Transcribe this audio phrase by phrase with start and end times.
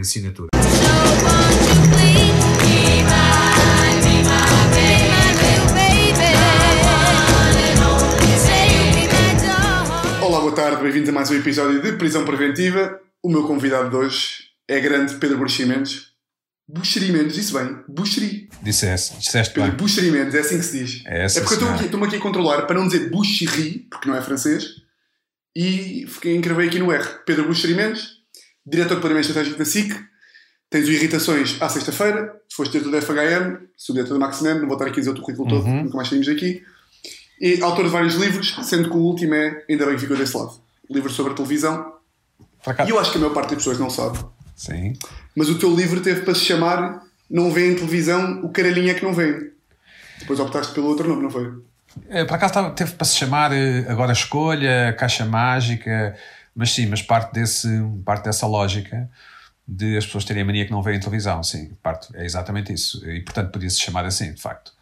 [0.00, 0.50] assinatura.
[10.22, 13.00] Olá, boa tarde, bem-vindos a mais um episódio de Prisão Preventiva.
[13.20, 16.12] O meu convidado de hoje é grande Pedro Buxerimentos.
[16.68, 17.82] Buxerimentos, disse bem?
[17.88, 18.48] Buxeri.
[18.62, 19.78] Disseste, disseste Pedro bem.
[19.78, 21.02] Buxerimentos, é assim que se diz.
[21.06, 24.08] É assim, porque eu estou aqui, estou-me aqui a controlar para não dizer Buxeri, porque
[24.08, 24.76] não é francês,
[25.56, 27.04] e fiquei, encravei aqui no R.
[27.26, 28.17] Pedro Buxerimentos,
[28.68, 29.94] diretor de planeamento estratégico da SIC.
[30.70, 34.74] Tens o Irritações à sexta-feira, foste diretor da FHM, sou diretor da Maximum, não vou
[34.76, 35.84] estar aqui a dizer o teu currículo todo, Uhum.
[35.84, 36.62] nunca mais saímos daqui.
[37.40, 40.36] E autor de vários livros, sendo que o último é Ainda bem que ficou desse
[40.36, 40.52] lado.
[40.90, 41.92] Livro sobre a televisão.
[42.86, 44.18] E eu acho que a maior parte das pessoas não sabe.
[44.56, 44.92] Sim.
[45.36, 48.94] Mas o teu livro teve para se chamar Não vê em televisão, o caralhinho é
[48.94, 49.52] que não vê.
[50.18, 51.50] Depois optaste pelo outro nome, não foi?
[52.10, 56.16] Eh, Por acaso teve para se chamar eh, agora Escolha, Caixa Mágica,
[56.58, 57.68] mas sim, mas parte, desse,
[58.04, 59.08] parte dessa lógica
[59.66, 63.08] de as pessoas terem a mania que não veem televisão, sim, parte, é exatamente isso.
[63.08, 64.72] E portanto podia-se chamar assim, de facto.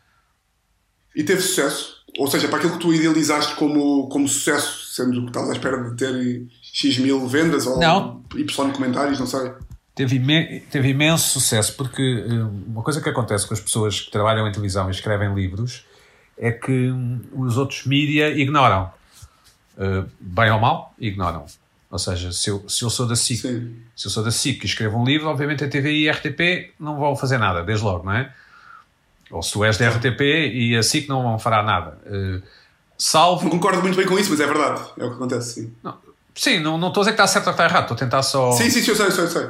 [1.14, 1.96] E teve sucesso.
[2.18, 5.90] Ou seja, para aquilo que tu idealizaste como, como sucesso, sendo que estavas à espera
[5.90, 8.24] de ter X mil vendas ou Não.
[8.34, 9.52] Y comentários, não sei.
[9.94, 12.32] Teve, imen- teve imenso sucesso, porque eh,
[12.68, 15.84] uma coisa que acontece com as pessoas que trabalham em televisão e escrevem livros
[16.38, 18.90] é que hum, os outros mídia ignoram.
[19.78, 21.44] Eh, bem ou mal, ignoram.
[21.96, 23.74] Ou seja, se eu, se eu sou da SIC, Sim.
[23.96, 26.74] se eu sou da SIC e escrevo um livro, obviamente a TVI e a RTP
[26.78, 28.30] não vão fazer nada, desde logo, não é?
[29.30, 31.98] Ou se tu és da RTP e a SIC não vão fará nada.
[32.04, 32.42] Eh, Não
[32.98, 33.48] salvo.
[33.48, 34.82] concordo muito bem com isso, mas é verdade.
[34.98, 35.72] É o que acontece, sim.
[36.34, 37.98] Sim, não, não estou a dizer que está certo ou que está errado, estou a
[37.98, 38.52] tentar só.
[38.52, 39.48] Sim, sim, sim, eu sei, eu sei, eu sei.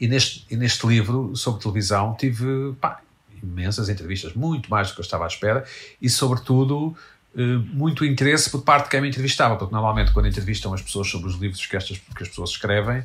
[0.00, 3.00] E neste, e neste livro sobre televisão tive pá,
[3.40, 5.64] imensas entrevistas, muito mais do que eu estava à espera,
[6.02, 6.96] e sobretudo
[7.42, 11.28] muito interesse por parte de quem me entrevistava, porque normalmente quando entrevistam as pessoas sobre
[11.28, 13.04] os livros que, estas, que as pessoas escrevem,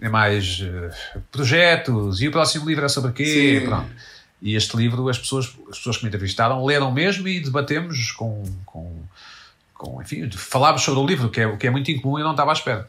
[0.00, 3.60] é mais eh, projetos, e o próximo livro é sobre quê?
[3.60, 3.66] Sim.
[3.66, 3.90] Pronto.
[4.40, 8.42] E este livro, as pessoas, as pessoas que me entrevistaram leram mesmo e debatemos com,
[8.64, 9.02] com,
[9.74, 12.30] com enfim, falámos sobre o livro, que é, o que é muito incomum e não
[12.30, 12.88] estava à espera.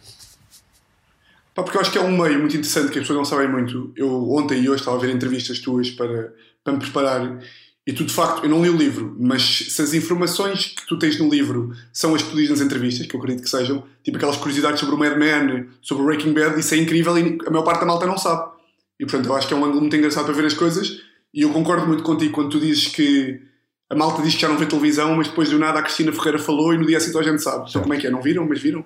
[1.54, 3.50] Pá, porque eu acho que é um meio muito interessante que as pessoas não sabem
[3.50, 3.92] muito.
[3.98, 6.34] Eu ontem e hoje estava a ver entrevistas tuas para,
[6.64, 7.40] para me preparar
[7.86, 11.00] e tu de facto, eu não li o livro, mas se as informações que tu
[11.00, 13.84] tens no livro são as que tu dizes nas entrevistas, que eu acredito que sejam,
[14.04, 17.40] tipo aquelas curiosidades sobre o Mad Men, sobre o Breaking Bad, isso é incrível e
[17.46, 18.52] a maior parte da malta não sabe.
[19.00, 21.02] E portanto eu acho que é um ângulo muito engraçado para ver as coisas
[21.34, 23.42] e eu concordo muito contigo quando tu dizes que
[23.90, 26.38] a malta diz que já não vê televisão, mas depois do nada a Cristina Ferreira
[26.38, 27.68] falou e no dia seguinte a gente sabe.
[27.68, 28.12] Então como é que é?
[28.12, 28.48] Não viram?
[28.48, 28.86] Mas viram?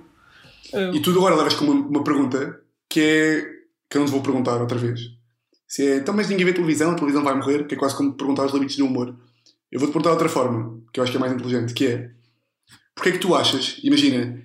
[0.94, 3.42] E tu agora levas com uma, uma pergunta que é.
[3.90, 5.02] que eu não te vou perguntar outra vez.
[5.68, 8.14] Se é, então, mas ninguém vê televisão, a televisão vai morrer, que é quase como
[8.14, 9.16] perguntar os limites do humor.
[9.72, 12.12] Eu vou-te perguntar de outra forma, que eu acho que é mais inteligente, que é.
[12.94, 14.42] Porquê é que tu achas, imagina,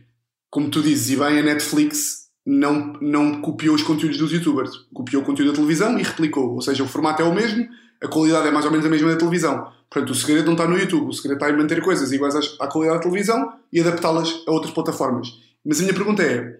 [0.50, 5.22] como tu dizes, e bem, a Netflix não, não copiou os conteúdos dos youtubers, copiou
[5.22, 6.54] o conteúdo da televisão e replicou.
[6.54, 7.68] Ou seja, o formato é o mesmo,
[8.02, 9.70] a qualidade é mais ou menos a mesma da televisão.
[9.88, 12.66] Portanto, o segredo não está no YouTube, o segredo está em manter coisas iguais à
[12.66, 15.28] qualidade da televisão e adaptá-las a outras plataformas.
[15.64, 16.58] Mas a minha pergunta é: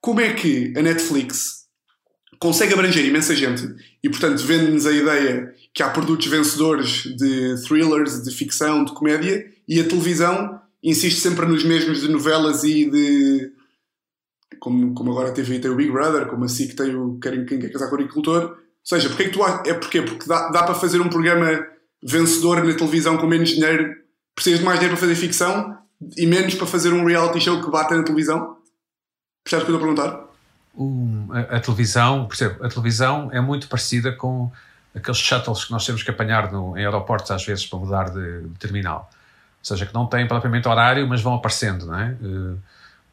[0.00, 1.65] como é que a Netflix
[2.38, 8.22] consegue abranger imensa gente e, portanto, vende-nos a ideia que há produtos vencedores de thrillers,
[8.22, 13.52] de ficção, de comédia e a televisão insiste sempre nos mesmos de novelas e de.
[14.60, 17.44] Como, como agora a TV tem o Big Brother, como a SIC tem o Quem
[17.44, 18.42] Quer Casar com o Agricultor.
[18.42, 20.02] Ou seja, porque é que tu é porquê?
[20.02, 21.66] Porque dá, dá para fazer um programa
[22.02, 23.96] vencedor na televisão com menos dinheiro,
[24.34, 25.76] precisas de mais dinheiro para fazer ficção
[26.16, 28.56] e menos para fazer um reality show que bata na televisão?
[29.42, 30.25] Percebes o que eu estou a perguntar?
[30.76, 34.52] Um, a, a televisão, percebo, a televisão é muito parecida com
[34.94, 38.42] aqueles shuttles que nós temos que apanhar no, em aeroportos às vezes para mudar de,
[38.42, 39.10] de terminal.
[39.12, 42.16] Ou seja, que não têm propriamente horário, mas vão aparecendo, não é?
[42.22, 42.56] Eh,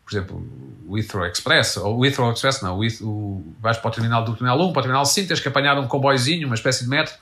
[0.05, 3.91] por exemplo, o Heathrow Express, ou o Heathrow Express, não, o, o, vais para o
[3.91, 6.83] terminal do terminal 1, para o terminal 5, tens que apanhar um comboizinho, uma espécie
[6.83, 7.13] de metro,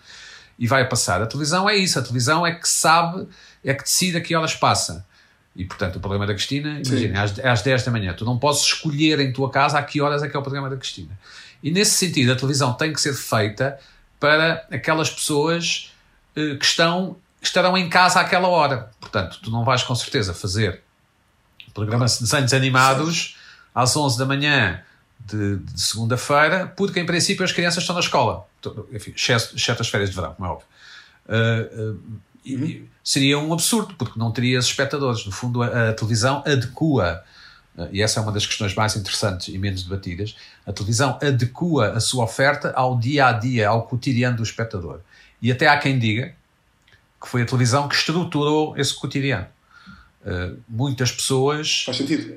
[0.57, 1.21] e vai a passar.
[1.21, 3.27] A televisão é isso, a televisão é que sabe,
[3.63, 5.05] é que decide a que horas passa.
[5.55, 8.61] E, portanto, o programa da Cristina, imagina, às, às 10 da manhã, tu não podes
[8.61, 11.17] escolher em tua casa a que horas é que é o programa da Cristina.
[11.61, 13.77] E, nesse sentido, a televisão tem que ser feita
[14.19, 15.91] para aquelas pessoas
[16.35, 18.91] eh, que estão, estarão em casa àquela hora.
[18.99, 20.81] Portanto, tu não vais, com certeza, fazer
[21.73, 23.37] programas de desenhos animados
[23.75, 24.81] às 11 da manhã
[25.19, 28.45] de, de segunda-feira, porque, em princípio, as crianças estão na escola.
[28.91, 30.67] Enfim, exceto exceto as férias de verão, como é óbvio.
[31.27, 31.99] Uh, uh,
[32.45, 35.25] e seria um absurdo, porque não terias espectadores.
[35.25, 37.23] No fundo, a, a televisão adequa,
[37.77, 40.35] uh, e essa é uma das questões mais interessantes e menos debatidas,
[40.65, 44.99] a televisão adequa a sua oferta ao dia a dia, ao cotidiano do espectador.
[45.41, 46.33] E até há quem diga
[47.21, 49.47] que foi a televisão que estruturou esse cotidiano.
[50.25, 52.35] Uh, muitas pessoas Faz sentido.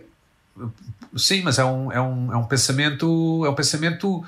[1.16, 4.24] Sim, mas é um, é um, é um pensamento é um pensamento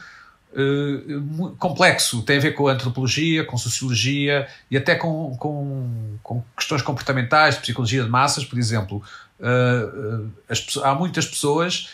[0.53, 2.23] uh, complexo.
[2.23, 7.57] Tem a ver com a antropologia, com sociologia e até com, com, com questões comportamentais,
[7.57, 9.03] psicologia de massas, por exemplo.
[9.39, 11.91] Uh, as, há muitas pessoas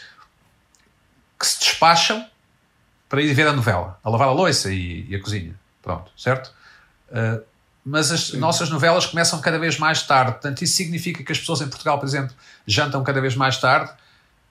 [1.38, 2.24] que se despacham
[3.08, 5.54] para ir ver a novela, a lavar a louça e, e a cozinha.
[5.82, 6.52] Pronto, certo?
[7.10, 7.42] Uh,
[7.84, 8.38] mas as Sim.
[8.38, 10.32] nossas novelas começam cada vez mais tarde.
[10.32, 12.34] Portanto, isso significa que as pessoas em Portugal, por exemplo,
[12.66, 13.92] jantam cada vez mais tarde.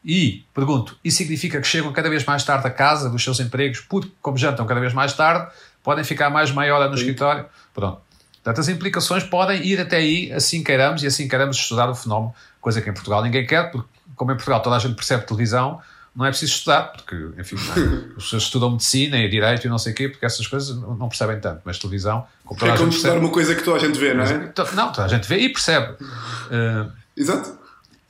[0.04, 3.82] E, pergunto, isso significa que chegam cada vez mais tarde a casa dos seus empregos,
[3.82, 5.52] porque, como jantam cada vez mais tarde,
[5.84, 7.04] podem ficar mais meia hora no Sim.
[7.04, 7.46] escritório?
[7.74, 8.02] Pronto.
[8.44, 12.34] Portanto, as implicações podem ir até aí, assim queiramos, e assim queiramos estudar o fenómeno,
[12.60, 15.80] coisa que em Portugal ninguém quer, porque, como em Portugal toda a gente percebe televisão,
[16.16, 17.56] não é preciso estudar, porque, enfim,
[18.18, 21.08] as pessoas estudam medicina e direito e não sei o quê, porque essas coisas não
[21.08, 22.26] percebem tanto, mas televisão.
[22.44, 24.52] Como é como estudar uma coisa que toda a gente vê, não é?
[24.74, 25.94] Não, toda a gente vê e percebe.
[25.94, 27.61] Uh, Exato.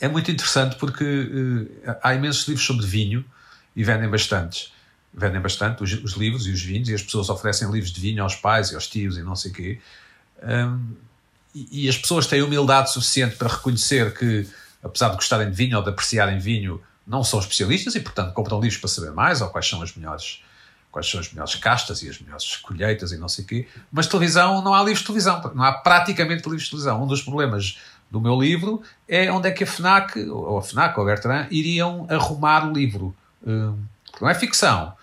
[0.01, 3.23] É muito interessante porque uh, há imensos livros sobre vinho
[3.75, 4.73] e vendem bastantes.
[5.13, 8.23] Vendem bastante os, os, livros e os vinhos, e as pessoas oferecem livros de vinho
[8.23, 9.79] aos pais e aos tios e não sei o quê.
[10.41, 10.95] Um,
[11.53, 14.47] e, e as pessoas têm humildade suficiente para reconhecer que,
[14.81, 18.59] apesar de gostarem de vinho ou de apreciarem vinho, não são especialistas e, portanto, compram
[18.59, 20.41] livros para saber mais ou quais são as melhores
[20.91, 23.67] quais são as melhores castas e as melhores colheitas e não sei o quê.
[23.91, 25.41] Mas televisão, não há livros de televisão.
[25.55, 27.01] Não há praticamente livros de televisão.
[27.01, 27.79] Um dos problemas
[28.11, 31.47] do meu livro é onde é que a FNAC, ou a FNAC ou a Bertrand,
[31.49, 33.15] iriam arrumar o livro.
[33.47, 33.77] Hum,
[34.19, 34.93] não é ficção,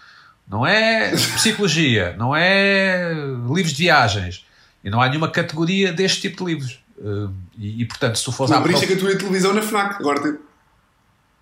[0.46, 3.14] não é psicologia, não é
[3.52, 4.46] livros de viagens.
[4.84, 6.84] E não há nenhuma categoria deste tipo de livros.
[7.00, 8.50] Hum, e, e portanto, se tu fores...
[8.50, 9.96] Não, abriste a categoria de televisão na FNAC.
[10.00, 10.38] Agora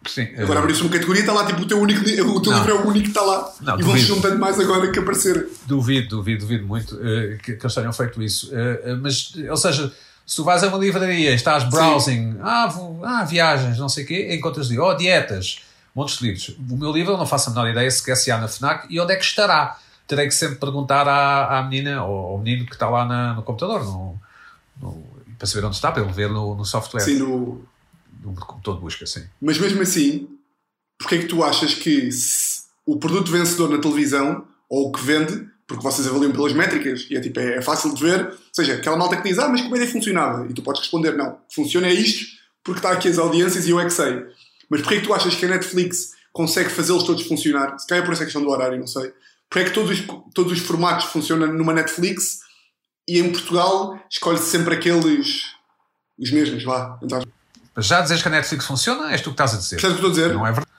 [0.07, 2.71] Sim, agora abriste uma categoria e está lá, tipo, o teu, único, o teu livro
[2.71, 3.53] é o único que está lá.
[3.61, 5.49] Não, e vão se juntando mais agora que aparecer.
[5.67, 8.53] Duvido, duvido, duvido muito uh, que, que, eles tenham feito isso.
[8.55, 9.93] Uh, mas, ou seja,
[10.26, 14.05] se tu vais a uma livraria e estás browsing, ah, vou, ah, viagens, não sei
[14.05, 15.62] o quê, encontras ali, oh, dietas,
[15.94, 16.56] montes de livros.
[16.69, 19.00] O meu livro eu não faço a menor ideia sequer se há na FNAC e
[19.00, 19.78] onde é que estará.
[20.06, 23.43] Terei que sempre perguntar à, à menina ou ao menino que está lá na, no
[23.43, 24.20] computador, no,
[24.81, 25.05] no,
[25.38, 27.00] para saber onde está, para ele ver no, no software.
[27.00, 27.64] Sim, no
[28.34, 29.25] de computador de busca, sim.
[29.40, 30.28] Mas mesmo assim,
[30.99, 32.08] porque é que tu achas que
[32.84, 37.17] o produto vencedor na televisão, ou o que vende, porque vocês avaliam pelas métricas, e
[37.17, 39.63] é tipo, é, é fácil de ver, ou seja, aquela malta que diz, ah, mas
[39.63, 40.47] como é que funcionava?
[40.49, 42.25] E tu podes responder, não, funciona é isto,
[42.63, 44.25] porque está aqui as audiências e eu é que sei.
[44.71, 47.79] Mas porquê é que tu achas que a Netflix consegue fazê-los todos funcionar?
[47.79, 49.13] Se calhar é por essa questão do horário, não sei.
[49.49, 52.41] Porquê é que todos os, todos os formatos funcionam numa Netflix
[53.09, 55.45] e em Portugal escolhe-se sempre aqueles,
[56.19, 56.99] os mesmos, vá,
[57.79, 59.77] já dizes que a Netflix funciona, és tu que estás a dizer.
[59.77, 60.33] O que estou a dizer?
[60.33, 60.71] Não é verdade.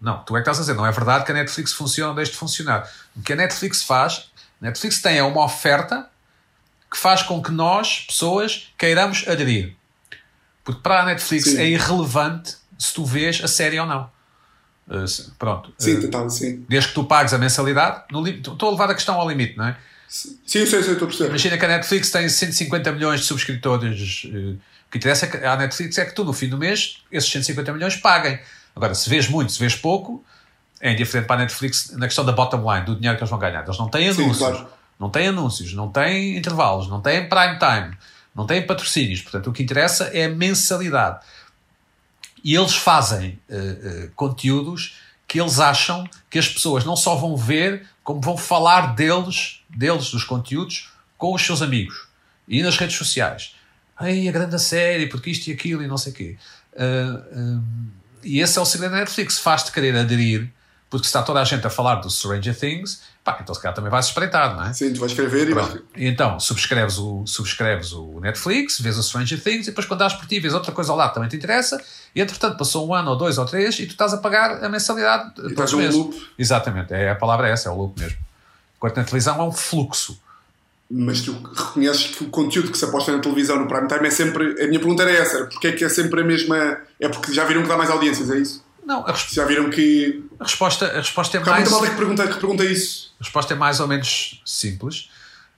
[0.00, 0.74] Não, tu é que estás a dizer.
[0.74, 2.90] Não é verdade que a Netflix funciona ou deixe de funcionar.
[3.16, 4.30] O que a Netflix faz,
[4.62, 6.08] a Netflix tem é uma oferta
[6.88, 9.74] que faz com que nós, pessoas, queiramos aderir.
[10.62, 11.58] Porque para a Netflix sim.
[11.58, 14.08] é irrelevante se tu vês a série ou não.
[14.86, 15.04] Uh,
[15.38, 15.72] pronto.
[15.78, 16.64] Sim, uh, total, sim.
[16.68, 19.66] Desde que tu pagues a mensalidade, no estou a levar a questão ao limite, não
[19.66, 19.76] é?
[20.08, 21.30] Sim, sim, sim, estou a perceber.
[21.30, 24.24] Imagina que a Netflix tem 150 milhões de subscritores.
[24.24, 24.58] Uh,
[24.90, 27.96] que interessa é à Netflix é que tu, no fim do mês, esses 150 milhões
[27.96, 28.38] paguem.
[28.76, 30.22] Agora, se vês muito, se vês pouco,
[30.82, 33.38] é indiferente para a Netflix na questão da bottom line, do dinheiro que eles vão
[33.38, 33.62] ganhar.
[33.62, 34.68] Eles não têm anúncios, Sim, claro.
[34.98, 37.96] não têm anúncios, não têm intervalos, não têm prime time,
[38.34, 39.22] não têm patrocínios.
[39.22, 41.20] Portanto, o que interessa é a mensalidade.
[42.42, 44.96] E eles fazem uh, uh, conteúdos
[45.28, 50.10] que eles acham que as pessoas não só vão ver, como vão falar deles, deles,
[50.10, 52.08] dos conteúdos, com os seus amigos
[52.48, 53.54] e nas redes sociais.
[53.96, 56.36] Ai, a grande série, porque isto e aquilo e não sei o quê.
[56.72, 57.62] Uh,
[58.24, 60.50] e esse é o segredo da Netflix, faz-te querer aderir,
[60.92, 63.90] porque está toda a gente a falar do Stranger Things, pá, então se calhar também
[63.90, 64.74] vais espreitar, não é?
[64.74, 65.78] Sim, tu vais escrever e vais...
[65.96, 70.12] E então, subscreves o, subscreves o Netflix, vês o Stranger Things, e depois quando dás
[70.12, 71.82] por ti, vês outra coisa ao lado também te interessa,
[72.14, 74.68] e entretanto passou um ano ou dois ou três, e tu estás a pagar a
[74.68, 76.28] mensalidade e todos um loop.
[76.38, 78.18] Exatamente, é, a palavra é essa, é o loop mesmo.
[78.76, 80.20] Enquanto na televisão é um fluxo
[80.94, 84.10] mas tu reconheces que o conteúdo que se aposta na televisão no prime time é
[84.10, 84.62] sempre.
[84.62, 86.76] A minha pergunta era essa: porque é que é sempre a mesma.
[87.00, 88.61] É porque já viram que dá mais audiências, é isso?
[88.84, 90.24] Não, a já viram que.
[90.40, 91.72] A resposta, a resposta é Há mais.
[91.72, 93.14] Há muita que pergunta, que pergunta isso.
[93.20, 95.10] A resposta é mais ou menos simples.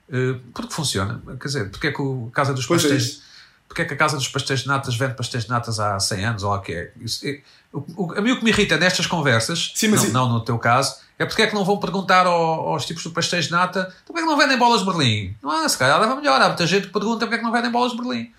[0.09, 1.23] Uh, porque funciona.
[1.41, 3.21] Quer dizer, porque é que o Casa dos pois é Pastéis.
[3.21, 3.25] É
[3.67, 6.25] porque é que a Casa dos Pastéis de Natas vende pastéis de natas há 100
[6.25, 6.43] anos?
[6.45, 6.93] Ou lá que é?
[7.01, 7.41] Isso, é
[7.73, 10.59] o, o, a mim o que me irrita nestas conversas, Sim, não, não no teu
[10.59, 13.93] caso, é porque é que não vão perguntar ao, aos tipos de pastéis de nata
[14.07, 15.35] porque é que não vendem bolas de Berlim?
[15.43, 16.41] Não há, se calhar leva melhor.
[16.41, 18.33] Há muita gente que pergunta porque é que não vendem bolas de Berlim.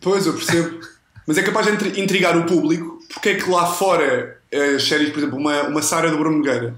[0.00, 0.80] Pois, eu percebo.
[1.26, 4.40] Mas é capaz de intrigar o público porque é que lá fora
[4.76, 6.74] as séries, por exemplo, uma, uma Sara do Bruno Nogueira.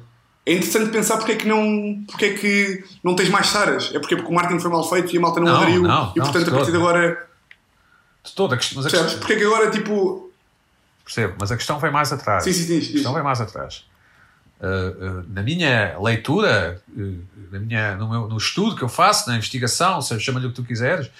[0.47, 3.91] É interessante pensar porque é que não, porque é que não tens mais Saras.
[3.95, 5.83] É porque, porque o marketing foi mal feito e a malta não, não aderiu.
[5.83, 7.29] Não, e portanto, não, a partir de agora.
[8.23, 8.83] De toda a questão.
[8.83, 9.19] Mas a questão...
[9.19, 10.31] Porque é que agora, tipo.
[11.03, 12.45] Percebo, mas a questão vai mais atrás.
[12.45, 12.91] Sim, sim, sim.
[12.91, 13.85] A questão vai mais atrás
[15.29, 16.81] na minha leitura,
[17.50, 20.64] na minha, no, meu, no estudo que eu faço, na investigação, chama-lhe o que tu
[20.64, 21.11] quiseres,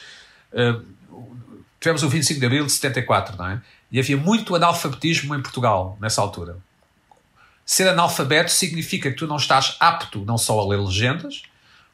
[1.81, 3.63] tivemos o 25 de abril de 74, não é?
[3.95, 6.57] E havia muito analfabetismo em Portugal nessa altura.
[7.65, 11.43] Ser analfabeto significa que tu não estás apto não só a ler legendas,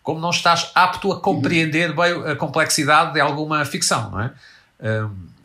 [0.03, 4.33] como não estás apto a compreender bem a complexidade de alguma ficção, não é?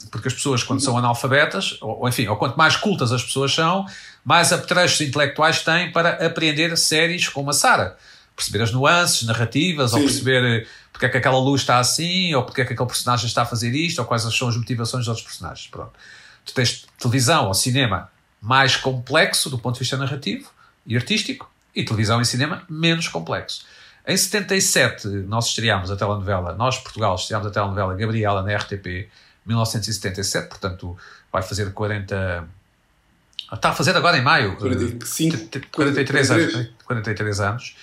[0.10, 3.86] Porque as pessoas, quando são analfabetas, ou enfim, ou quanto mais cultas as pessoas são,
[4.24, 7.98] mais apetrechos intelectuais têm para apreender séries como a Sara.
[8.34, 9.98] Perceber as nuances narrativas, Sim.
[9.98, 13.28] ou perceber porque é que aquela luz está assim, ou porque é que aquele personagem
[13.28, 15.68] está a fazer isto, ou quais são as motivações dos outros personagens.
[15.68, 15.92] Pronto.
[16.46, 18.10] Tu tens televisão ou cinema
[18.42, 20.52] mais complexo do ponto de vista narrativo
[20.86, 23.66] e artístico, e televisão e cinema menos complexo.
[24.08, 29.10] Em 77, nós estreámos a telenovela, nós, Portugal, estreámos a telenovela Gabriela na RTP,
[29.46, 30.98] 1977, portanto,
[31.32, 32.48] vai fazer 40.
[33.52, 34.56] Está a fazer agora em maio.
[34.58, 35.38] 45,
[35.72, 36.70] 43, 43 anos.
[36.86, 37.76] 43 anos.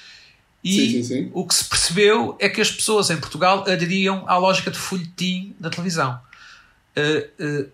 [0.64, 1.30] E sim, sim, sim.
[1.34, 5.56] o que se percebeu é que as pessoas em Portugal aderiam à lógica de folhetim
[5.58, 6.20] da televisão.
[6.96, 7.68] Uh, uh,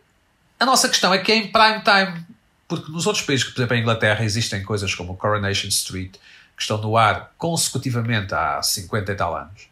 [0.58, 2.26] a nossa questão é que é em prime time,
[2.66, 6.12] porque nos outros países, por exemplo, em Inglaterra, existem coisas como Coronation Street,
[6.56, 9.68] que estão no ar consecutivamente há 50 e tal anos.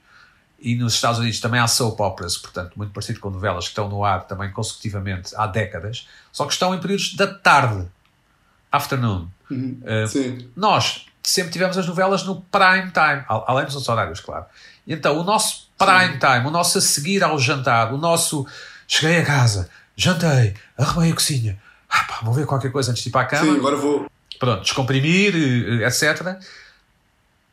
[0.58, 3.88] E nos Estados Unidos também há soap operas, portanto, muito parecido com novelas que estão
[3.88, 7.86] no ar também consecutivamente há décadas, só que estão em períodos da tarde,
[8.72, 9.28] afternoon.
[9.50, 9.80] Uhum.
[9.82, 14.46] Uh, nós sempre tivemos as novelas no prime time, além dos outros horários, claro.
[14.86, 16.18] Então, o nosso prime Sim.
[16.18, 18.46] time, o nosso a seguir ao jantar, o nosso
[18.86, 23.08] cheguei a casa, jantei, arrumei a cozinha, ah, pá, vou ver qualquer coisa antes de
[23.08, 23.52] ir para a cama.
[23.52, 24.06] Sim, agora vou.
[24.38, 26.36] Pronto, descomprimir, eh, etc.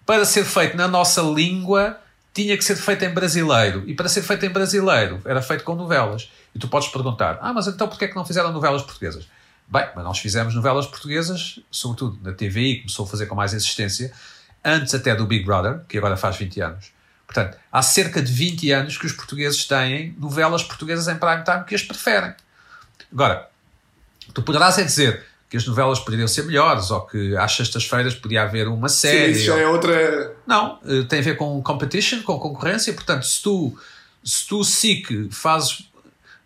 [0.06, 1.98] Para ser feito na nossa língua,
[2.34, 3.84] tinha que ser feito em brasileiro.
[3.88, 6.30] E para ser feito em brasileiro, era feito com novelas.
[6.54, 9.28] E tu podes perguntar: ah, mas então porquê é que não fizeram novelas portuguesas?
[9.68, 14.12] Bem, mas nós fizemos novelas portuguesas, sobretudo na TVI, começou a fazer com mais insistência,
[14.64, 16.93] antes até do Big Brother, que agora faz 20 anos.
[17.34, 21.64] Portanto, há cerca de 20 anos que os portugueses têm novelas portuguesas em prime time
[21.64, 22.34] que as preferem.
[23.12, 23.50] Agora,
[24.34, 28.44] tu poderás é dizer que as novelas poderiam ser melhores ou que às sextas-feiras podia
[28.44, 29.34] haver uma série.
[29.34, 30.36] Sim, isso já é outra.
[30.46, 32.94] Não, eh, tem a ver com competition, com concorrência.
[32.94, 33.76] Portanto, se tu,
[34.24, 35.90] se tu SIC fazes,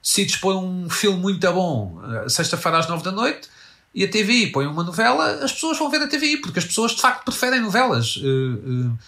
[0.01, 3.49] decides pôr um filme muito bom eh, sexta-feira às nove da noite
[3.93, 6.91] e a TVI põe uma novela, as pessoas vão ver a TVI, porque as pessoas
[6.91, 8.17] de facto preferem novelas.
[8.17, 8.99] Uh, uh,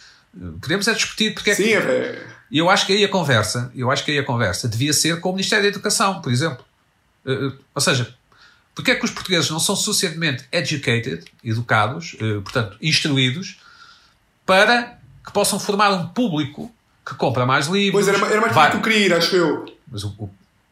[0.61, 1.87] podemos é discutir porque Sim, é que.
[1.87, 2.27] É...
[2.51, 5.19] E eu acho que aí a conversa, eu acho que aí a conversa devia ser
[5.19, 6.65] com o Ministério da Educação, por exemplo.
[7.25, 8.15] Uh, ou seja,
[8.73, 13.59] porque é que os portugueses não são suficientemente educated, educados, uh, portanto, instruídos,
[14.45, 16.73] para que possam formar um público
[17.05, 18.05] que compra mais livros.
[18.05, 19.77] Pois era, era mais vai, que tu queria acho eu.
[19.87, 20.29] Mas o, o,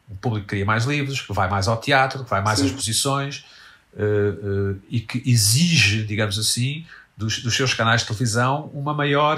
[0.09, 2.65] o, público cria mais livros, que vai mais ao teatro, que vai mais Sim.
[2.65, 3.45] às exposições
[3.93, 6.85] uh, e que exige, digamos assim,
[7.17, 9.37] dos, dos, seus canais de televisão uma maior.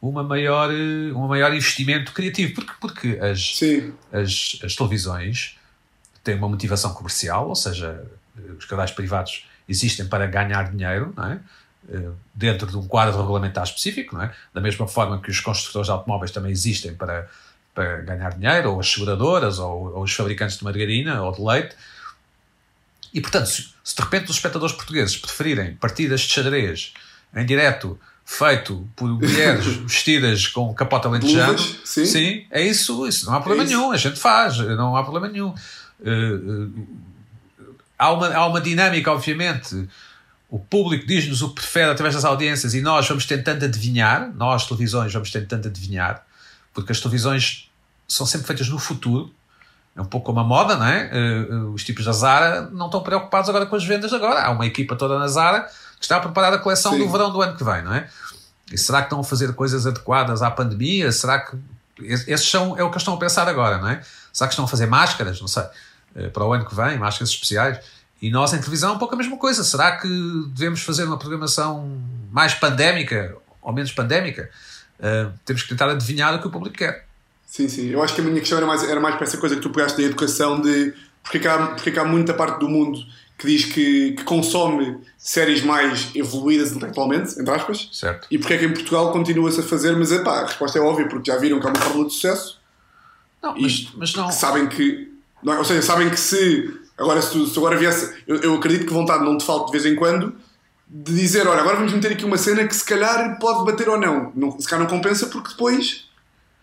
[0.00, 0.68] Uma maior,
[1.14, 3.60] um maior investimento criativo, porque, porque as,
[4.12, 5.56] as, as televisões
[6.24, 8.04] tem uma motivação comercial, ou seja,
[8.58, 11.40] os canais privados existem para ganhar dinheiro, não é?
[11.88, 14.32] Eh, dentro de um quadro regulamentar específico, não é?
[14.54, 17.28] da mesma forma que os construtores de automóveis também existem para,
[17.74, 21.74] para ganhar dinheiro, ou as seguradoras, ou, ou os fabricantes de margarina ou de leite.
[23.12, 26.94] E, portanto, se, se, de repente os espectadores portugueses preferirem partidas de xadrez
[27.34, 32.06] em direto feito por mulheres vestidas com capota lentejano, sim.
[32.06, 35.28] sim, é isso, isso não há problema é nenhum, a gente faz, não há problema
[35.28, 35.54] nenhum.
[36.00, 36.72] Uh,
[37.98, 39.88] há, uma, há uma dinâmica, obviamente.
[40.48, 44.66] O público diz-nos o que prefere através das audiências e nós vamos tentando adivinhar, nós,
[44.66, 46.26] televisões, vamos tentando adivinhar,
[46.74, 47.70] porque as televisões
[48.06, 49.32] são sempre feitas no futuro.
[49.94, 51.10] É um pouco como a moda, não é?
[51.50, 54.42] Uh, os tipos da Zara não estão preocupados agora com as vendas agora.
[54.42, 55.60] Há uma equipa toda na Zara
[55.98, 56.98] que está a preparar a coleção Sim.
[56.98, 58.08] do verão do ano que vem, não é?
[58.72, 61.12] E será que estão a fazer coisas adequadas à pandemia?
[61.12, 61.56] Será que.
[62.00, 64.02] Esses são, é o que estão a pensar agora, não é?
[64.32, 65.40] Será que estão a fazer máscaras?
[65.40, 65.64] Não sei.
[66.16, 67.78] Eh, para o ano que vem, máscaras especiais.
[68.20, 69.62] E nós em televisão um pouco a mesma coisa.
[69.62, 70.08] Será que
[70.48, 74.48] devemos fazer uma programação mais pandémica ou menos pandémica?
[74.98, 77.06] Uh, temos que tentar adivinhar o que o público quer.
[77.52, 77.90] Sim, sim.
[77.90, 79.68] Eu acho que a minha questão era mais, era mais para essa coisa que tu
[79.68, 82.98] pegaste da educação de porque há, porque há muita parte do mundo
[83.36, 87.90] que diz que, que, consome séries mais evoluídas intelectualmente, entre aspas.
[87.92, 88.26] Certo.
[88.30, 91.06] E porque é que em Portugal continua-se a fazer, mas epá, a resposta é óbvia,
[91.06, 92.58] porque já viram que há uma fórmula de sucesso.
[93.42, 94.32] Não, mas, mas não.
[94.32, 95.58] Sabem que não, é?
[95.58, 98.94] ou seja, sabem que se agora, se, tu, se agora viesse, eu, eu, acredito que
[98.94, 100.34] vontade não te falte de vez em quando
[100.88, 104.00] de dizer, olha, agora vamos meter aqui uma cena que se calhar pode bater ou
[104.00, 104.32] não.
[104.34, 106.10] não se calhar não compensa porque depois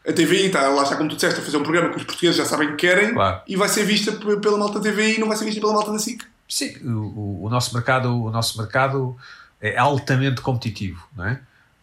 [0.09, 2.37] a TVI está, lá está como tu disseste, a fazer um programa que os portugueses
[2.37, 3.41] já sabem que querem claro.
[3.47, 5.99] e vai ser vista pela malta TVI e não vai ser vista pela malta da
[5.99, 6.23] SIC.
[6.47, 9.15] Sim, o, o, nosso mercado, o nosso mercado
[9.61, 11.33] é altamente competitivo, não é?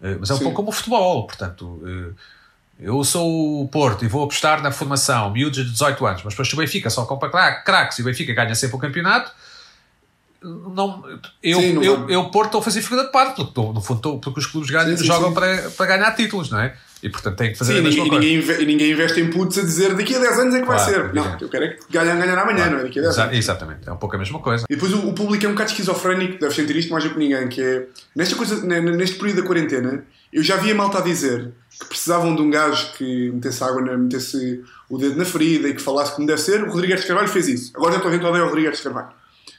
[0.00, 0.42] Uh, mas é um Sim.
[0.42, 2.14] pouco como o futebol, portanto, uh,
[2.80, 6.52] eu sou o Porto e vou apostar na formação, miúdos de 18 anos, mas depois
[6.52, 7.30] o Benfica só compra
[7.62, 9.30] craques e o Benfica ganha sempre o campeonato,
[10.47, 11.03] não,
[11.43, 13.81] eu, Sim, não eu, eu Porto estou a fazer figura de parte, porque, estou, no
[13.81, 15.35] fundo, estou, porque os clubes ganham, sim, sim, jogam sim.
[15.35, 16.76] Para, para ganhar títulos, não é?
[17.03, 18.25] E portanto tem que fazer sim, a mesma e, coisa.
[18.25, 20.83] Ninguém, e ninguém investe em putos a dizer daqui a 10 anos é que claro,
[20.83, 21.15] vai ser.
[21.15, 22.71] Não, eu quero é que ganhem ganhar amanhã, claro.
[22.71, 22.83] não é?
[22.85, 23.37] Daqui a 10 anos.
[23.37, 24.65] Exatamente, é um pouco a mesma coisa.
[24.69, 27.19] E depois o, o público é um bocado esquizofrénico, deve sentir isto mais do que
[27.19, 31.00] ninguém, que é nesta coisa, neste período da quarentena, eu já vi a malta a
[31.00, 35.69] dizer que precisavam de um gajo que metesse água, na, metesse o dedo na ferida
[35.69, 36.62] e que falasse como deve ser.
[36.62, 37.73] O Rodrigues Carvalho fez isso.
[37.75, 39.09] Agora já estou a ver o Rodrigues Carvalho.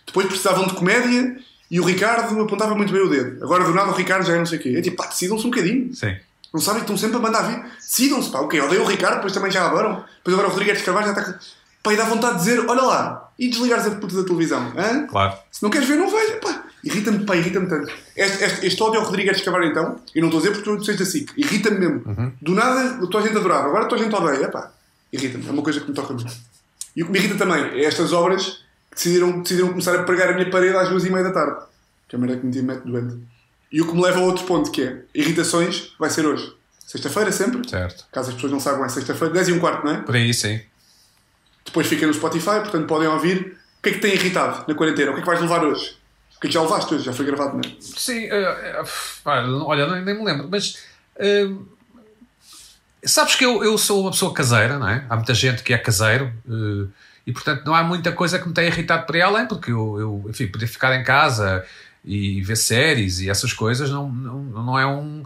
[0.08, 1.38] Depois precisavam de comédia
[1.70, 3.44] e o Ricardo apontava muito bem o dedo.
[3.44, 4.76] Agora do nada o Ricardo já é não sei o quê.
[4.78, 5.94] É tipo, pá, decidam-se um bocadinho.
[5.94, 6.16] Sim.
[6.54, 7.64] Não sabem que estão sempre a mandar vir.
[7.76, 8.40] Decidam-se, pá.
[8.40, 10.04] Ok, odeio o Ricardo, depois também já adoram.
[10.18, 11.40] Depois agora o Rodrigues Carvalho já está.
[11.84, 14.74] Pá, e dá vontade de dizer, olha lá, e desligares a puta da televisão.
[14.76, 15.08] Hã?
[15.08, 15.38] Claro.
[15.52, 16.64] Se não queres ver, não veja, pá.
[16.84, 17.92] Irrita-me, pá, irrita-me tanto.
[18.16, 20.86] Este, este, este ódio ao Rodrigues Carvalho, então, e não estou a dizer porque tu
[20.86, 22.04] sejas da SIC, irrita-me mesmo.
[22.06, 22.32] Uhum.
[22.42, 24.72] Do nada, a tua gente adorava, agora a tua gente odeia, pá.
[25.12, 26.32] Irrita-me, é uma coisa que me toca muito.
[26.96, 28.64] E o que me irrita também é estas obras
[28.98, 31.66] decidiram, decidiram começar a pregar a minha parede às duas e meia da tarde.
[32.08, 33.18] Que é a maneira que me mete doente.
[33.72, 36.54] E o que me leva a outro ponto, que é irritações, vai ser hoje.
[36.80, 37.68] Sexta-feira sempre.
[37.70, 38.06] Certo.
[38.12, 40.01] Caso as pessoas não saibam, é sexta-feira, 10 e um quarto, não é?
[40.01, 40.62] Por aí, sim.
[41.66, 45.12] Depois fica no Spotify, portanto podem ouvir o que é que tem irritado na quarentena,
[45.12, 45.98] o que é que vais levar hoje.
[46.38, 47.75] O que é que já levaste hoje, já foi gravado, não é?
[47.82, 50.77] Sim, uh, uh, olha, nem, nem, me lembro, mas.
[51.18, 51.68] Uh,
[53.04, 55.06] sabes que eu, eu sou uma pessoa caseira, não é?
[55.10, 56.32] Há muita gente que é caseiro
[57.27, 60.00] e, portanto, não há muita coisa que me tenha irritado por aí além, porque eu,
[60.00, 61.65] eu enfim, poder ficar em casa
[62.03, 65.25] e ver séries e essas coisas não, não, não é um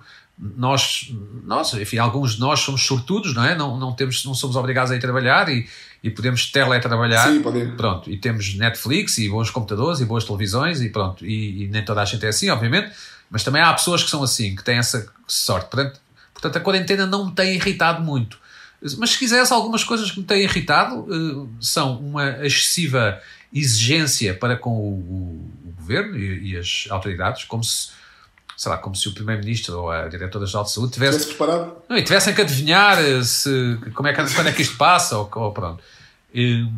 [0.58, 3.54] nós, nós, enfim, alguns de nós somos sortudos, não é?
[3.54, 5.70] Não, não, temos, não somos obrigados a ir trabalhar e,
[6.02, 7.28] e podemos teletrabalhar.
[7.28, 7.64] Sim, pode.
[7.78, 11.24] Pronto, e temos Netflix e bons computadores e boas televisões e pronto.
[11.24, 12.92] E, e, nem toda a gente é assim, obviamente,
[13.30, 15.70] mas também há pessoas que são assim, que têm essa sorte.
[15.70, 16.02] Portanto,
[16.34, 18.41] portanto a quarentena não me tem irritado muito.
[18.98, 23.22] Mas se quiseres, algumas coisas que me têm irritado uh, são uma excessiva
[23.54, 27.90] exigência para com o, o, o governo e, e as autoridades, como se
[28.62, 31.78] sei lá, como se o Primeiro-Ministro ou a Diretora-Geral de Saúde tivesse, preparado.
[31.90, 35.18] Não, e tivessem que adivinhar eh, se, como é que, quando é que isto passa,
[35.18, 35.84] ou, ou pronto.
[36.32, 36.70] E,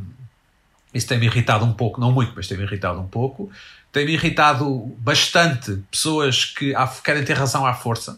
[0.93, 3.51] isso tem-me irritado um pouco, não muito, mas tem-me irritado um pouco.
[3.91, 8.17] Tem-me irritado bastante pessoas que querem ter razão à força.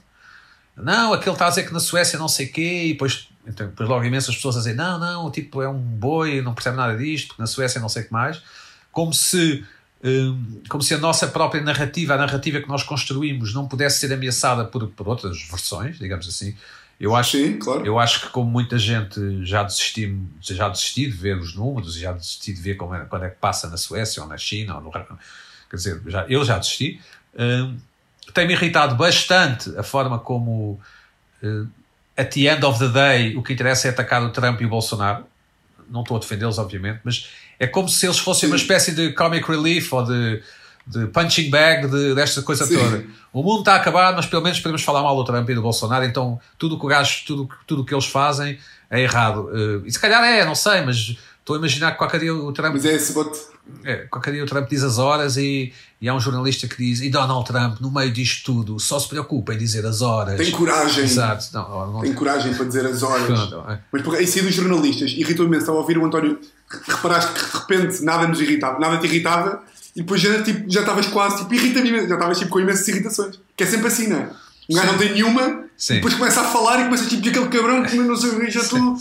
[0.77, 3.67] Não, aquele está a dizer que na Suécia não sei o quê, e depois, então,
[3.67, 6.77] depois logo imensas pessoas a dizer não, não, o tipo é um boi, não percebe
[6.77, 8.41] nada disto, porque na Suécia não sei o que mais.
[8.91, 9.65] Como se
[10.05, 14.13] Hum, como se a nossa própria narrativa, a narrativa que nós construímos, não pudesse ser
[14.13, 16.55] ameaçada por, por outras versões, digamos assim.
[16.99, 17.83] Eu acho, Sim, claro.
[17.83, 22.11] eu acho que, como muita gente já desisti, já desisti de ver os números, já
[22.11, 24.81] desisti de ver como é, quando é que passa na Suécia ou na China, ou
[24.81, 27.01] no, quer dizer, já, eu já desisti.
[27.37, 27.75] Um,
[28.31, 30.79] Tem-me irritado bastante a forma como,
[31.41, 31.67] uh,
[32.17, 34.69] at the end of the day, o que interessa é atacar o Trump e o
[34.69, 35.25] Bolsonaro.
[35.89, 38.53] Não estou a defendê-los, obviamente, mas é como se eles fossem Sim.
[38.53, 40.41] uma espécie de comic relief ou de,
[40.87, 42.77] de punching bag de, desta coisa Sim.
[42.77, 43.05] toda.
[43.31, 45.61] O mundo está a acabar, mas pelo menos podemos falar mal do Trump e do
[45.61, 48.57] Bolsonaro, então tudo que o gajo, tudo, tudo que eles fazem
[48.89, 49.49] é errado.
[49.51, 52.51] Uh, e se calhar é, não sei, mas estou a imaginar que qualquer dia o
[52.51, 52.73] Trump.
[52.73, 53.39] Mas é esse bote.
[53.83, 55.73] É, qualquer dia o Trump diz as horas e,
[56.05, 59.09] e há um jornalista que diz: e Donald Trump, no meio disto tudo, só se
[59.09, 60.37] preocupa em dizer as horas.
[60.37, 61.03] Tem coragem.
[61.03, 61.47] Exato.
[61.51, 62.01] Não, não...
[62.01, 63.51] Tem coragem para dizer as horas.
[63.67, 63.79] É.
[63.91, 65.61] Mas porque, isso aí dos jornalistas irritou imenso.
[65.61, 66.37] Estava a ouvir o António
[66.87, 69.63] reparaste que de repente nada nos irritava, nada te irritava
[69.95, 72.87] e depois já, tipo, já estavas quase tipo, irrita-me imenso, já estavas tipo, com imensas
[72.87, 73.39] irritações.
[73.57, 74.29] Que é sempre assim, não é?
[74.69, 75.95] Um gajo não tem nenhuma, Sim.
[75.95, 78.95] depois começa a falar e começa tipo aquele cabrão que não sei já tu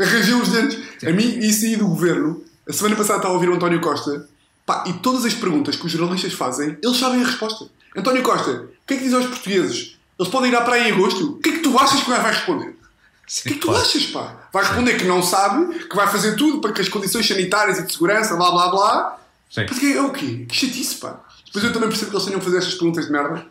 [0.00, 0.78] arranjou os dentes.
[0.98, 1.06] Sim.
[1.06, 4.28] A mim, isso aí do governo, a semana passada estava a ouvir o António Costa
[4.64, 7.66] pá, e todas as perguntas que os jornalistas fazem, eles sabem a resposta.
[7.96, 9.96] António Costa, o que é que diz aos portugueses?
[10.18, 11.32] Eles podem ir à praia em agosto?
[11.32, 12.68] O que é que tu achas que o gajo vai responder?
[12.68, 14.48] O que é que tu achas, pá?
[14.52, 17.86] Vai responder que não sabe, que vai fazer tudo para que as condições sanitárias e
[17.86, 19.18] de segurança, blá blá blá.
[19.48, 19.66] Sim.
[19.68, 20.46] Mas é o quê?
[20.48, 21.20] Que chatice, pá.
[21.46, 23.46] Depois eu também percebo que eles tenham a fazer estas perguntas de merda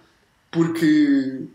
[0.51, 1.45] porque.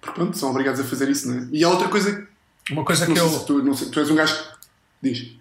[0.00, 1.48] Porque pronto, são obrigados a fazer isso, não é?
[1.52, 2.26] E há outra coisa.
[2.70, 3.40] Uma coisa que, que eu.
[3.40, 4.36] Tu, não sei, tu és um gajo.
[5.02, 5.32] Diz.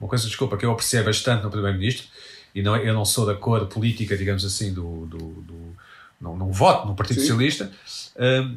[0.00, 2.06] Uma coisa, desculpa, que eu apreciei bastante no Primeiro-Ministro,
[2.58, 5.06] e não, eu não sou da cor política, digamos assim, do.
[5.06, 5.76] do, do
[6.20, 7.26] não, não voto no Partido Sim.
[7.28, 7.70] Socialista.
[8.18, 8.56] Um,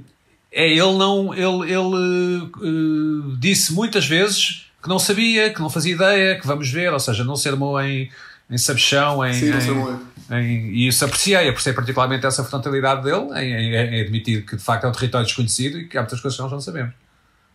[0.52, 5.94] é ele não ele, ele uh, disse muitas vezes que não sabia, que não fazia
[5.94, 8.10] ideia, que vamos ver, ou seja, não se armou em,
[8.50, 13.54] em sabichão, em, Sim, em, em, e isso apreciei, apreciei particularmente essa frontalidade dele em,
[13.54, 16.36] em, em, admitir que de facto é um território desconhecido e que há muitas coisas
[16.36, 16.96] que nós não sabemos.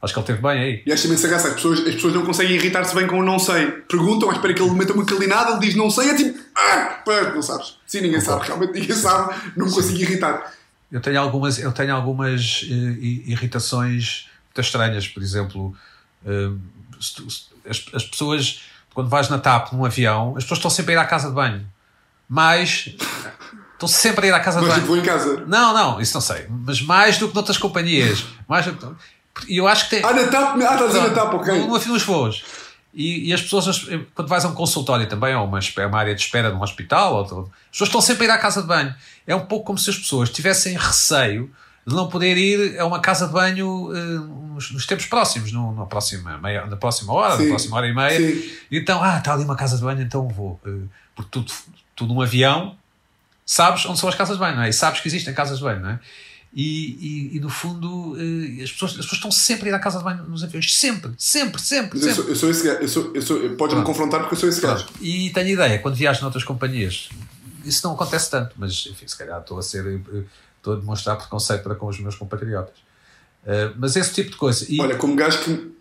[0.00, 0.82] Acho que ele teve bem aí.
[0.84, 3.38] E acho também graça, as pessoas, as pessoas não conseguem irritar-se bem com o não
[3.38, 3.66] sei.
[3.66, 7.32] Perguntam, espera que ele meta uma calinada, ele diz não sei, é tipo, ah, pá,
[7.34, 7.78] não sabes.
[7.86, 10.52] Sim, ninguém sabe, realmente ninguém sabe, não me consigo irritar.
[10.92, 15.74] eu tenho algumas, eu tenho algumas uh, irritações muito estranhas, por exemplo,
[16.24, 16.58] uh,
[17.68, 18.62] as, as, pessoas,
[18.94, 21.34] quando vais na TAP num avião, as pessoas estão sempre a ir à casa de
[21.34, 21.66] banho.
[22.28, 22.94] Mas
[23.74, 24.86] estão sempre a ir à casa de mas banho.
[24.86, 25.44] Mas vou em casa.
[25.46, 26.46] Não, não, isso não sei.
[26.48, 28.24] Mas mais do que noutras companhias.
[28.48, 28.66] mais
[29.48, 30.04] E eu acho que tem.
[30.04, 31.58] Ah, TAP, ah, estás a TAP, ok.
[31.60, 32.44] No, no, nos voos.
[32.94, 36.20] E, e, as pessoas, quando vais a um consultório também, ou uma, uma área de
[36.22, 38.94] espera de um hospital, ou, as pessoas estão sempre a ir à casa de banho.
[39.26, 41.50] É um pouco como se as pessoas tivessem receio
[41.86, 45.72] de não poder ir a uma casa de banho uh, nos, nos, tempos próximos, no,
[45.74, 47.42] na, próxima meia, na próxima hora, Sim.
[47.44, 48.18] na próxima hora e meia.
[48.18, 48.50] Sim.
[48.72, 50.58] Então, ah, está ali uma casa de banho, então vou.
[50.66, 51.52] Uh, porque tudo,
[51.94, 52.76] tudo um avião,
[53.44, 54.70] sabes onde são as casas de banho, não é?
[54.70, 56.00] E sabes que existem casas de banho, não é?
[56.58, 59.78] E, e, e, no fundo eh, as pessoas, as pessoas estão sempre a ir à
[59.78, 61.98] casa de banho nos aviões, sempre, sempre, sempre.
[61.98, 62.08] sempre.
[62.08, 64.48] Eu, sou, eu sou esse gajo, eu sou, eu sou, podes-me confrontar porque eu sou
[64.48, 64.86] esse gajo.
[64.98, 67.10] E tenho ideia, quando viajo noutras companhias,
[67.62, 70.22] isso não acontece tanto, mas enfim, se calhar estou a ser, eh,
[70.56, 72.78] estou a demonstrar preconceito para com os meus compatriotas.
[73.44, 74.64] Uh, mas esse tipo de coisa.
[74.66, 75.76] E Olha, como gajo que.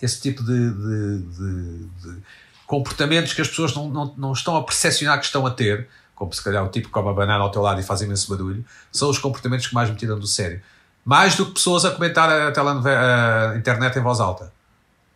[0.00, 2.22] Esse tipo de, de, de, de
[2.64, 5.88] comportamentos que as pessoas não, não, não estão a percepcionar que estão a ter
[6.18, 8.64] como se calhar o tipo come a banana ao teu lado e faz imenso barulho,
[8.90, 10.60] são os comportamentos que mais me tiram do sério.
[11.04, 14.52] Mais do que pessoas a comentar a, a, a internet em voz alta.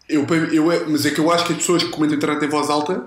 [0.08, 2.48] Eu, eu, mas é que eu acho que as pessoas que comentam a internet em
[2.48, 3.04] voz alta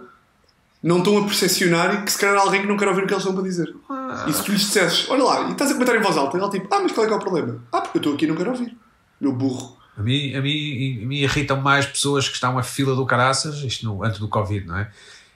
[0.84, 3.14] não estão a percepcionar que se calhar há alguém que não quer ouvir o que
[3.14, 3.74] eles estão para dizer.
[3.90, 4.26] Ah.
[4.28, 6.42] E se tu lhes dissesses, olha lá, e estás a comentar em voz alta, e
[6.42, 7.64] ele tipo, ah, mas qual é que é o problema?
[7.72, 8.78] Ah, porque eu estou aqui e não quero ouvir.
[9.20, 9.78] Meu burro.
[9.98, 13.86] A mim, a mim me irritam mais pessoas que estão a fila do caraças, isto
[13.86, 14.92] no, antes do Covid, não é?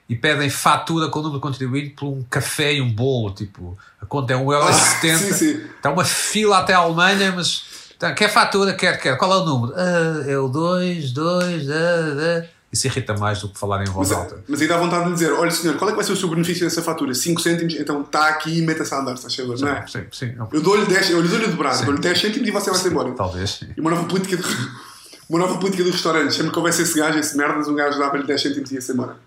[0.10, 3.32] E pedem fatura com o número de contribuinte por um café e um bolo.
[3.32, 5.62] Tipo, a conta é 1,70€.
[5.62, 7.63] Ah, Está uma fila até a Alemanha, mas.
[7.95, 8.74] Então, quer fatura?
[8.74, 9.17] Quer, quer.
[9.17, 9.74] Qual é o número?
[9.76, 12.45] Ah, é o 2, 2, ah, ah.
[12.72, 14.43] Isso irrita mais do que falar em voz mas, alta.
[14.48, 16.30] Mas aí dá vontade de dizer: olha, senhor, qual é que vai ser o seu
[16.30, 17.13] benefício dessa fatura?
[17.13, 19.86] 5 cêntimos, então está aqui e meta-se a andar, está cheio, não é?
[19.88, 20.36] Sim, sim.
[20.52, 23.12] Eu dou-lhe 10, eu lhe dou-lhe dobrado, dou-lhe 10 cêntimos e você vai-se embora.
[23.12, 23.62] Talvez.
[23.76, 24.43] E uma nova política de,
[25.30, 26.34] uma nova política do restaurante.
[26.34, 29.17] Sempre que houvesse esse gajo, esse merdas, um gajo dava-lhe 10 cêntimos e ia-se embora.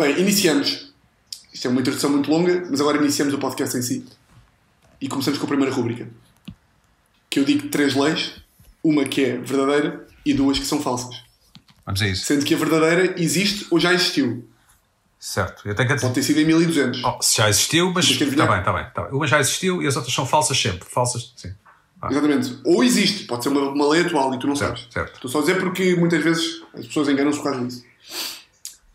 [0.00, 0.94] Bem, iniciamos.
[1.52, 4.06] Isto é uma introdução muito longa, mas agora iniciamos o podcast em si.
[4.98, 6.08] E começamos com a primeira rúbrica.
[7.28, 8.32] Que eu digo três leis,
[8.82, 11.22] uma que é verdadeira e duas que são falsas.
[11.84, 12.24] Vamos a isso.
[12.24, 14.48] Sendo que a verdadeira existe ou já existiu.
[15.18, 15.68] Certo.
[15.68, 16.00] Eu tenho que...
[16.00, 17.04] Pode ter sido em 1200.
[17.04, 18.08] Oh, se já existiu, mas.
[18.08, 19.12] Está bem, está bem, tá bem.
[19.12, 20.88] Uma já existiu e as outras são falsas sempre.
[20.88, 21.52] Falsas, sim.
[22.00, 22.08] Ah.
[22.10, 22.58] Exatamente.
[22.64, 24.94] Ou existe, pode ser uma, uma lei atual e tu não certo, sabes.
[24.94, 25.14] Certo.
[25.16, 27.84] Estou só a dizer porque muitas vezes as pessoas enganam-se por causa disso.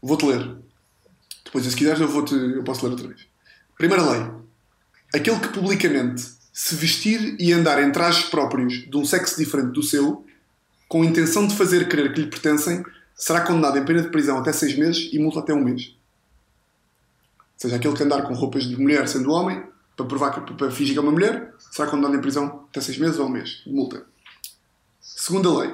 [0.02, 0.65] Vou-te ler.
[1.46, 3.28] Depois, se quiseres, eu, vou -te, eu posso ler outra vez.
[3.78, 4.32] Primeira lei.
[5.14, 9.84] Aquele que publicamente se vestir e andar em trajes próprios de um sexo diferente do
[9.84, 10.26] seu,
[10.88, 14.38] com a intenção de fazer crer que lhe pertencem, será condenado em pena de prisão
[14.38, 15.96] até seis meses e multa até um mês.
[17.38, 19.64] Ou seja, aquele que andar com roupas de mulher sendo homem,
[19.96, 22.98] para provar que para fingir que é uma mulher, será condenado em prisão até seis
[22.98, 24.06] meses ou um mês de multa.
[25.00, 25.74] Segunda lei.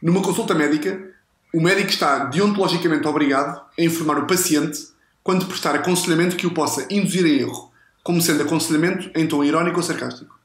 [0.00, 1.10] Numa consulta médica,
[1.54, 4.91] o médico está deontologicamente obrigado a informar o paciente
[5.22, 9.76] quando prestar aconselhamento que o possa induzir em erro, como sendo aconselhamento em tom irónico
[9.76, 10.38] ou sarcástico.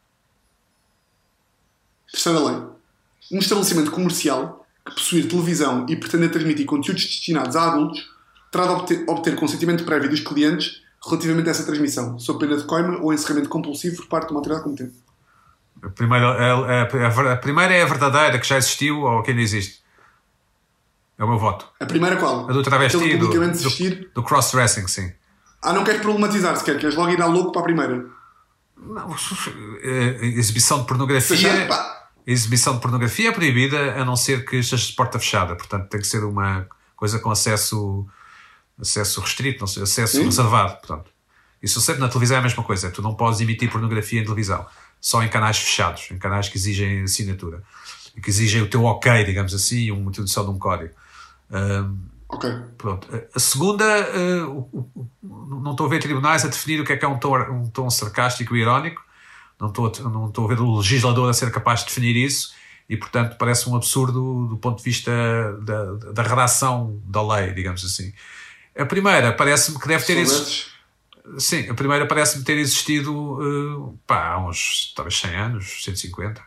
[2.12, 2.62] Terceira lei.
[3.32, 8.10] Um estabelecimento comercial que possuir televisão e pretender transmitir conteúdos destinados a adultos
[8.52, 12.64] terá de obter, obter consentimento prévio dos clientes relativamente a essa transmissão, sob pena de
[12.64, 14.96] coima ou encerramento compulsivo por parte de uma autoridade competente.
[15.82, 19.42] A primeira, a, a, a, primeira é a verdadeira, que já existiu ou que ainda
[19.42, 19.82] existe.
[21.18, 21.68] É o meu voto.
[21.80, 22.50] A primeira qual?
[22.50, 25.12] A do travesti, do, do, do cross-dressing, sim.
[25.62, 28.06] Ah, não queres problematizar sequer, queres logo ir ao louco para a primeira?
[28.78, 29.16] Não,
[29.84, 31.68] eh, exibição de pornografia.
[32.26, 36.00] Exibição de pornografia é proibida a não ser que esteja de porta fechada, portanto tem
[36.00, 38.06] que ser uma coisa com acesso,
[38.80, 40.26] acesso restrito, não sei, acesso sim.
[40.26, 40.78] reservado.
[40.78, 41.10] Portanto.
[41.62, 44.66] Isso sempre na televisão é a mesma coisa, tu não podes emitir pornografia em televisão,
[45.02, 47.64] só em canais fechados, em canais que exigem assinatura,
[48.22, 50.94] que exigem o teu ok, digamos assim, uma introdução de um código.
[51.52, 52.50] Um, ok.
[52.78, 53.08] Pronto.
[53.34, 57.08] A segunda, uh, não estou a ver tribunais a definir o que é que é
[57.08, 59.06] um tom, um tom sarcástico e irónico.
[59.60, 62.54] Não estou, a, não estou a ver o legislador a ser capaz de definir isso
[62.90, 65.12] e, portanto, parece um absurdo do ponto de vista
[65.64, 68.14] da, da redação da lei, digamos assim.
[68.78, 70.78] A primeira parece-me que deve ter existido.
[71.40, 76.42] Sim, a primeira parece-me ter existido uh, pá, há uns talvez 100 anos, 150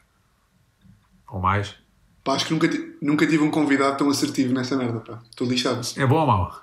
[1.29, 1.75] ou mais.
[2.23, 2.69] Pá, acho que nunca,
[3.01, 5.21] nunca tive um convidado tão assertivo nessa merda, pá.
[5.31, 5.81] Estou lixado.
[5.97, 6.63] É bom ou mau?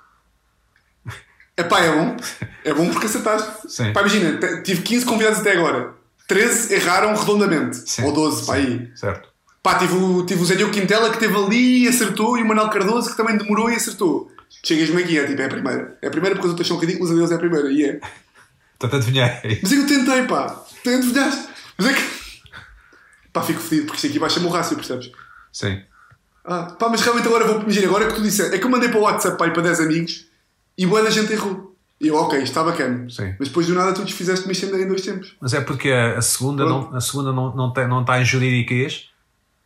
[1.56, 2.16] É pá, é bom.
[2.64, 3.68] É bom porque acertaste.
[3.68, 3.92] Sim.
[3.92, 5.94] Pá, imagina, tive 15 convidados até agora.
[6.28, 7.76] 13 erraram redondamente.
[7.90, 8.04] Sim.
[8.04, 8.92] Ou 12, pá, aí.
[8.94, 9.28] Certo.
[9.60, 12.46] Pá, tive o, tive o Zé Diogo Quintela que esteve ali e acertou e o
[12.46, 14.30] Manuel Cardoso que também demorou e acertou.
[14.64, 15.98] Chegas-me aqui, é tipo, é a primeira.
[16.00, 17.72] É a primeira porque as outras são ridículas, a deles é a primeira.
[17.72, 18.00] E é.
[18.78, 19.58] Portanto, adivinhei.
[19.60, 20.64] Mas é que eu tentei, pá.
[20.86, 21.48] Adivinhaste.
[21.76, 22.02] Mas é que.
[23.32, 25.10] Pá, fico fedido porque isto aqui baixa-me o rácio, percebes?
[25.58, 25.82] Sim.
[26.44, 27.60] Ah, pá, mas realmente agora vou.
[27.62, 28.54] Imagina, agora que tu disseste.
[28.54, 30.26] É que eu mandei para o WhatsApp pá, aí para 10 amigos
[30.76, 31.76] e boa da gente errou.
[32.00, 33.10] E eu, ok, está bacana.
[33.10, 33.34] Sim.
[33.40, 35.36] Mas depois do nada tu desfizeste-me isto em dois tempos.
[35.40, 39.08] Mas é porque a, segunda, não, a segunda não, não, tem, não está em juridiquês.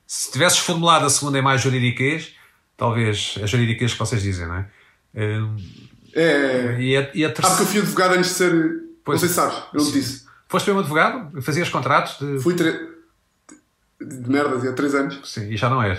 [0.06, 2.32] Se tivesses formulado a segunda em mais juridiquês,
[2.74, 4.66] talvez a juridiquês que vocês dizem, não é?
[6.14, 6.80] É.
[6.80, 7.48] E a, e a Ah, terceira.
[7.50, 8.80] porque eu fui advogado antes de ser.
[9.04, 9.20] Pois.
[9.20, 10.24] Não sei se sabes, eu não te disse.
[10.48, 11.42] Foste mesmo advogado?
[11.42, 12.18] Fazias contratos?
[12.18, 12.40] De...
[12.40, 12.91] Fui tre...
[14.04, 15.20] de merda, há 3 anos.
[15.24, 15.98] Sim, e já não és.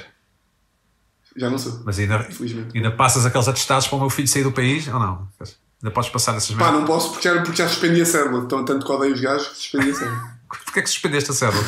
[1.35, 1.81] Já não sou.
[1.83, 2.75] Mas ainda, Infelizmente.
[2.77, 5.27] ainda passas aqueles atestados para o meu filho sair do país ou não?
[5.81, 6.79] Ainda podes passar essas Pá, merdas?
[6.79, 8.43] não posso porque já, porque já suspendi a cédula.
[8.43, 10.33] Então, tanto que odeio os gajos que suspendi a cédula.
[10.65, 11.63] Porquê é que suspendeste a cédula?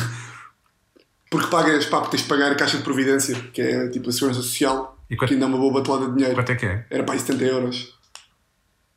[1.30, 4.12] Porque pagas, pá, porque tens de pagar a caixa de providência, que é tipo a
[4.12, 6.34] segurança social, E quanto- que ainda é uma boa batelada de dinheiro.
[6.34, 6.86] Quanto é que é?
[6.88, 7.95] Era pá, aí 70 euros.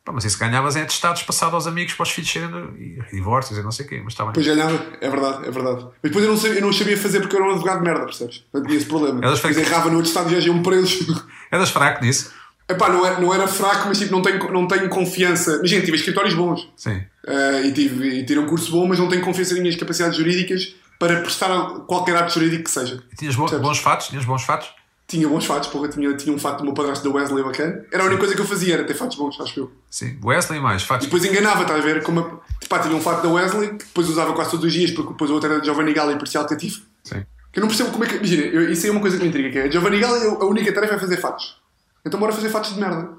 [0.10, 3.60] Pá, mas isso ganhavas em atestados passado aos amigos para os filhos serem e divórcios
[3.60, 4.34] e não sei o quê, mas está bem.
[4.34, 5.84] Depois ganhava, é verdade, é verdade.
[5.84, 7.84] Mas depois eu não sabia, eu não sabia fazer porque eu era um advogado de
[7.84, 8.40] merda, percebes?
[8.52, 9.24] Portanto, tinha esse problema.
[9.24, 11.16] Elas fazem- errava no outro estado e já iam presos.
[11.52, 12.32] Eras fraco nisso?
[12.68, 15.58] Epá, não era, não era fraco, mas tipo, não tenho, não tenho confiança.
[15.58, 16.68] Imagina, tive escritórios bons.
[16.76, 17.04] Sim.
[17.28, 20.18] Eh, e, tive, e tirei um curso bom, mas não tenho confiança nas minhas capacidades
[20.18, 21.50] jurídicas para prestar
[21.88, 23.04] qualquer ato jurídico que seja.
[23.14, 23.64] E tinhas bo- Percebes?
[23.68, 24.08] bons fatos?
[24.08, 24.70] Tinhas bons fatos?
[25.10, 27.84] Tinha bons fatos, porra, tinha, tinha um fato do meu padrasto da Wesley bacana.
[27.92, 29.72] Era a única coisa que eu fazia, era ter fatos bons, acho eu.
[29.90, 30.18] Sim.
[30.24, 30.84] Wesley mais.
[30.84, 31.08] Fatos.
[31.08, 32.04] E depois enganava, estás a ver?
[32.04, 34.92] Como a, pá, tinha um fato da Wesley, que depois usava quase todos os dias,
[34.92, 36.82] porque depois o outro era de Giovanni Galli e parcial cativo.
[37.04, 37.26] Sim.
[37.52, 38.16] Que eu não percebo como é que.
[38.18, 40.46] Imagina, eu- isso aí é uma coisa que me intriga, que é Giovanni Galli, a
[40.46, 41.58] única tarefa é fazer fatos.
[42.06, 43.10] Então bora fazer fatos de merda.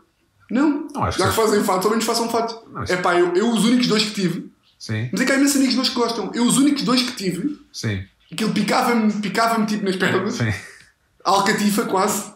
[0.48, 2.56] Não, Não, acho já que que fazem fatos, ao menos façam fatos.
[2.72, 4.48] Não, isso- É pá, eu, eu os únicos dois que tive,
[4.78, 5.08] Sim.
[5.12, 7.58] mas é que há imensos amigos meus que gostam, eu os únicos dois que tive,
[7.72, 8.04] Sim.
[8.32, 10.52] aquilo picava-me picava tipo nas pernas, Sim.
[11.24, 12.32] Alcatifa quase.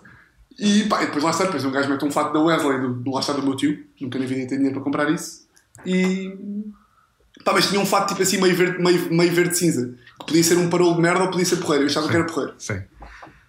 [0.58, 3.10] E pá, e depois lá está, depois um gajo mete um fato da Wesley, do,
[3.10, 5.46] lá está do meu tio, nunca na vida ter dinheiro para comprar isso.
[5.84, 6.32] E.
[7.44, 10.44] Pá, mas tinha um fato tipo assim meio verde, meio, meio verde cinza, que podia
[10.44, 11.84] ser um parolo de merda ou podia ser porreiro.
[11.84, 12.54] Eu achava que era porreiro.
[12.58, 12.82] Sim.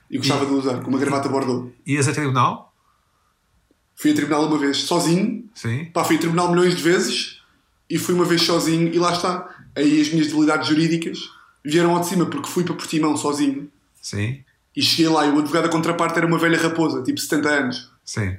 [0.09, 1.71] E gostava de usar, com uma gravata bordô.
[1.85, 2.73] Ias a tribunal?
[3.95, 5.85] Fui a tribunal uma vez sozinho, Sim.
[5.85, 7.41] pá, fui a tribunal milhões de vezes
[7.89, 9.47] e fui uma vez sozinho e lá está.
[9.75, 11.19] Aí as minhas debilidades jurídicas
[11.63, 13.69] vieram ao de cima porque fui para Portimão sozinho
[14.01, 14.43] Sim.
[14.75, 17.91] E cheguei lá e o advogado da contraparte era uma velha raposa, tipo 70 anos.
[18.03, 18.37] Sim.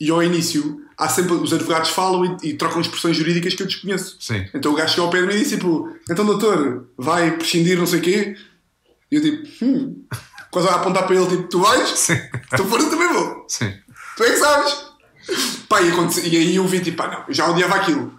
[0.00, 3.66] E ao início, há sempre, os advogados falam e, e trocam expressões jurídicas que eu
[3.66, 4.16] desconheço.
[4.18, 4.46] Sim.
[4.54, 7.78] Então o gajo chegou ao pé de mim e disse tipo, então doutor, vai prescindir
[7.78, 8.36] não sei o quê?
[9.10, 10.04] E eu tipo, hum,
[10.50, 11.88] quase a apontar para ele, tipo, tu vais?
[11.90, 12.16] Sim.
[12.56, 13.44] Tu fores também vou.
[13.48, 13.72] Sim.
[14.16, 14.94] Tu é que sabes?
[15.68, 15.88] Pá, e,
[16.28, 18.18] e aí eu vi tipo, pá, não, eu já odiava aquilo.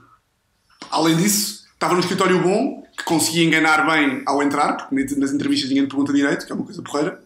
[0.92, 5.70] Além disso, estava num escritório bom, que conseguia enganar bem ao entrar, porque nas entrevistas
[5.70, 7.22] ninguém te pergunta direito, que é uma coisa porreira.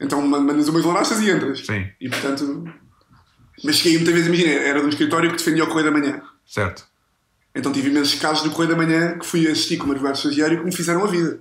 [0.00, 1.64] Então man- mandas umas larachas e entras.
[1.66, 1.86] Sim.
[2.00, 2.64] E portanto.
[3.62, 6.22] Mas cheguei muitas vezes, imagina, era de um escritório que defendia o Correio da Manhã.
[6.46, 6.86] Certo.
[7.54, 10.64] Então tive imensos casos do Correio da Manhã que fui assistir como advogado estagiário que
[10.64, 11.40] me fizeram a vida.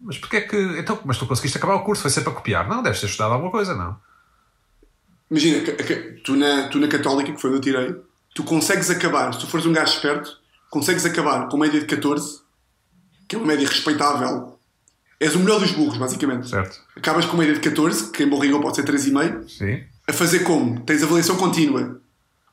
[0.00, 0.56] Mas porquê é que.
[0.78, 2.02] Então, mas tu conseguiste acabar o curso?
[2.02, 2.68] Foi sempre a copiar?
[2.68, 3.96] Não, deves ter estudado alguma coisa, não?
[5.30, 5.60] Imagina,
[6.24, 7.96] tu na, tu na Católica, que foi onde eu tirei,
[8.34, 10.30] tu consegues acabar, se tu fores um gajo esperto,
[10.70, 12.40] consegues acabar com média de 14,
[13.28, 14.57] que é uma média respeitável.
[15.20, 16.48] És o melhor dos burros, basicamente.
[16.48, 16.78] Certo.
[16.96, 19.82] Acabas com média de 14, que em bom rigor pode ser 3,5, Sim.
[20.06, 20.80] a fazer como?
[20.80, 22.00] Tens avaliação contínua.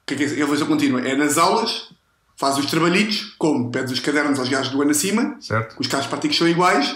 [0.01, 1.01] O que é que é avaliação contínua?
[1.01, 1.89] É nas aulas,
[2.37, 3.69] fazes os trabalhitos, como?
[3.71, 5.75] Pedes os cadernos aos gajos do ano acima, Certo.
[5.79, 6.95] os casos práticos são iguais,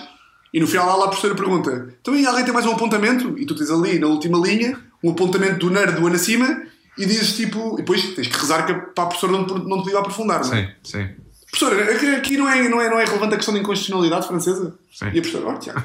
[0.51, 3.37] e no final lá, lá a professora pergunta: então e alguém tem mais um apontamento?
[3.37, 6.63] E tu tens ali, na última linha, um apontamento do nerd do ano acima,
[6.97, 7.75] e dizes tipo.
[7.75, 10.43] E depois tens que rezar que, para a professora não, te- não te diga aprofundar,
[10.43, 10.75] não é?
[10.83, 10.97] Sim.
[10.97, 11.09] Sim.
[11.51, 14.75] Professora, aqui- não é, não, é, não é relevante a questão da inconstitucionalidade francesa?
[14.91, 15.05] Sim.
[15.05, 15.83] E a professora, ó, Tiago,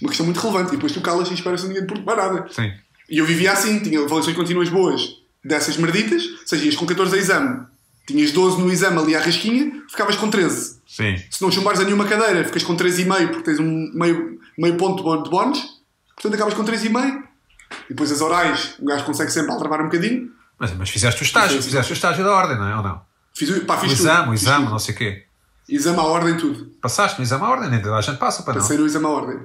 [0.00, 2.18] uma questão muito relevante, e depois tu calas e esperas que ninguém te pergunte mais
[2.18, 2.46] nada.
[2.52, 2.72] Sim.
[3.08, 5.02] E eu vivia assim, tinha avaliações contínuas boas
[5.44, 7.66] dessas merditas, ou seja, ias com 14 a exame,
[8.06, 10.76] tinhas 12 no exame ali à rasquinha, ficavas com 13.
[10.86, 11.16] Sim.
[11.30, 15.22] Se não chumbares a nenhuma cadeira, ficas com 3,5 porque tens um meio, meio ponto
[15.24, 15.60] de bónus,
[16.14, 17.22] portanto acabas com 3,5.
[17.86, 20.30] E depois as orais, o gajo consegue sempre altravar um bocadinho.
[20.58, 22.76] Mas, mas fizeste o estágio, fizeste o estágio da ordem, não é?
[22.76, 23.00] Ou não?
[23.36, 24.00] Fiz, pá, O fiz tudo.
[24.00, 24.70] exame, o Fiz exame, tudo.
[24.72, 25.26] não sei o quê.
[25.68, 26.66] Exame à ordem, tudo.
[26.80, 28.60] Passaste no exame à ordem, toda a gente passa para não.
[28.62, 29.38] Passei no exame à ordem.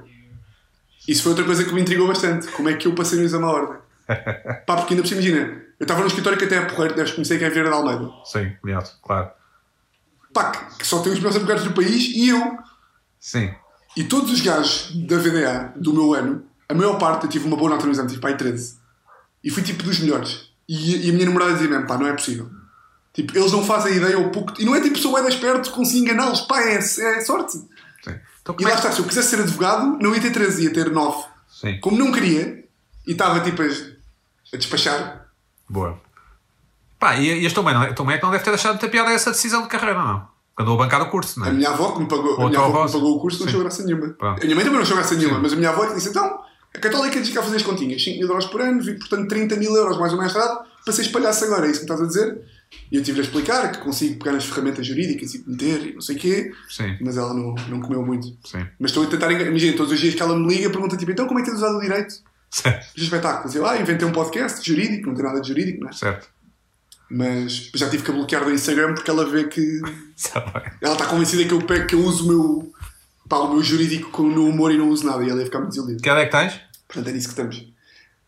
[1.08, 2.48] Isso foi outra coisa que me intrigou bastante.
[2.50, 3.78] Como é que eu passei no exame à ordem?
[4.66, 5.48] Pá, porque ainda por cima, imagina,
[5.80, 8.10] eu estava num escritório que até é porreiro, deves conhecer que é Vieira de Almeida.
[8.26, 9.30] Sim, aliado, claro.
[10.34, 12.58] Pá, que- só tem os melhores advogados do país e eu.
[13.20, 13.54] Sim.
[13.98, 17.58] E todos os gajos da VDA do meu ano, a maior parte, eu tive uma
[17.58, 18.78] boa nota no exame, tive pá, aí 13.
[19.44, 20.52] E fui tipo dos melhores.
[20.70, 22.50] E, e a minha namorada dizia mesmo, pá, não é possível.
[23.14, 24.54] Tipo, eles não fazem ideia ou pouco.
[24.60, 26.42] E não é tipo, sou é esperto, consigo enganá-los.
[26.42, 27.58] Pá, é, é sorte.
[27.58, 28.16] Sim.
[28.42, 30.74] Então, E lá é está, se eu quisesse ser advogado, não ia ter 13, ia
[30.74, 31.26] ter 9.
[31.50, 31.80] Sim.
[31.82, 32.64] Como não queria,
[33.06, 35.28] e estava tipo a, a despachar,
[35.70, 36.00] Boa.
[37.00, 38.80] Pá, e, e este também não, é- também é que não deve ter deixado de
[38.82, 40.28] ter piada essa decisão de carreira, não.
[40.56, 41.54] Quando andou a bancar o curso, não A é?
[41.54, 43.20] minha avó que me pagou, a Ou minha a avó que avó, me pagou o
[43.20, 43.50] curso não sim.
[43.50, 44.10] achou graça nenhuma.
[44.10, 44.40] Pronto.
[44.42, 46.42] A minha mãe também não achou graça nenhuma, mas a minha avó disse então,
[46.76, 49.28] a católica diz que a fazer as continhas, 5 mil euros por ano, e portanto
[49.30, 52.02] 30 mil euros mais o mestrado, para ser espalhasse agora, é isso que me estás
[52.02, 52.42] a dizer?
[52.92, 56.02] E eu tive-lhe a explicar que consigo pegar nas ferramentas jurídicas e meter e não
[56.02, 58.28] sei o quê, Sim, mas ela não, não comeu muito.
[58.46, 58.66] sim.
[58.80, 59.50] Mas estou a tentar enganar.
[59.50, 61.58] Imagina, todos os dias que ela me liga, pergunta tipo, então como é que tens
[61.58, 62.14] usado o direito?
[62.50, 62.88] Certo.
[62.96, 63.56] Os espetáculos.
[63.56, 65.94] Eu, ah, inventei um podcast jurídico, não tem nada de jurídico, não é?
[65.94, 66.28] Certo.
[67.10, 69.62] Mas já tive que bloquear do Instagram porque ela vê que.
[70.82, 72.74] Ela está convencida que eu, pego, que eu uso o meu,
[73.28, 75.24] pá, o meu jurídico com- no humor e não uso nada.
[75.24, 76.00] E ela ia ficar muito desiludida.
[76.02, 76.62] Que idade é que tens?
[76.88, 77.66] Portanto, é nisso que estamos.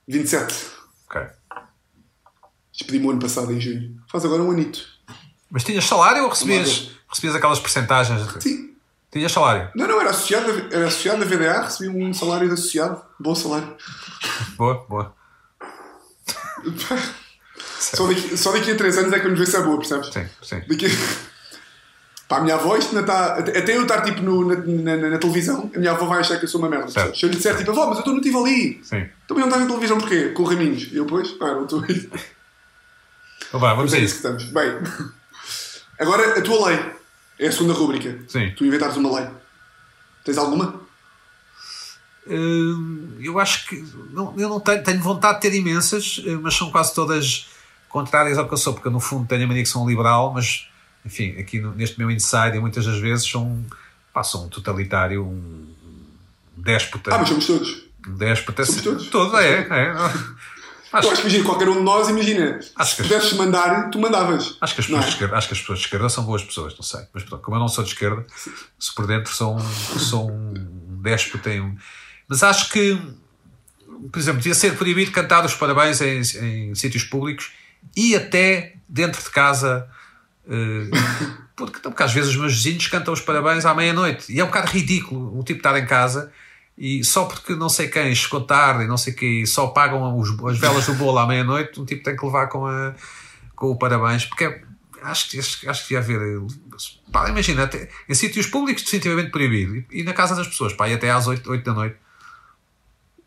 [0.08, 0.53] 27.
[2.74, 3.96] Despedi-me o ano passado, em junho.
[4.12, 4.84] Faz agora um anito.
[5.50, 8.28] Mas tinhas salário ou recebias, recebias aquelas porcentagens?
[8.34, 8.74] de- Sim.
[9.12, 9.70] Tinhas salário?
[9.76, 13.00] Não, não, era associado, a- era associado na VDA, recebi um salário de associado.
[13.20, 13.76] Bom salário.
[14.58, 15.14] Boa, boa.
[17.80, 20.08] Só daqui, só daqui a 3 anos é que vamos ver se é boa, percebes?
[20.12, 20.62] Sim, sim.
[20.68, 20.88] Daqui...
[22.30, 23.34] Pá, a minha avó, isto ainda está.
[23.38, 24.56] Até eu estar tipo no- na,
[24.96, 26.88] na- na- televisão, a minha avó vai achar que eu sou uma merda.
[26.88, 27.16] Certo.
[27.18, 28.80] Se eu lhe disser tipo, avó, mas eu estou no Tivoli.
[28.84, 29.06] Sim.
[29.28, 30.30] Também não estás na televisão porquê?
[30.30, 30.84] Com raminhos.
[30.92, 32.10] E eu, pois, ah, não estou aí.
[33.47, 34.43] Então vá, vamos a isso estamos.
[34.45, 34.71] Bem,
[35.99, 36.79] agora a tua lei
[37.39, 38.19] é a segunda rúbrica.
[38.27, 38.51] Sim.
[38.58, 39.29] Tu inventares uma lei.
[40.23, 40.82] Tens alguma?
[42.27, 43.84] Hum, eu acho que.
[44.12, 47.47] Não, eu não tenho, tenho vontade de ter imensas, eh, mas são quase todas
[47.89, 49.89] contrárias ao que eu sou, porque eu, no fundo, tenho a mania que sou um
[49.89, 50.67] liberal, mas,
[51.06, 53.63] enfim, aqui no- neste meu inside, muitas das vezes, são,
[54.13, 55.67] pá, um totalitário, um
[56.56, 57.13] déspota.
[57.13, 57.84] Ah, mas somos todos.
[58.08, 58.65] um déspota.
[58.65, 59.08] somos todos.
[59.10, 59.67] Todo, é.
[59.69, 59.93] é.
[60.93, 63.89] Eu Acho, acho que imagina, qualquer um de nós, imagina, Acho se que- pudesses mandar,
[63.89, 64.56] tu mandavas.
[64.62, 65.08] Acho que, as Não pessoas é?
[65.08, 67.01] de esquerda, acho que as pessoas de esquerda são boas pessoas, não sei.
[67.13, 68.25] Mas pronto, como eu não sou de esquerda,
[68.79, 70.53] se por dentro sou um, sou um
[71.01, 71.49] déspota.
[71.49, 71.75] e Um...
[72.27, 72.95] Mas acho que,
[74.12, 76.21] por exemplo, devia ser proibido cantar os parabéns em,
[76.69, 77.51] em sítios públicos
[77.95, 79.88] e até dentro de casa.
[80.47, 80.89] eh,
[81.56, 84.47] porque, porque às vezes os meus vizinhos cantam os parabéns à meia-noite e é um
[84.47, 86.32] bocado ridículo o tipo estar em casa
[86.78, 90.18] e só porque não sei quem chegou tarde e não sei quê, e só pagam
[90.18, 92.94] os, as velas do bolo à meia-noite, um tipo tem que levar com, a,
[93.56, 94.62] com o parabéns, porque é-
[95.04, 96.42] acho, que- acho, que- acho que devia haver.
[97.12, 100.88] Pá, imagina, até, em sítios públicos definitivamente proibido e, e na casa das pessoas, pá,
[100.90, 101.96] e até às 8, 8 da noite.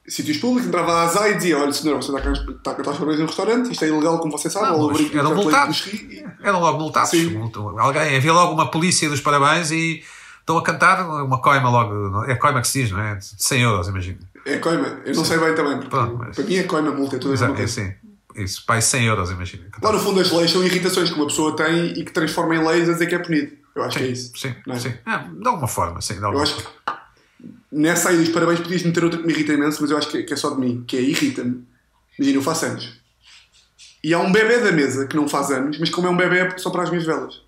[0.09, 2.75] Sítios públicos, entrava a ZA e dizia: Olha, senhor, você está a can- está a
[2.77, 5.89] cantar os parabéns num restaurante, isto é ilegal, como você sabe, Não, brinco eram multados.
[6.45, 7.11] Eram logo multados.
[7.77, 10.05] Alguém, havia logo uma polícia dos parabéns e
[10.47, 12.25] estão a cantar uma coima logo.
[12.25, 13.17] É coima que se diz, não é?
[13.17, 14.19] De 100 euros, imagino.
[14.45, 17.17] É coima, eu não sei bem também, porque Pronto, mas- para mim é coima, multa,
[17.17, 17.93] é tudo Exato, é assim.
[18.37, 19.65] Isso, é 100 euros, imagina.
[19.83, 22.65] Lá no fundo, as leis são irritações que uma pessoa tem e que transforma em
[22.65, 23.53] leis a dizer que é punido.
[23.75, 24.33] Eu acho que é isso.
[24.37, 24.79] Sim, não é?
[24.79, 24.95] sim.
[25.05, 26.17] Ah, de alguma forma, sim.
[26.21, 26.63] Eu acho que
[27.73, 30.23] nessa aí dos parabéns podias meter outra que me irrita imenso, mas eu acho que,
[30.23, 31.67] que é só de mim, que é irrita-me.
[32.19, 33.01] Imagina, eu faço anos.
[34.05, 36.57] E há um bebê da mesa que não faz anos, mas como é um bebê
[36.59, 37.43] só para as minhas velas.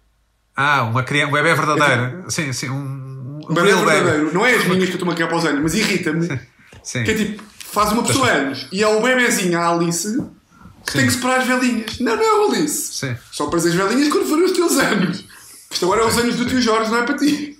[0.60, 2.24] Ah, uma criança, um bebê verdadeiro.
[2.28, 2.68] Sim, sim.
[2.68, 4.34] Um, Um bebê verdadeiro.
[4.34, 6.26] Não é as minhas que eu estou a criar para os anos, mas irrita-me.
[6.82, 7.04] Sim.
[7.04, 10.18] Que é tipo, faz uma pessoa anos e é o bebezinho, a Alice,
[10.84, 12.00] que tem que separar as velinhas.
[12.00, 12.92] Não, não, Alice.
[12.92, 13.16] Sim.
[13.30, 15.24] Só para as velinhas quando forem os teus anos.
[15.70, 17.56] Isto agora é os anos do tio Jorge, não é para ti.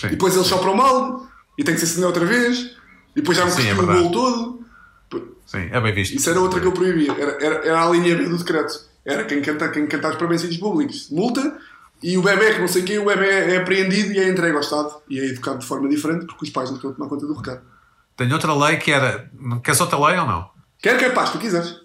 [0.00, 0.06] Sim.
[0.08, 2.58] E depois ele sopra o mal e tem que se acender outra vez.
[3.14, 4.62] E depois já me Sim, é cuspiu o bolo todo.
[5.46, 6.16] Sim, é bem visto.
[6.16, 7.12] Isso era outra que eu proibia.
[7.12, 8.90] Era, era, era a linha B do decreto.
[9.04, 11.08] Era quem canta, quem canta os parabéns públicos.
[11.10, 11.58] Multa.
[12.02, 14.54] E o bebê, que não sei o quê, o bebê é apreendido e é entregue
[14.56, 14.92] ao Estado.
[15.08, 17.34] E é educado de forma diferente porque os pais não estão a tomar conta do
[17.34, 17.60] recado.
[18.16, 19.30] Tenho outra lei que era.
[19.62, 20.50] Queres outra lei ou não?
[20.80, 21.80] Quer que é paz, tu quiseres.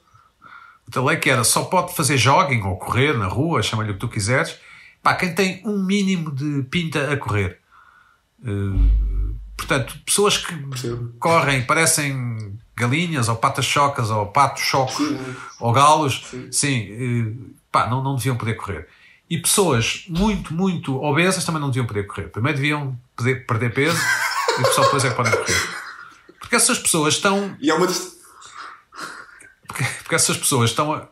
[0.87, 3.99] Outra lei que era só pode fazer jogging ou correr na rua, chama-lhe o que
[3.99, 4.57] tu quiseres.
[5.03, 7.59] Pá, quem tem um mínimo de pinta a correr.
[8.43, 11.13] Eh, portanto, pessoas que Percebo.
[11.19, 15.17] correm, parecem galinhas, ou patas chocas, ou patos chocos, Sim.
[15.59, 18.87] ou galos, sim, eh, pá, não, não deviam poder correr.
[19.29, 22.29] E pessoas muito, muito obesas também não deviam poder correr.
[22.29, 23.97] Primeiro deviam poder perder peso
[24.59, 25.77] e só depois é que podem correr.
[26.39, 27.87] Porque essas pessoas estão E há uma.
[29.67, 31.07] porque, porque essas pessoas estão a.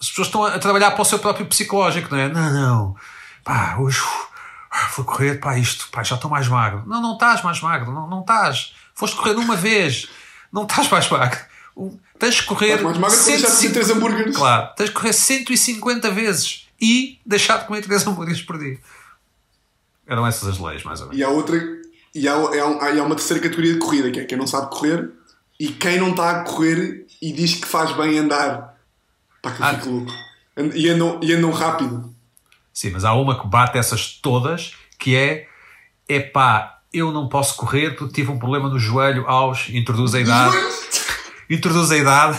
[0.00, 2.28] As pessoas estão a trabalhar para o seu próprio psicológico, não é?
[2.28, 2.96] Não, não.
[3.42, 4.26] Pá, hoje uf,
[4.70, 6.84] ah, vou correr, pá, isto, pá, já estou mais magro.
[6.86, 8.74] Não, não estás mais magro, não, não estás.
[8.94, 10.08] Foste correr uma vez,
[10.52, 11.38] não estás mais magro.
[12.18, 12.76] Tens de correr.
[12.76, 14.36] Estás mais magro quando deixaste de 150 ter três hambúrgueres.
[14.36, 18.78] Claro, tens de correr 150 vezes e deixar de comer 3 hambúrgueres por dia.
[20.06, 21.20] Eram essas as leis, mais ou menos.
[21.20, 21.56] E há outra.
[22.14, 24.70] E há, há, um- há uma terceira categoria de corrida, que é quem não sabe
[24.70, 25.10] correr
[25.58, 28.76] e quem não está a correr e diz que faz bem andar.
[29.42, 29.74] Pá, que eu Ah.
[29.74, 30.12] fico louco.
[30.74, 32.14] E andam, e andam rápido.
[32.72, 35.48] Sim, mas há uma que bate essas todas, que é
[36.08, 40.56] epá, eu não posso correr porque tive um problema no joelho aos introduz a idade,
[41.50, 42.38] introduz a idade,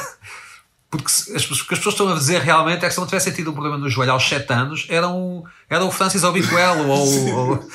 [0.98, 3.32] Porque as, o que as pessoas estão a dizer realmente é que se não tivesse
[3.32, 6.88] tido um problema no joelho aos 7 anos, era, um, era o Francis Obiquelo.
[6.90, 7.70] ou, ou-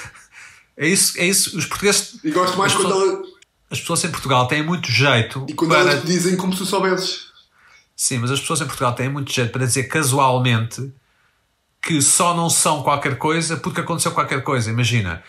[0.76, 1.56] é, isso, é isso.
[1.56, 2.16] Os portugueses.
[2.24, 3.22] E gosto mais as quando pessoas, ela,
[3.70, 5.80] as pessoas em Portugal têm muito jeito e quando para.
[5.80, 7.26] elas dizem como se tu soubesses.
[7.96, 10.92] Sim, mas as pessoas em Portugal têm muito jeito para dizer casualmente
[11.80, 14.70] que só não são qualquer coisa porque aconteceu qualquer coisa.
[14.70, 15.22] Imagina.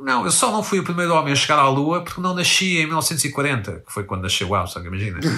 [0.00, 2.78] Não, eu só não fui o primeiro homem a chegar à Lua porque não nasci
[2.78, 5.20] em 1940, que foi quando nasceu o Armstrong, imagina.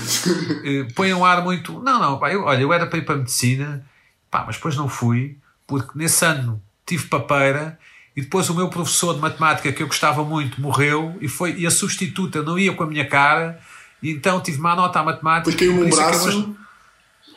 [0.64, 1.80] Eh, Põe um ar muito.
[1.80, 3.84] Não, não, pá, eu, olha, eu era para ir para a medicina,
[4.30, 5.36] pá, mas depois não fui,
[5.66, 7.78] porque nesse ano tive papeira
[8.16, 11.66] e depois o meu professor de matemática que eu gostava muito morreu e, foi, e
[11.66, 13.58] a substituta não ia com a minha cara,
[14.02, 15.50] e então tive má nota à matemática.
[15.50, 16.56] Depois um é que eu braço.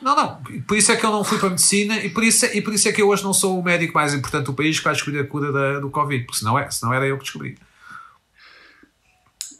[0.05, 0.43] Não, não.
[0.67, 2.61] Por isso é que eu não fui para a medicina e por isso, é- e
[2.61, 4.83] por isso é que eu hoje não sou o médico mais importante do país que
[4.85, 7.57] vai descobrir a cura da- do Covid, porque senão, é, senão era eu que descobri.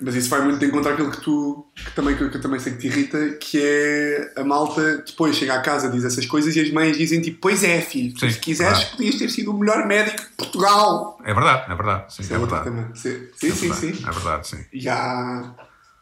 [0.02, 2.74] Mas isso vai muito de encontrar aquilo que tu que também, que eu também sei
[2.74, 6.60] que te irrita, que é a malta depois chega à casa, diz essas coisas e
[6.60, 9.88] as mães dizem tipo, pois é, filho, Sim, se quiseres podias ter sido o melhor
[9.88, 11.18] médico de Portugal.
[11.24, 12.14] É verdade, é verdade.
[12.14, 12.70] Sim, é, é verdade.
[13.00, 14.06] Sim, sim, É sim, verdade, sim.
[14.06, 14.66] É verdade, sim.
[14.74, 14.90] E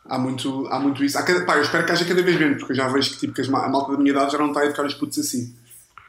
[0.06, 1.18] há, muito, há muito isso.
[1.18, 3.18] Há cada, pá, eu espero que haja cada vez menos, porque eu já vejo que,
[3.18, 5.20] tipo, que as a malta da minha idade já não está a educar os putos
[5.20, 5.56] assim.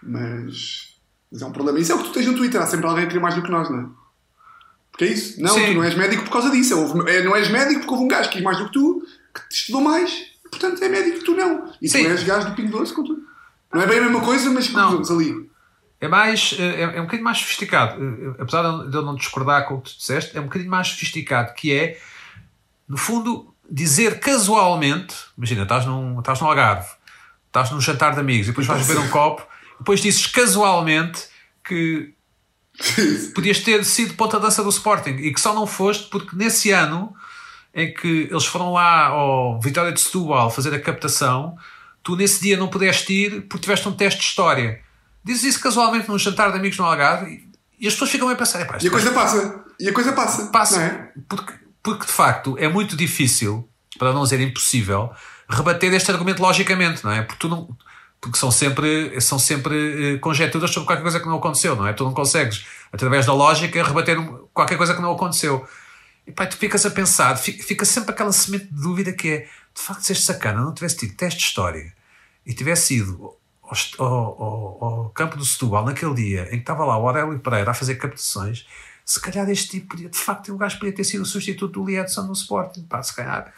[0.02, 0.94] Mas,
[1.32, 1.78] mas é um problema.
[1.78, 3.42] Isso é o que tu tens no Twitter, há sempre alguém a querer mais do
[3.42, 3.86] que nós, não é?
[4.92, 5.40] Porque é isso.
[5.40, 5.66] Não, Sim.
[5.66, 6.78] tu não és médico por causa disso.
[6.78, 9.02] Houve- é, não és médico porque houve um gajo que quis mais do que tu,
[9.34, 10.12] que te estudou mais,
[10.50, 11.72] portanto é médico que tu não.
[11.82, 12.04] E Sim.
[12.04, 12.94] tu és gajo do Pingo Doce.
[13.72, 15.50] Não é bem a mesma coisa, mas cruzamos ali.
[16.00, 18.36] É mais, é, é um bocadinho mais sofisticado.
[18.38, 21.54] Apesar de eu não discordar com o que tu disseste, é um bocadinho mais sofisticado,
[21.54, 21.98] que é,
[22.86, 26.88] no fundo, dizer casualmente, imagina, estás num, estás num Algarve,
[27.46, 29.46] estás num jantar de amigos, e depois vais beber um copo,
[29.78, 31.28] depois dizes casualmente
[31.62, 32.14] que
[33.34, 37.14] podias ter sido ponta dança do Sporting e que só não foste porque nesse ano
[37.72, 41.56] em que eles foram lá ao Vitória de Setúbal fazer a captação,
[42.02, 44.80] tu nesse dia não pudeste ir porque tiveste um teste de história.
[45.24, 47.48] Dizes isso casualmente num jantar de amigos no Algarve
[47.78, 49.64] e, as pessoas ficam a pensar, "Epá, E a coisa passa.
[49.80, 50.46] E a coisa passa.
[50.46, 50.82] passa.
[50.82, 51.12] É?
[51.28, 51.52] Porque,
[51.84, 53.68] porque de facto é muito difícil,
[53.98, 55.12] para não dizer impossível,
[55.48, 57.22] rebater este argumento logicamente, não é?
[57.22, 57.68] Porque tu não.
[58.20, 61.92] Porque são sempre, são sempre eh, conjecturas sobre qualquer coisa que não aconteceu, não é?
[61.92, 64.16] Tu não consegues, através da lógica, rebater
[64.52, 65.68] qualquer coisa que não aconteceu.
[66.26, 69.38] E pá, tu ficas a pensar, fi- fica sempre aquela semente de dúvida que é,
[69.40, 71.92] de facto, se este sacana não tivesse tido teste de história
[72.46, 73.76] e tivesse ido ao,
[74.06, 77.72] ao- ao- ao campo do Setúbal naquele dia em que estava lá o Aurélio Pereira
[77.72, 78.64] a fazer captações,
[79.04, 81.86] se calhar este tipo podia, de facto, o gajo podia ter sido o substituto do
[81.86, 83.52] Liedson no Sporting, pá, se calhar.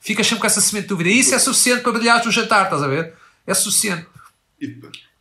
[0.00, 1.10] Ficas sempre com essa semente de dúvida.
[1.10, 3.14] E isso é suficiente para brilhares no jantar, estás a ver?
[3.46, 4.06] É suficiente.
[4.60, 4.66] E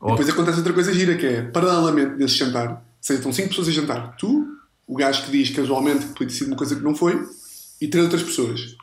[0.06, 3.68] e depois acontece outra coisa gira que é, paralelamente desse jantar, seja, estão 5 pessoas
[3.68, 4.48] a jantar, tu,
[4.88, 7.28] o gajo que diz casualmente que podia ter sido uma coisa que não foi,
[7.82, 8.76] e três outras pessoas.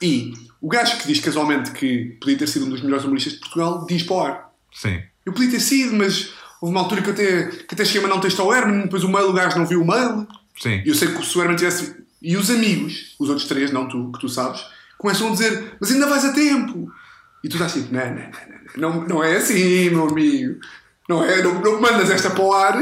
[0.00, 3.40] E o gajo que diz casualmente que podia ter sido um dos melhores humoristas de
[3.40, 4.52] Portugal diz para o ar.
[4.72, 5.02] Sim.
[5.26, 8.16] Eu podia ter sido, mas houve uma altura que até, que até cheguei a mandar
[8.16, 10.26] um texto ao Herman, depois o mail, o gajo não viu o mail.
[10.60, 10.82] Sim.
[10.84, 11.96] E eu sei que se o Herman tivesse.
[12.20, 14.64] E os amigos, os outros três, não tu, que tu sabes,
[14.98, 16.90] começam a dizer: Mas ainda vais a tempo.
[17.44, 18.30] E tu estás tipo: Não, não, não,
[18.76, 20.58] não, não, não é assim, meu amigo.
[21.08, 22.76] Não é, não, não mandas esta para o ar.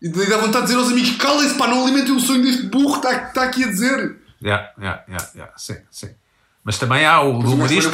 [0.00, 2.62] E daí dá vontade de dizer aos amigos: Calem-se, pá, não alimentem o sonho deste
[2.66, 4.16] burro que está, está aqui a dizer.
[4.42, 5.52] Yeah, yeah, yeah, yeah.
[5.56, 6.10] Sim, sim.
[6.62, 7.90] Mas também há o do humorista,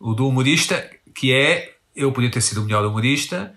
[0.00, 3.54] o do humorista, que é eu podia ter sido o melhor humorista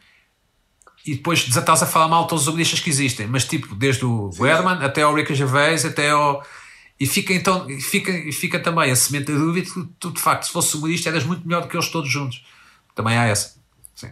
[1.06, 4.06] e depois desatás a falar mal de todos os humoristas que existem, mas tipo, desde
[4.06, 6.46] o Herman até ao Ricky Gervais, até ao.
[7.00, 10.52] E fica então, fica, fica também a semente da dúvida que tu, de facto, se
[10.52, 12.46] fosse humorista, eras muito melhor do que eles todos juntos.
[12.94, 13.56] Também há essa.
[13.96, 14.12] Sim.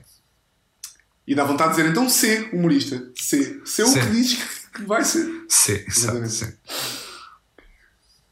[1.27, 3.11] E dá vontade de dizer: Então, ser humorista.
[3.15, 3.61] Ser.
[3.65, 3.99] Ser o Sim.
[3.99, 4.39] que dizes
[4.73, 5.25] que- vai ser.
[5.47, 6.31] Sim, exato, Exatamente.
[6.33, 6.53] sim.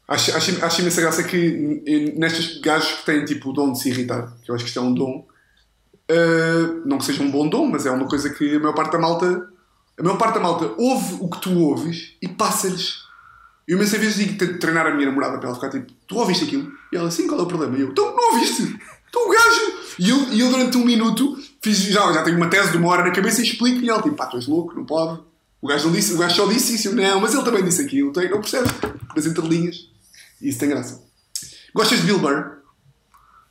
[0.08, 1.82] Acho, acho, acho imensa graça que
[2.16, 4.78] nestes gajos que têm tipo o dom de se irritar, que eu acho que isto
[4.78, 5.26] é um dom,
[6.10, 8.92] uh, não que seja um bom dom, mas é uma coisa que a maior parte
[8.92, 9.48] da malta,
[9.98, 13.06] a maior parte da malta ouve o que tu ouves e passa-lhes.
[13.66, 16.72] Eu imensas vezes digo treinar a minha namorada para ela ficar tipo, tu ouviste aquilo?
[16.90, 17.76] E ela, sim, qual é o problema?
[17.76, 18.62] E eu, então não ouviste?
[19.08, 19.78] Então o gajo.
[19.98, 22.88] E eu, e eu durante um minuto fiz, já, já tenho uma tese de uma
[22.88, 25.20] hora na cabeça e explico e ela tipo, pá, tu és louco, não pode.
[25.60, 28.40] O gajo, disse, o gajo só disse isso, não, mas ele também disse aquilo, não
[28.40, 28.68] percebe?
[29.14, 29.88] Nas entrelinhas.
[30.40, 31.02] E isso tem graça.
[31.74, 32.57] Gostas de Bill Burr?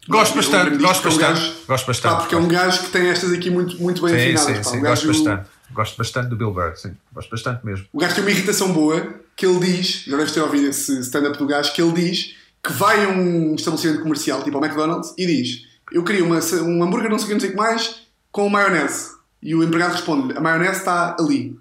[0.07, 1.49] Gosto bastante, lembro-me gosto disto, que é um bastante.
[1.51, 2.11] gajo- Gosto bastante.
[2.13, 4.45] Pá, porque é um gajo que tem estas aqui muito, muito bem Sim, afinadas.
[4.45, 4.63] sim, pá.
[4.63, 5.49] sim, o, gosto gajo, bastante.
[5.73, 6.93] Gosto bastante do Bill Burr, sim.
[7.13, 7.85] Gosto bastante mesmo.
[7.91, 11.37] o gajo tem uma irritação boa que ele diz, já deves ter ouvido esse stand-up
[11.37, 15.25] do gajo, que ele diz que vai a um estabelecimento comercial, tipo ao McDonald's, e
[15.25, 18.01] diz: Eu queria uma, um hambúrguer, não sei o que, não sei o que mais,
[18.31, 19.11] com maionese.
[19.43, 21.57] E o empregado responde: A maionese está ali.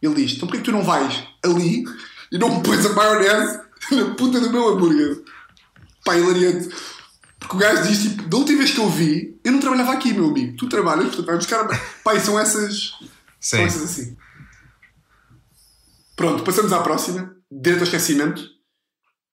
[0.00, 1.84] Ele diz: Então porquê que tu não vais ali
[2.32, 3.60] e não pões a maionese
[3.92, 5.22] na puta do meu hambúrguer?
[6.04, 6.68] Pá, hilariante.
[7.42, 10.12] Porque o gajo diz, tipo, da última vez que eu vi, eu não trabalhava aqui,
[10.12, 10.56] meu amigo.
[10.56, 11.68] Tu trabalhas, portanto vai buscar.
[12.04, 12.92] Pai, são essas.
[13.40, 13.64] São Sim.
[13.64, 14.16] essas assim.
[16.16, 17.34] Pronto, passamos à próxima.
[17.50, 18.50] Direito ao esquecimento.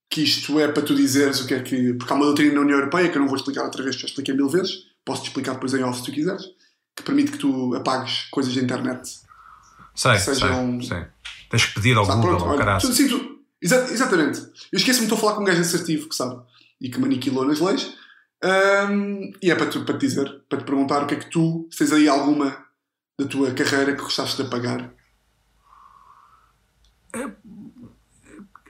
[0.10, 1.93] Que isto é para tu dizeres o que é que.
[1.93, 4.07] Porque há uma doutrina na União Europeia que eu não vou explicar outra vez, já
[4.07, 4.86] expliquei mil vezes.
[5.05, 6.41] Posso-te explicar depois em off se tu quiseres.
[6.95, 9.20] Que permite que tu apagues coisas da internet.
[9.95, 11.05] Sei, sejam- sei, sei.
[11.51, 12.82] Tens que pedir ao Tá, Google, pronto, ao olha, caralho.
[12.82, 14.39] tu- sim, tu- exa- exatamente.
[14.72, 16.41] Eu esqueço-me de estou a falar com um gajo assertivo que sabe
[16.80, 17.94] e que maniquilou nas leis.
[18.44, 21.30] Ahm, e é para, tu, para te dizer, para te perguntar o que é que
[21.30, 22.66] tu, se tens aí alguma
[23.20, 24.94] da tua carreira que gostaste de apagar.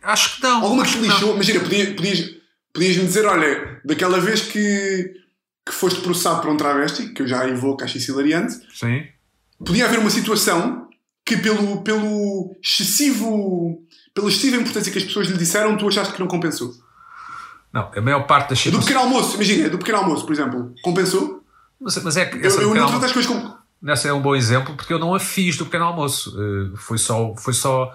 [0.01, 0.63] Acho que não.
[0.63, 1.35] Alguma que te lixou?
[1.35, 2.35] Imagina, podias, podias,
[2.73, 5.13] podias-me dizer: olha, daquela vez que,
[5.65, 9.05] que foste processado por um travesti, que eu já invoco, acho isso hilariante, Sim.
[9.63, 10.89] podia haver uma situação
[11.25, 13.85] que, pelo, pelo excessivo.
[14.13, 16.73] pela excessiva importância que as pessoas lhe disseram, tu achaste que não compensou.
[17.71, 21.43] Não, a maior parte das Do pequeno almoço, imagina, do pequeno almoço, por exemplo, compensou?
[21.79, 23.57] Mas, mas é que Eu, essa, eu do não almoço, coisas como.
[23.87, 26.35] essa é um bom exemplo porque eu não a fiz do pequeno almoço.
[26.41, 27.93] Eh, foi só, foi só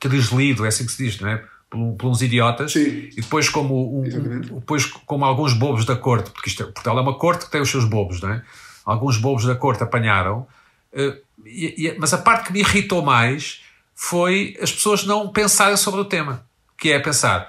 [0.00, 1.42] deslido, é assim que se diz, não é?
[1.68, 2.72] Por, por uns idiotas.
[2.72, 3.08] Sim.
[3.16, 7.00] E depois, como, um- depois, como alguns bobos da corte, porque isto é, Portugal é
[7.00, 8.42] uma corte que tem os seus bobos, não é?
[8.84, 10.46] Alguns bobos da corte apanharam.
[10.92, 13.60] eh, e- e- mas a parte que me irritou mais
[13.94, 16.44] foi as pessoas não pensarem sobre o tema.
[16.76, 17.48] Que é pensar: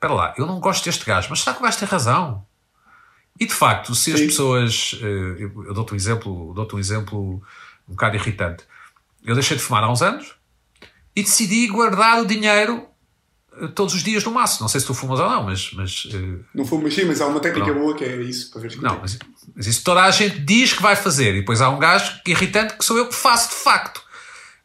[0.00, 2.46] espera lá, eu não gosto deste gajo, mas será que o gajo tem razão?
[3.38, 4.26] E de facto, se as Sim.
[4.26, 4.98] pessoas.
[5.02, 7.42] eh, Eu, eu dou-te um exemplo, dou-te um exemplo
[7.86, 8.64] um bocado irritante.
[9.24, 10.34] Eu deixei de fumar há uns anos
[11.14, 12.86] e decidi guardar o dinheiro
[13.60, 14.62] eh, todos os dias no maço.
[14.62, 15.70] Não sei se tu fumas ou não, mas.
[15.74, 18.62] mas eh, Não foi mas sim, mas há uma técnica boa que é isso, para
[18.62, 19.18] ver não, mas,
[19.54, 21.34] mas isso toda a gente diz que vai fazer.
[21.34, 24.02] E depois há um gajo que irritante que sou eu que faço de facto.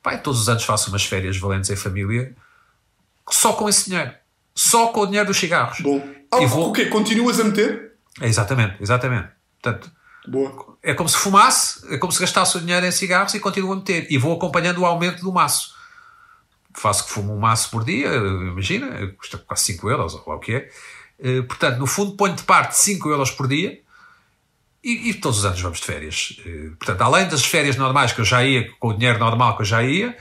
[0.02, 2.36] Pai, todos os anos faço umas férias valentes em família
[3.30, 4.14] só com esse dinheiro.
[4.56, 5.80] Só com o dinheiro dos cigarros.
[5.82, 6.02] Bom.
[6.32, 6.86] Ah, E vou- O quê?
[6.86, 7.94] Continuas a meter?
[8.22, 9.28] É, exatamente, exatamente.
[9.62, 9.92] Portanto,
[10.28, 10.78] Boa.
[10.82, 13.76] é como se fumasse, é como se gastasse o dinheiro em cigarros e continuo a
[13.76, 14.08] meter.
[14.10, 15.74] E vou acompanhando o aumento do maço.
[16.74, 20.40] Faço que fumo um maço por dia, imagina, custa quase 5 euros, ou lá o
[20.40, 20.70] que é.
[21.20, 23.80] Eh, Portanto, no fundo, ponho de parte 5 euros por dia
[24.84, 26.38] e, e todos os anos vamos de férias.
[26.46, 29.62] Eh, Portanto, além das férias normais que eu já ia, com o dinheiro normal que
[29.62, 30.18] eu já ia,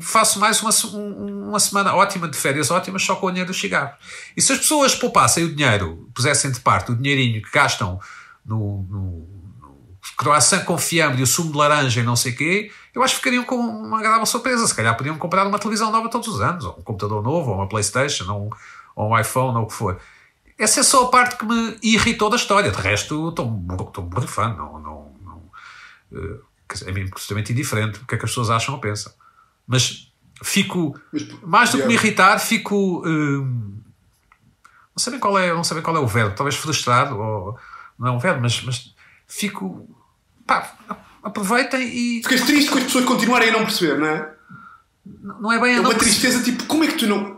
[0.00, 3.60] faço mais uma, um- uma semana ótima de férias ótimas só com o dinheiro dos
[3.60, 3.96] cigarros.
[4.36, 8.00] E se as pessoas poupassem o dinheiro, pusessem de parte o dinheirinho que gastam
[8.44, 9.28] no, no,
[10.16, 13.14] croissant com fiambre e o sumo de laranja e não sei o quê, eu acho
[13.14, 14.66] que ficariam com uma agradável surpresa.
[14.66, 17.56] Se calhar podiam comprar uma televisão nova todos os anos, ou um computador novo, ou
[17.56, 18.50] uma Playstation, ou um,
[18.94, 20.00] ou um iPhone, ou o que for.
[20.58, 22.70] Essa é só a parte que me irritou da história.
[22.70, 24.56] De resto, estou borrifando.
[24.56, 25.42] Não, não, não,
[26.72, 29.12] dizer, é absolutamente indiferente o que é que as pessoas acham ou pensam.
[29.66, 30.12] Mas
[30.42, 30.98] fico,
[31.42, 33.02] mais do que me irritar, fico.
[33.06, 33.80] hum,
[34.94, 37.58] não sei bem qual é, não sei bem qual é o verbo, talvez frustrado, ou
[37.98, 38.94] não é um verbo, mas, mas
[39.26, 39.88] fico.
[40.46, 40.72] Pá,
[41.22, 42.22] aproveitem e.
[42.22, 44.32] Ficas triste com as pessoas continuarem a não perceber, não é?
[45.04, 47.36] Não é bem a É não uma perceber- tristeza, tipo, como é que tu não.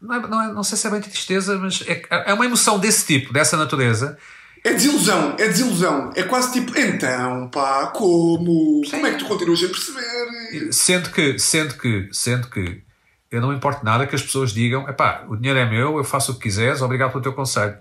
[0.00, 2.78] Não, é- não, é- não sei se é bem tristeza, mas é, é uma emoção
[2.78, 4.18] desse tipo, dessa natureza.
[4.64, 6.12] É desilusão, é desilusão.
[6.14, 8.80] É quase tipo, então, pá, como?
[8.88, 10.72] Como é que tu continuas a perceber?
[10.72, 12.82] Sendo que, sendo que, sendo que
[13.30, 16.32] eu não importo nada que as pessoas digam: epá, o dinheiro é meu, eu faço
[16.32, 17.76] o que quiseres, obrigado pelo teu conselho.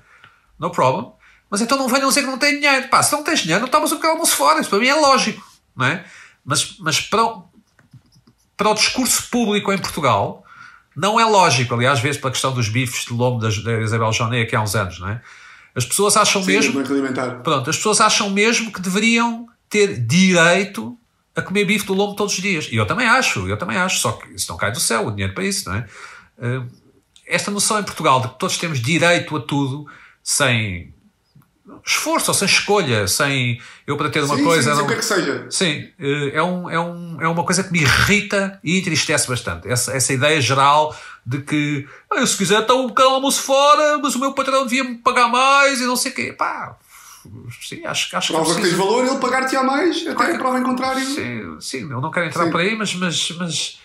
[0.58, 1.12] No problem.
[1.52, 2.88] Mas então não venham dizer que não têm dinheiro.
[2.88, 4.62] Pá, se não tens dinheiro, não tomas o pequeno almoço fora.
[4.62, 5.46] Isso para mim é lógico.
[5.76, 6.06] Não é?
[6.46, 7.44] Mas, mas para, o,
[8.56, 10.46] para o discurso público em Portugal,
[10.96, 11.76] não é lógico.
[11.76, 14.76] Aliás, vezes, pela questão dos bifes de lombo da, da Isabel Joné aqui há uns
[14.76, 15.22] anos, não é?
[15.76, 16.84] As pessoas acham Sim, mesmo.
[17.44, 20.98] Pronto, as pessoas acham mesmo que deveriam ter direito
[21.36, 22.68] a comer bife do lombo todos os dias.
[22.72, 25.12] E eu também acho, eu também acho, só que isso não cai do céu, o
[25.12, 25.86] dinheiro para isso, não é?
[26.42, 26.62] Eh,
[27.26, 29.86] Esta noção em Portugal de que todos temos direito a tudo
[30.22, 30.94] sem
[31.86, 34.64] esforço ou sem escolha, sem eu para ter uma sim, coisa.
[34.64, 35.48] sim, sim, não- o que é que seja.
[35.50, 39.70] Sim, eh, é, um, é, um, é uma coisa que me irrita e entristece bastante.
[39.70, 40.94] Essa, essa ideia geral
[41.26, 44.64] de que "Ah, eu se quiser estar um bocado almoço fora, mas o meu patrão
[44.66, 46.34] devia-me pagar mais e não sei o quê.
[46.34, 46.78] Pá,
[47.62, 50.38] sim, acho, acho que é Prova que tens valor, ele pagar-te a mais, até que
[50.38, 51.06] prova em contrário.
[51.06, 52.52] Sim, sim, eu não quero entrar Sim.
[52.52, 53.80] por aí, mas, mas, mas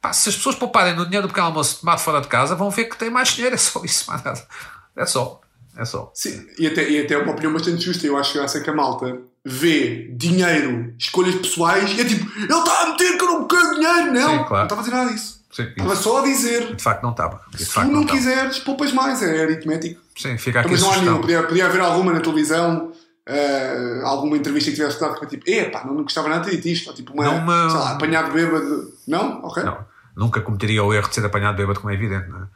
[0.00, 2.70] pá, se as pessoas pouparem no dinheiro do pequeno almoço tomado fora de casa, vão
[2.70, 3.54] ver que tem mais dinheiro.
[3.56, 4.46] É só isso, mais nada.
[4.96, 5.40] É só.
[5.76, 6.10] É só.
[6.14, 8.06] Sim, e até, e até é uma opinião bastante justa.
[8.06, 12.30] Eu acho que graças a que a malta vê dinheiro, escolhas pessoais, e é tipo,
[12.38, 14.12] ele está a meter que eu não quero dinheiro.
[14.12, 14.52] Não, Sim, claro.
[14.54, 15.41] não estava a dizer nada disso.
[15.52, 17.42] Sim, Estava só a dizer, De facto, não estava.
[17.50, 18.18] De se tu não estava.
[18.18, 20.00] quiseres, poupas mais, é aritmético.
[20.16, 21.20] Sim, fica aqui a Mas não há nenhum.
[21.20, 22.90] Podia, podia haver alguma na televisão,
[23.26, 26.88] eh, alguma entrevista que tivesse dado que tipo, epá, não, não gostava nada de disto.
[26.88, 28.92] Ou tipo, uma, Não me- sei lá, apanhado bêbado.
[29.06, 29.44] Não?
[29.44, 29.62] Ok.
[29.62, 29.84] Não,
[30.16, 32.46] nunca cometeria o erro de ser apanhado bêbado, como é evidente, não é?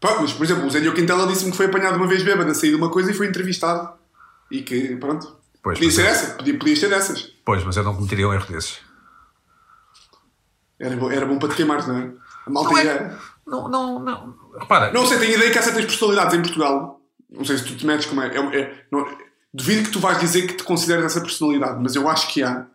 [0.00, 2.50] Pronto, mas por exemplo, o Zé Diogo Quintela disse-me que foi apanhado uma vez bêbado
[2.50, 3.90] a sair de uma coisa e foi entrevistado.
[4.50, 5.36] E que, pronto.
[5.62, 7.32] Pois, podia ser eu- essa, podia, podia ser dessas.
[7.44, 8.78] Pois, mas eu não cometeria um erro desses.
[10.78, 12.10] Era, bom- era bom para te queimar, não é?
[12.46, 13.18] A malta Não é- ia.
[13.46, 14.34] Não, não, não.
[14.58, 17.00] Repara, Não sei, tenho ideia que há certas personalidades em Portugal.
[17.30, 18.26] Não sei se tu te metes como é.
[18.28, 19.06] é- é- não-
[19.54, 22.66] duvido que tu vais dizer que te consideras essa personalidade, mas eu acho que há.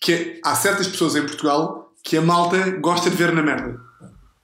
[0.00, 3.80] Que é- há certas pessoas em Portugal que a malta gosta de ver na merda.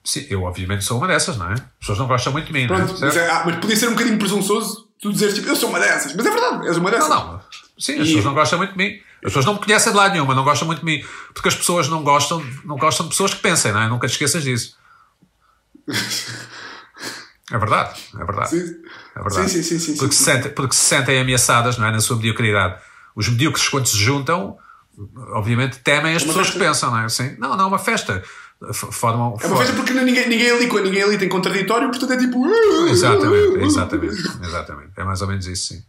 [0.04, 1.52] sim, eu obviamente sou uma dessas, não é?
[1.52, 2.84] As pessoas não gostam muito de mim, não é?
[2.84, 5.68] Pronto, mas, é- ah, mas podia ser um bocadinho presunçoso tu dizeres tipo, eu sou
[5.68, 6.12] uma dessas.
[6.16, 7.08] Mas é verdade, és uma dessas.
[7.08, 7.40] Não, não.
[7.78, 9.00] Sim, as E- pessoas não gostam muito de mim.
[9.24, 11.04] As pessoas não me conhecem de lado nenhum, mas não gostam muito de mim.
[11.32, 13.88] Porque as pessoas não gostam, não gostam de pessoas que pensem, não é?
[13.88, 14.76] Nunca te esqueças disso.
[17.50, 18.50] É verdade, é verdade.
[18.50, 18.74] Sim.
[19.14, 19.50] É verdade.
[19.50, 22.80] Sim, sim, sim, porque, se sentem, porque se sentem ameaçadas não é, na sua mediocridade.
[23.14, 24.56] Os medíocres, quando se juntam,
[25.34, 26.68] obviamente temem as É pessoas que festa.
[26.68, 27.04] pensam, não é?
[27.04, 28.22] Assim, não, não é uma festa.
[28.72, 32.46] Formam, É uma festa porque ninguém, ninguém, ali, ninguém ali tem contraditório, portanto é tipo.
[32.88, 34.92] Exatamente, exatamente, exatamente.
[34.96, 35.84] É mais ou menos isso, sim.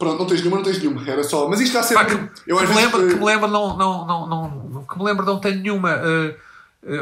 [0.00, 1.06] Pronto, não tens nenhuma, não tens nenhuma.
[1.08, 1.46] Era só.
[1.48, 2.28] Mas isto está Pá, sempre.
[2.28, 5.04] que, eu que me lembro, eh, que me lembro não, não, não, não, que me
[5.04, 5.90] lembro não tenho nenhuma.
[5.92, 6.36] Eh,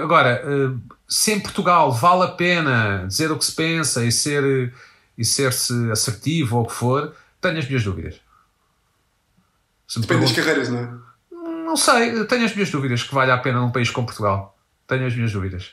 [0.03, 0.77] agora, eh,
[1.09, 4.75] se em Portugal vale a pena dizer o que se pensa e ser
[5.17, 8.21] e ser-se assertivo ou o que for, tenho as minhas dúvidas.
[9.87, 11.65] Se Depende das perguntam- carreiras, não é?
[11.65, 14.59] não sei, tenho as minhas dúvidas que vale a pena num país como Portugal.
[14.89, 15.73] Tenho as minhas dúvidas.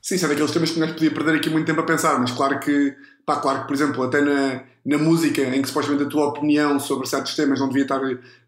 [0.00, 2.58] Sim, são daqueles temas que gajo podia perder aqui muito tempo a pensar, mas claro
[2.58, 6.26] que, pá, claro que, por exemplo, até na, na música, em que supostamente a tua
[6.28, 8.00] opinião sobre certos temas não devia estar,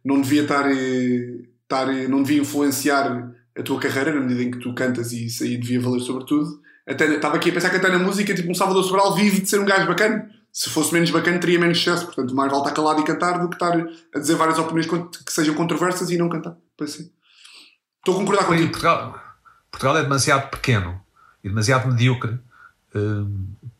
[0.04, 4.74] não devia estar, estar não devia influenciar a tua carreira, na medida em que tu
[4.74, 6.60] cantas e isso aí devia valer sobre tudo.
[6.86, 9.48] Até, estava aqui a pensar que até na música, tipo, um Salvador Sobral vive de
[9.48, 10.28] ser um gajo bacana.
[10.52, 12.04] Se fosse menos bacana, teria menos sucesso.
[12.04, 15.32] Portanto, mais vale estar calado e cantar do que estar a dizer várias opiniões que
[15.32, 16.56] sejam controversas e não cantar.
[16.76, 17.10] Pois sim.
[17.98, 18.70] Estou a concordar contigo.
[18.70, 19.18] Portugal,
[19.70, 21.00] Portugal é demasiado pequeno
[21.42, 22.38] e demasiado medíocre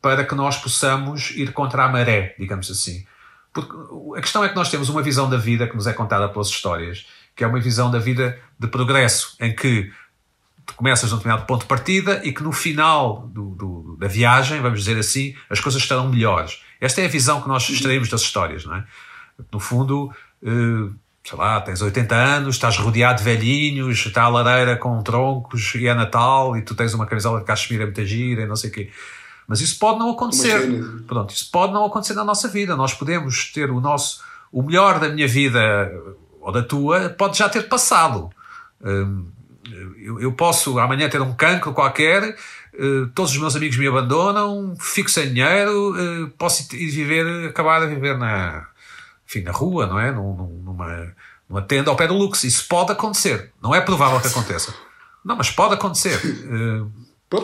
[0.01, 3.05] para que nós possamos ir contra a maré, digamos assim.
[3.53, 3.73] Porque
[4.19, 6.49] a questão é que nós temos uma visão da vida que nos é contada pelas
[6.49, 7.07] histórias,
[7.37, 9.93] que é uma visão da vida de progresso, em que
[10.67, 14.61] tu começas num determinado ponto de partida e que no final do, do- da viagem,
[14.61, 16.63] vamos dizer assim, as coisas estarão melhores.
[16.81, 18.85] Esta é a visão que nós extraímos das histórias, não é?
[19.53, 20.13] No fundo,
[20.43, 20.91] eh,
[21.25, 25.89] sei lá, tens 80 anos, estás rodeado de velhinhos, está a lareira com troncos e
[25.89, 28.73] é Natal e tu tens uma camisola de cachemira muito gira e não sei o
[28.73, 28.91] quê.
[29.49, 30.55] Mas isso pode não acontecer.
[30.55, 31.03] Uma cena.
[31.07, 32.77] Pronto, isso pode não acontecer na nossa vida.
[32.77, 34.23] Nós podemos ter o nosso,
[34.53, 35.91] o melhor da minha vida
[36.41, 38.31] ou da tua, pode já ter passado.
[38.83, 39.27] Hum,
[39.97, 42.37] eu, eu posso amanhã ter um cancro qualquer,
[42.75, 47.83] eh, todos os meus amigos me abandonam, fico sem dinheiro, eh, posso ir viver, acabar
[47.83, 48.67] a viver na,
[49.37, 50.11] enfim, na rua, não é?
[50.11, 51.15] Num- num- Numa,
[51.49, 52.47] numa tenda ao pé do luxo.
[52.47, 53.53] Isso pode acontecer.
[53.63, 54.75] Não é provável que aconteça.
[55.25, 56.19] Não, mas pode acontecer.
[57.29, 57.39] Pô,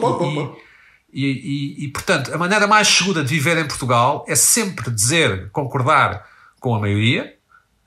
[1.13, 4.91] e- e, e- e, portanto, a maneira mais segura de viver em Portugal é sempre
[4.91, 6.25] dizer, concordar
[6.61, 7.35] com a maioria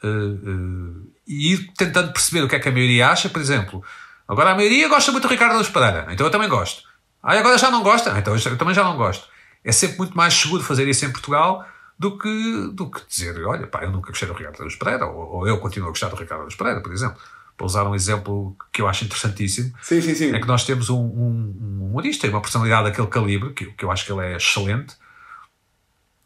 [0.04, 3.30] eh, eh, e ir tentando perceber o que é que a maioria acha.
[3.30, 3.82] Por exemplo,
[4.28, 6.84] agora a maioria gosta muito do Ricardo Luz Pereira, então eu também gosto.
[7.22, 9.28] Ah, agora já não gosta, então eu também já não gosto.
[9.64, 11.66] É sempre muito mais seguro fazer isso em Portugal
[11.98, 15.38] do que, do que dizer, olha, pá, eu nunca gostei do Ricardo Luz Pereira, ou,
[15.38, 17.18] ou eu continuo a gostar do Ricardo Luz Pereira, por exemplo.
[17.56, 20.36] Para usar um exemplo que eu acho interessantíssimo, Sim, sim, sim.
[20.36, 23.86] é que nós temos um, um, um humorista e uma personalidade daquele calibre, que, que
[23.86, 24.96] eu acho que ele é excelente.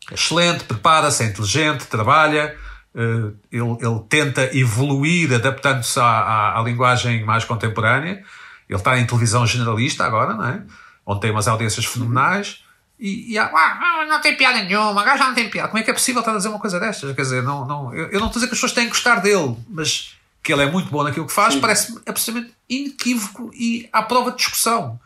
[0.09, 2.55] É Excelente, prepara-se, é inteligente, trabalha,
[2.95, 8.23] eh, ele, ele tenta evoluir adaptando-se à, à, à linguagem mais contemporânea.
[8.69, 10.63] Ele está em televisão generalista agora, não é?
[11.05, 12.63] Onde tem umas audiências fenomenais.
[12.99, 15.67] E, e há, "Ah, ah, não tem piada nenhuma, agora já não tem piada.
[15.69, 17.15] Como é que é possível estar a dizer uma coisa destas?
[17.15, 18.89] Quer dizer, não, não, eu, eu não estou a dizer que as pessoas têm que
[18.91, 23.87] gostar dele, mas que ele é muito bom naquilo que faz, parece-me absolutamente inequívoco e
[23.93, 24.99] à prova de discussão.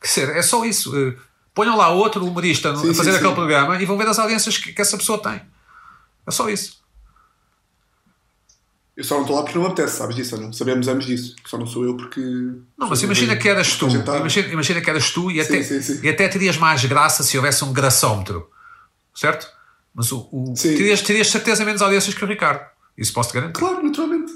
[0.00, 0.96] Quer dizer, é só isso.
[0.96, 1.14] Eh,
[1.54, 3.34] Ponham lá outro humorista Sim, a fazer sim, aquele sim.
[3.34, 5.40] programa e vão ver as audiências que, que essa pessoa tem.
[6.24, 6.80] É só isso.
[8.98, 10.52] Eu só não estou lá porque não me apetece, sabes disso ou não?
[10.52, 11.36] Sabemos ambos disso.
[11.46, 12.20] Só não sou eu porque.
[12.76, 13.86] Não, mas imagina que eras tu.
[13.88, 16.00] Imagina, imagina que eras tu e Sim, até, sim, sim.
[16.02, 18.50] e até terias mais graça se houvesse um graçómetro.
[19.14, 19.46] Certo?
[19.94, 20.76] Mas o, o- Sim.
[20.76, 22.60] terias, terias certeza menos audiências que o Ricardo.
[22.96, 23.60] Isso posso te garantir.
[23.60, 24.32] Claro, naturalmente.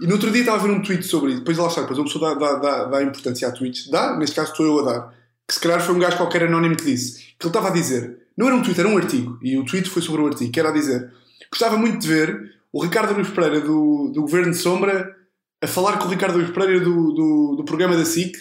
[0.00, 1.38] E no outro dia estava a ver um tweet sobre isso.
[1.40, 3.88] Depois lá está, depois uma pessoa dá, dá, dá, dá importância a tweets.
[3.88, 5.14] Dá, neste caso estou eu a dar.
[5.46, 7.18] Que se calhar foi um gajo qualquer anónimo que disse.
[7.38, 8.18] Que ele estava a dizer.
[8.36, 9.38] Não era um tweet, era um artigo.
[9.42, 10.50] E o tweet foi sobre um artigo.
[10.50, 11.12] Que era a dizer.
[11.48, 15.14] Gostava muito de ver o Ricardo Luís Pereira do, do Governo de Sombra
[15.62, 18.36] a falar com o Ricardo Luís Pereira do, do, do programa da SIC.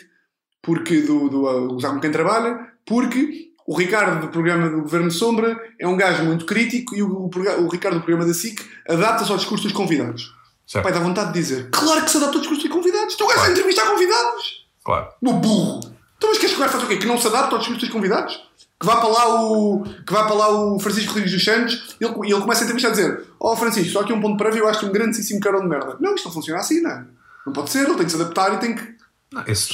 [0.62, 2.68] Porque do, do Usar com quem trabalha.
[2.86, 7.04] Porque o Ricardo do programa do Governo de Sombra é um gajo muito crítico e
[7.04, 7.30] o, o,
[7.66, 10.34] o Ricardo do programa da SIC adapta-se ao discurso dos convidados.
[10.66, 10.84] Certo.
[10.84, 13.16] Pai, dá vontade de dizer Claro que se adapta ao discurso dos convidados.
[13.16, 14.68] Tu gajo a entrevistar convidados.
[14.84, 15.10] Claro.
[15.22, 15.80] Meu burro.
[16.18, 16.98] Então, mas queres que o gajo faça o quê?
[16.98, 18.51] Que não se adapte aos teus convidados?
[18.82, 22.04] Que vá para lá o, que vá para lá o Francisco Rodrigues dos Santos e
[22.04, 24.64] ele, ele começa a entrevista a dizer: Ó oh, Francisco, só aqui um ponto prévio,
[24.64, 25.98] eu acho-te um grandíssimo carão de merda.
[26.00, 27.06] Não, isto não funciona assim, não.
[27.46, 28.96] Não pode ser, ele tem que se adaptar e tem que.
[29.32, 29.72] Não, esse...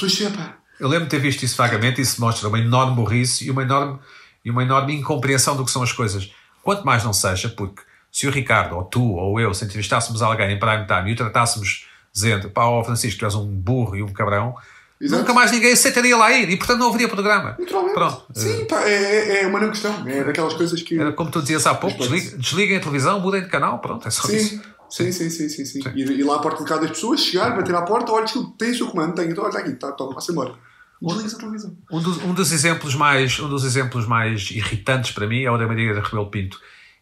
[0.78, 3.62] Eu lembro de ter visto isso vagamente e isso mostra uma enorme burrice e uma
[3.62, 3.98] enorme,
[4.44, 6.30] e uma enorme incompreensão do que são as coisas.
[6.62, 7.82] Quanto mais não seja, porque
[8.12, 11.16] se o Ricardo, ou tu, ou eu, se entrevistássemos alguém em prime time e o
[11.16, 14.54] tratássemos dizendo pá, ó Francisco, tu és um burro e um cabrão,
[15.00, 15.22] Exato.
[15.22, 17.56] nunca mais ninguém aceitaria lá ir e portanto não haveria programa.
[17.58, 17.94] Naturalmente.
[17.94, 18.24] Pronto.
[18.34, 20.08] Sim, pá, é, é, é uma não questão.
[20.08, 20.98] É daquelas coisas que.
[20.98, 24.10] Era como tu dizias há pouco, desliguem, desliguem a televisão, mudem de canal, pronto, é
[24.10, 24.36] só sim.
[24.36, 24.60] isso.
[24.90, 25.82] Sim, sim, sim, sim, sim.
[25.82, 25.90] sim.
[25.94, 28.24] Ir, ir lá à porta de cada das pessoas, chegar, bater à porta, olha,
[28.56, 30.54] tem o seu comando, tem, então olha, está aqui, tá, toma, passa embora.
[31.00, 31.76] Desliga a televisão.
[31.92, 35.56] Um dos, um dos exemplos mais um dos exemplos mais irritantes para mim é o
[35.56, 36.58] da Maria da Rebelo Pinto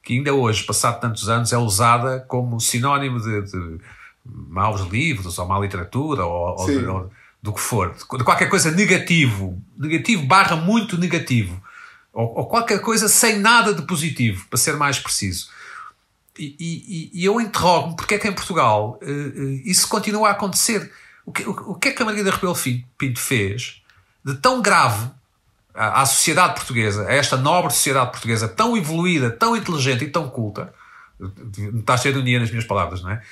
[0.07, 3.81] que ainda hoje, passado tantos anos, é usada como sinónimo de, de
[4.25, 7.11] maus livros, ou má literatura, ou, ou,
[7.43, 11.63] do que for, de qualquer coisa negativo, negativo barra muito negativo,
[12.13, 15.49] ou, ou qualquer coisa sem nada de positivo, para ser mais preciso.
[16.39, 20.33] E, e, e eu interrogo-me porque é que em Portugal uh, uh, isso continua a
[20.33, 20.93] acontecer.
[21.25, 22.57] O que, o, o que é que a Margarida Rebelo
[22.99, 23.83] Pinto fez
[24.25, 25.11] de tão grave
[25.75, 30.29] à, à sociedade portuguesa, a esta nobre sociedade portuguesa tão evoluída, tão inteligente e tão
[30.29, 30.75] culta,
[31.79, 33.23] está cheio de ironia nas minhas palavras, não é?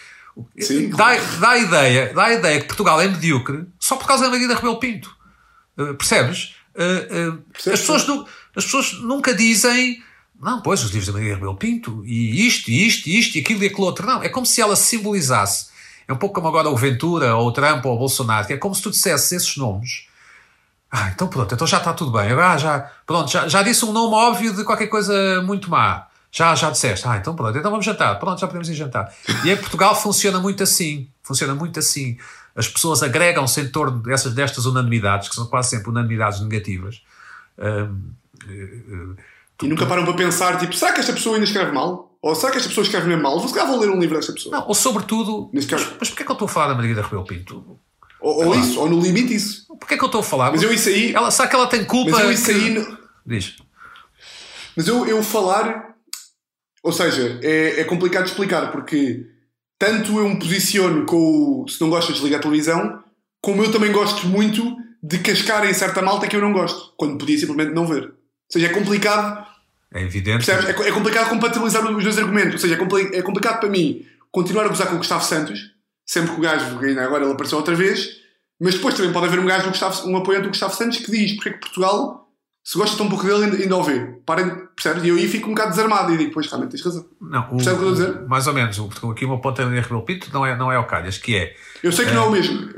[0.59, 4.25] Sim, dá, dá, a ideia, dá a ideia que Portugal é medíocre só por causa
[4.25, 5.15] da Margarida Rebelo Pinto.
[5.77, 6.55] Uh, percebes?
[6.75, 8.27] Uh, uh, as, pessoas nu,
[8.57, 10.03] as pessoas nunca dizem
[10.41, 13.41] não, pois, os livros da Maria Rebelo Pinto, e isto, e isto, e isto, e
[13.41, 14.07] aquilo e aquilo outro.
[14.07, 15.69] Não, é como se ela simbolizasse.
[16.07, 18.57] É um pouco como agora o Ventura, ou o Trump, ou o Bolsonaro, que é
[18.57, 20.07] como se tu dissesses esses nomes
[20.97, 22.31] ah, então pronto, então já está tudo bem.
[22.35, 26.07] Ah, já, pronto, já, já disse um nome óbvio de qualquer coisa muito má.
[26.31, 27.05] Já, já disseste.
[27.09, 28.17] Ah, então pronto, então vamos jantar.
[28.21, 29.13] Pronto, já podemos ir jantar.
[29.45, 31.09] E em Portugal funciona muito assim.
[31.21, 32.17] Funciona muito assim.
[32.55, 37.03] As pessoas agregam-se em torno dessas, destas unanimidades, que são quase sempre unanimidades negativas.
[37.59, 38.13] Um,
[38.47, 39.17] uh,
[39.63, 42.17] e nunca param para pensar, tipo, será que esta pessoa ainda escreve mal?
[42.21, 43.39] Ou será que esta pessoa escreve mesmo mal?
[43.39, 44.57] Vou, vou ler um livro desta pessoa.
[44.57, 45.51] Não, ou sobretudo...
[45.53, 47.79] Mas, mas porquê é que eu estou a falar da Maria da Rebelo Pinto?
[48.25, 49.67] Ou, ou isso, ou no limite isso.
[49.67, 50.51] Porquê é que eu estou a falar?
[50.51, 51.13] Mas eu isso aí.
[51.13, 52.13] Ela, sabe que ela tem culpa.
[52.13, 52.53] Mas eu isso que...
[52.53, 52.71] aí.
[52.71, 52.99] No...
[53.27, 53.57] Diz.
[54.75, 55.95] Mas eu, eu falar.
[56.83, 59.27] Ou seja, é, é complicado de explicar porque
[59.79, 63.03] tanto eu me posiciono com o se não gosta de desligar a televisão,
[63.41, 67.19] como eu também gosto muito de cascar em certa malta que eu não gosto, quando
[67.19, 68.05] podia simplesmente não ver.
[68.05, 68.13] Ou
[68.51, 69.47] seja, é complicado.
[69.93, 70.51] É evidente.
[70.51, 72.55] É, é, complicado compatibilizar os dois argumentos.
[72.55, 75.75] Ou seja, é, compli é complicado para mim continuar a gozar com o Gustavo Santos
[76.07, 76.67] sempre que o gajo,
[77.01, 78.21] agora ele apareceu outra vez,
[78.61, 79.71] mas depois também pode haver um gajo,
[80.07, 82.24] um apoiante do Gustavo Santos que diz porque é que Portugal,
[82.65, 84.01] se gosta tão pouco dele, ainda, o vê.
[84.25, 85.05] Parem, percebes?
[85.05, 87.05] E eu aí fico um bocado desarmado e digo, pois realmente tens razão.
[87.21, 88.27] Não, o, Percebe o que eu estou a dizer?
[88.27, 88.81] Mais ou menos.
[89.13, 91.55] Aqui uma ponta de Rebelo Pinto não é, não é o Calhas, que é.
[91.83, 92.71] Eu sei que é, não é o mesmo.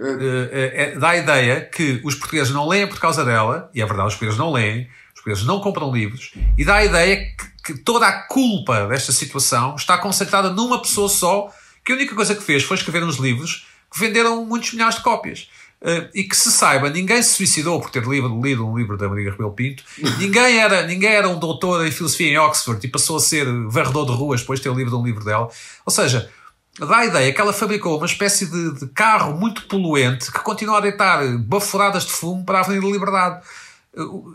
[0.50, 3.86] É, é, dá a ideia que os portugueses não leem por causa dela, e é
[3.86, 7.72] verdade, os portugueses não leem, os portugueses não compram livros, e dá a ideia que,
[7.72, 11.48] que toda a culpa desta situação está concentrada numa pessoa só,
[11.84, 15.02] que a única coisa que fez foi escrever uns livros que venderam muitos milhares de
[15.02, 15.48] cópias.
[15.82, 19.08] Uh, e que se saiba, ninguém se suicidou por ter lido, lido um livro da
[19.08, 19.84] Maria Rebelo Pinto,
[20.18, 24.06] ninguém era, ninguém era um doutor em filosofia em Oxford e passou a ser varredor
[24.06, 25.50] de ruas depois de ter lido um livro dela.
[25.84, 26.30] Ou seja,
[26.78, 30.78] dá a ideia que ela fabricou uma espécie de, de carro muito poluente que continua
[30.78, 33.44] a deitar baforadas de fumo para a Avenida Liberdade.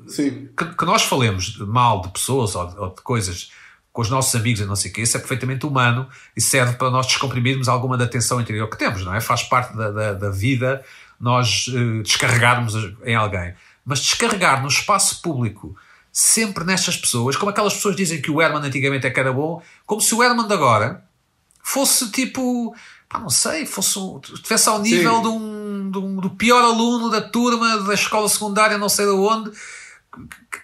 [0.08, 0.48] Sim.
[0.56, 3.52] Que, que nós falemos mal de pessoas ou de, ou de coisas
[3.92, 6.74] com os nossos amigos e não sei o quê, isso é perfeitamente humano e serve
[6.78, 9.20] para nós descomprimirmos alguma da tensão interior que temos, não é?
[9.20, 10.84] Faz parte da, da, da vida
[11.22, 13.54] nós uh, descarregarmos em alguém.
[13.86, 15.76] Mas descarregar no espaço público,
[16.12, 19.62] sempre nestas pessoas, como aquelas pessoas dizem que o Herman antigamente é que era bom,
[19.86, 21.04] como se o Herman de agora
[21.64, 22.76] fosse tipo,
[23.08, 24.00] pá, não sei, fosse
[24.34, 28.78] estivesse ao nível de um, de um, do pior aluno da turma da escola secundária,
[28.78, 29.52] não sei de onde.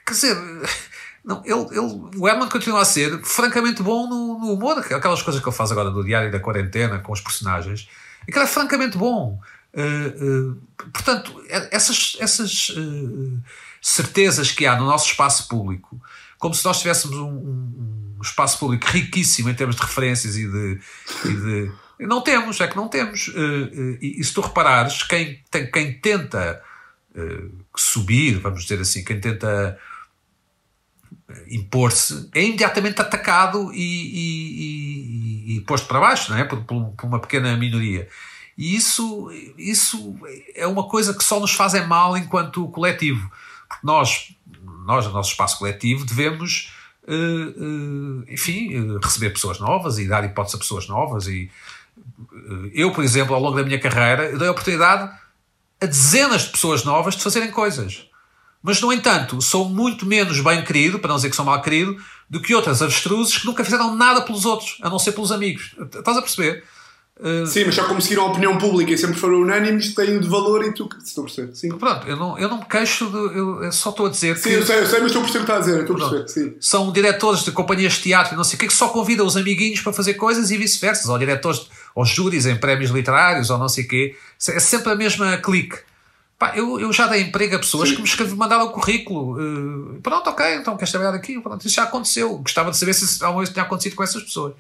[0.05, 0.37] Quer dizer
[1.27, 5.41] não, ele, ele, o Herman continua a ser francamente bom no, no, humor, aquelas coisas
[5.41, 7.89] que ele faz agora do Diário da Quarentena com os personagens.
[8.21, 9.37] Aquilo é francamente bom.
[9.77, 13.39] Uh, uh, portanto, essas, essas uh,
[13.79, 16.01] certezas que há no nosso espaço público,
[16.39, 20.79] como se nós tivéssemos um, um, espaço público riquíssimo em termos de referências e de.
[21.25, 21.71] E de
[22.07, 23.31] não temos, é que não temos.
[23.99, 26.61] E, se tu reparares, quem, quem tenta
[27.75, 29.79] subir, vamos dizer assim, quem tenta
[31.49, 36.43] impor-se, é imediatamente atacado e, e, e, posto para baixo, não é?
[36.43, 38.07] Por, por, uma pequena minoria.
[38.57, 40.15] E isso, isso
[40.55, 43.29] é uma coisa que só nos faz é mal enquanto coletivo.
[43.69, 44.33] Porque nós,
[44.85, 46.73] nós no nosso espaço coletivo, devemos,
[47.07, 51.27] uh, uh, enfim, uh, receber pessoas novas e dar hipótese a pessoas novas.
[51.27, 51.51] E
[52.73, 55.11] eu, por exemplo, ao longo da minha carreira, dei a oportunidade
[55.79, 58.07] a dezenas de pessoas novas de fazerem coisas
[58.63, 61.95] Mas, no entanto, sou muito menos bem querido, para não dizer que sou mal querido,
[62.27, 65.75] do que outras avestruzes que nunca fizeram nada pelos outros, a não ser pelos amigos.
[65.93, 66.63] Estás a perceber?
[67.19, 70.27] Uh, Sim, mas já como seguiram a opinião pública e sempre foram unânimes, têm de
[70.27, 70.87] valor e tu.
[71.03, 71.55] Estou a perceber.
[71.55, 71.69] Sim.
[71.69, 74.37] Pronto, eu não, eu não me queixo, de, eu só estou a dizer.
[74.37, 75.81] Sim, que, eu sei, eu sei, mas estou a perceber o que está a dizer.
[75.81, 76.57] Estou a perceber, sim.
[76.59, 79.35] São diretores de companhias de teatro e não sei o que, que só convidam os
[79.35, 83.67] amiguinhos para fazer coisas e vice-versa, ou diretores, ou júris em prémios literários, ou não
[83.67, 84.15] sei o quê.
[84.49, 85.77] É sempre a mesma clique.
[86.37, 87.95] Pá, eu, eu já dei emprego a pessoas Sim.
[87.95, 89.39] que me escreveram, mandaram o currículo.
[89.39, 91.39] Uh, pronto, ok, então queres trabalhar aqui?
[91.39, 92.37] Pronto, isso já aconteceu.
[92.37, 94.53] Gostava de saber se alguma vez tinha acontecido com essas pessoas.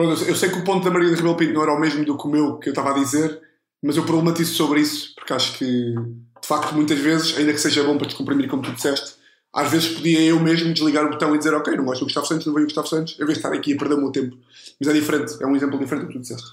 [0.00, 2.04] Pronto, eu sei que o ponto da Maria de Rebelo Pinto não era o mesmo
[2.04, 3.38] do que o meu que eu estava a dizer,
[3.82, 7.84] mas eu problematizo sobre isso, porque acho que, de facto, muitas vezes, ainda que seja
[7.84, 9.16] bom para descomprimir, como tu disseste,
[9.52, 12.26] às vezes podia eu mesmo desligar o botão e dizer, ok, não gosto do Gustavo
[12.26, 14.10] Santos, não veio o Gustavo Santos, em vez de estar aqui a perder o meu
[14.10, 14.38] tempo.
[14.78, 16.48] Mas é diferente, é um exemplo diferente do que tu disseste.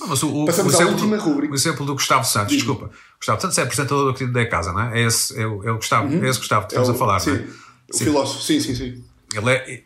[0.00, 1.52] Não, mas o, Passamos o, à última rubrica.
[1.52, 2.90] O exemplo do Gustavo Santos, desculpa.
[3.18, 5.02] Gustavo Santos é apresentador do da Casa, não é?
[5.02, 6.24] É esse, é o, é o Gustavo, uhum.
[6.24, 7.44] é esse Gustavo que estamos é o, a falar, sim, não é?
[7.92, 8.04] O sim.
[8.04, 9.04] filósofo, sim, sim, sim.
[9.34, 9.84] Ele é,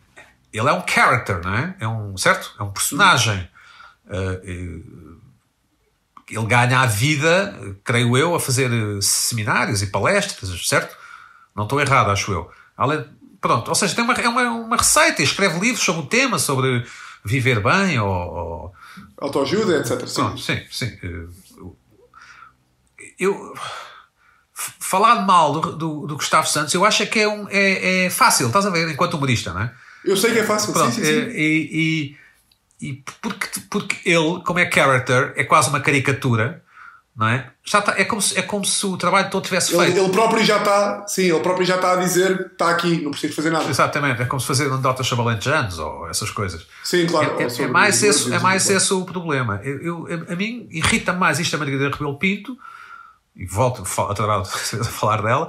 [0.53, 1.76] ele é um character, não é?
[1.80, 2.55] É um, certo?
[2.59, 3.48] É um personagem.
[4.07, 5.20] Uh,
[6.30, 8.70] ele ganha a vida, creio eu, a fazer
[9.03, 10.96] seminários e palestras, certo?
[11.55, 12.50] Não estou errado, acho eu.
[12.76, 13.05] Além,
[13.40, 16.86] pronto, ou seja, tem uma, é uma, uma receita, escreve livros sobre o tema, sobre
[17.24, 18.74] viver bem ou, ou
[19.18, 20.07] autoajuda, etc.
[20.07, 20.66] Sim, sim.
[20.70, 20.98] sim.
[23.18, 23.55] Eu,
[24.55, 28.46] falar mal do, do, do, Gustavo Santos, eu acho que é, um, é, é, fácil,
[28.46, 29.74] estás a ver, enquanto humorista, não é?
[30.05, 31.30] Eu sei que é fácil, Pronto, sim, sim, sim.
[31.30, 32.16] E,
[32.80, 36.62] e, e, porque, porque ele, como é character, é quase uma caricatura,
[37.14, 37.50] não é?
[37.62, 39.98] Já está, é, como se, é como se o trabalho todo tivesse ele, feito.
[40.00, 43.34] Ele próprio já está, sim, ele próprio já está a dizer está aqui, não precisa
[43.34, 43.68] fazer nada.
[43.68, 46.66] Exatamente, é como se fazer anedotas sobre alentejanos ou essas coisas.
[46.82, 47.36] Sim, claro.
[47.38, 49.61] É, é, é mais, esse, é mais esse o problema.
[49.62, 52.59] Eu, eu a mim irrita mais isto a Margarida Rebelo Pinto,
[53.36, 55.48] e volto a, a falar dela,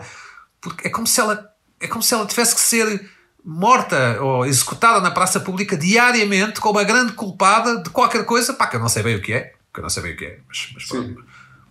[0.62, 1.50] porque é como se ela
[1.80, 3.10] é como se ela tivesse que ser
[3.44, 8.68] morta ou executada na praça pública diariamente como a grande culpada de qualquer coisa, pá,
[8.68, 10.26] que eu não sei bem o que é, que eu não sei bem o que
[10.26, 11.26] é, mas, mas pronto.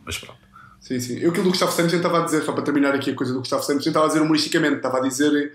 [0.05, 0.39] Mas pronto.
[0.81, 1.19] Sim, sim.
[1.19, 3.39] Eu aquilo do Gustavo Santos estava a dizer, só para terminar aqui a coisa do
[3.39, 5.53] Gustavo Santos, estava a dizer humoristicamente, estava a dizer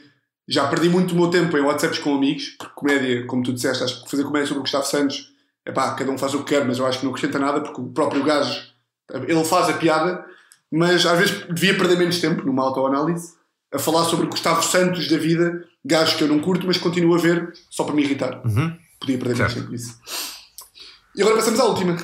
[0.47, 3.83] já perdi muito o meu tempo em WhatsApps com amigos, porque comédia, como tu disseste,
[3.83, 5.33] acho que fazer comédia sobre o Gustavo Santos,
[5.65, 7.59] é pá, cada um faz o que quer, mas eu acho que não acrescenta nada,
[7.59, 8.63] porque o próprio gajo,
[9.27, 10.25] ele faz a piada,
[10.71, 13.36] mas às vezes devia perder menos tempo numa autoanálise
[13.73, 17.17] a falar sobre Gustavo Santos da vida, gajos que eu não curto, mas continuo a
[17.17, 18.45] ver só para me irritar.
[18.45, 18.77] Uhum.
[18.99, 19.99] Podia perder menos tempo nisso.
[21.15, 21.97] E agora passamos à última,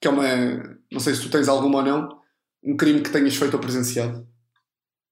[0.00, 0.24] que é uma,
[0.90, 2.20] não sei se tu tens alguma ou não,
[2.62, 4.26] um crime que tenhas feito ou presenciado.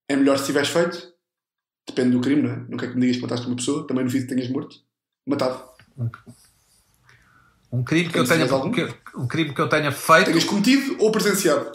[0.09, 1.13] É melhor se tiveres feito,
[1.87, 2.57] depende do crime, não é?
[2.69, 4.77] Não quero que me digas que mataste uma pessoa, também no vídeo tenhas morto,
[5.27, 5.63] matado.
[7.71, 10.27] Um crime que eu tenha que, um crime que eu tenha feito.
[10.27, 11.73] Tenhas cometido ou presenciado?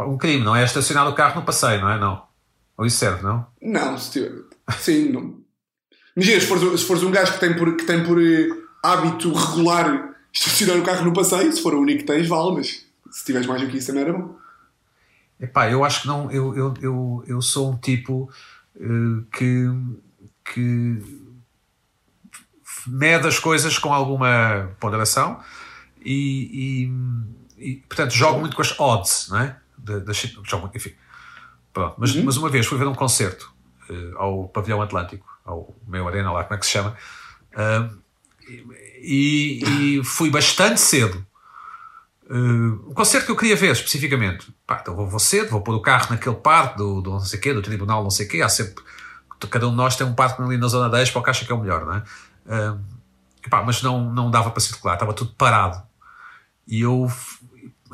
[0.00, 1.98] Um crime, não é estacionar o carro no passeio, não é?
[1.98, 2.26] Não.
[2.76, 3.46] Ou isso serve, não?
[3.60, 4.32] Não, se tiver.
[4.78, 5.40] Sim, não.
[6.16, 8.48] Imagina, se fores, se fores um gajo que tem por, que tem por eh,
[8.82, 12.86] hábito regular estacionar o carro no passeio, se for o único que tens, vale, mas
[13.10, 14.36] se tiveres mais do que isso também era bom.
[15.40, 18.30] Epá, eu acho que não, eu, eu, eu, eu sou um tipo
[18.76, 19.66] uh, que,
[20.44, 21.02] que
[22.86, 25.40] mede as coisas com alguma ponderação
[26.02, 26.88] e,
[27.58, 29.56] e, e portanto jogo muito com as odds, não é?
[29.76, 30.12] De, de,
[30.44, 30.92] jogo, enfim.
[31.76, 32.24] Pronto, mas, uhum.
[32.24, 33.52] mas uma vez fui ver um concerto
[33.90, 36.96] uh, ao Pavilhão Atlântico, ao meu Arena lá, como é que se chama,
[37.52, 37.98] uh,
[39.02, 41.26] e, e fui bastante cedo.
[42.30, 44.50] Uh, um concerto que eu queria ver especificamente.
[44.66, 47.38] Pá, então vou, vou cedo, vou pôr o carro naquele parque do, do não sei
[47.38, 48.40] quê, do tribunal não sei quê.
[48.40, 48.82] Há sempre,
[49.50, 51.44] cada um de nós tem um parque ali na zona 10 para o que acha
[51.44, 52.02] que é o melhor, não é?
[52.46, 52.80] Uh,
[53.50, 55.82] pá, mas não, não dava para circular, estava tudo parado.
[56.66, 57.06] E eu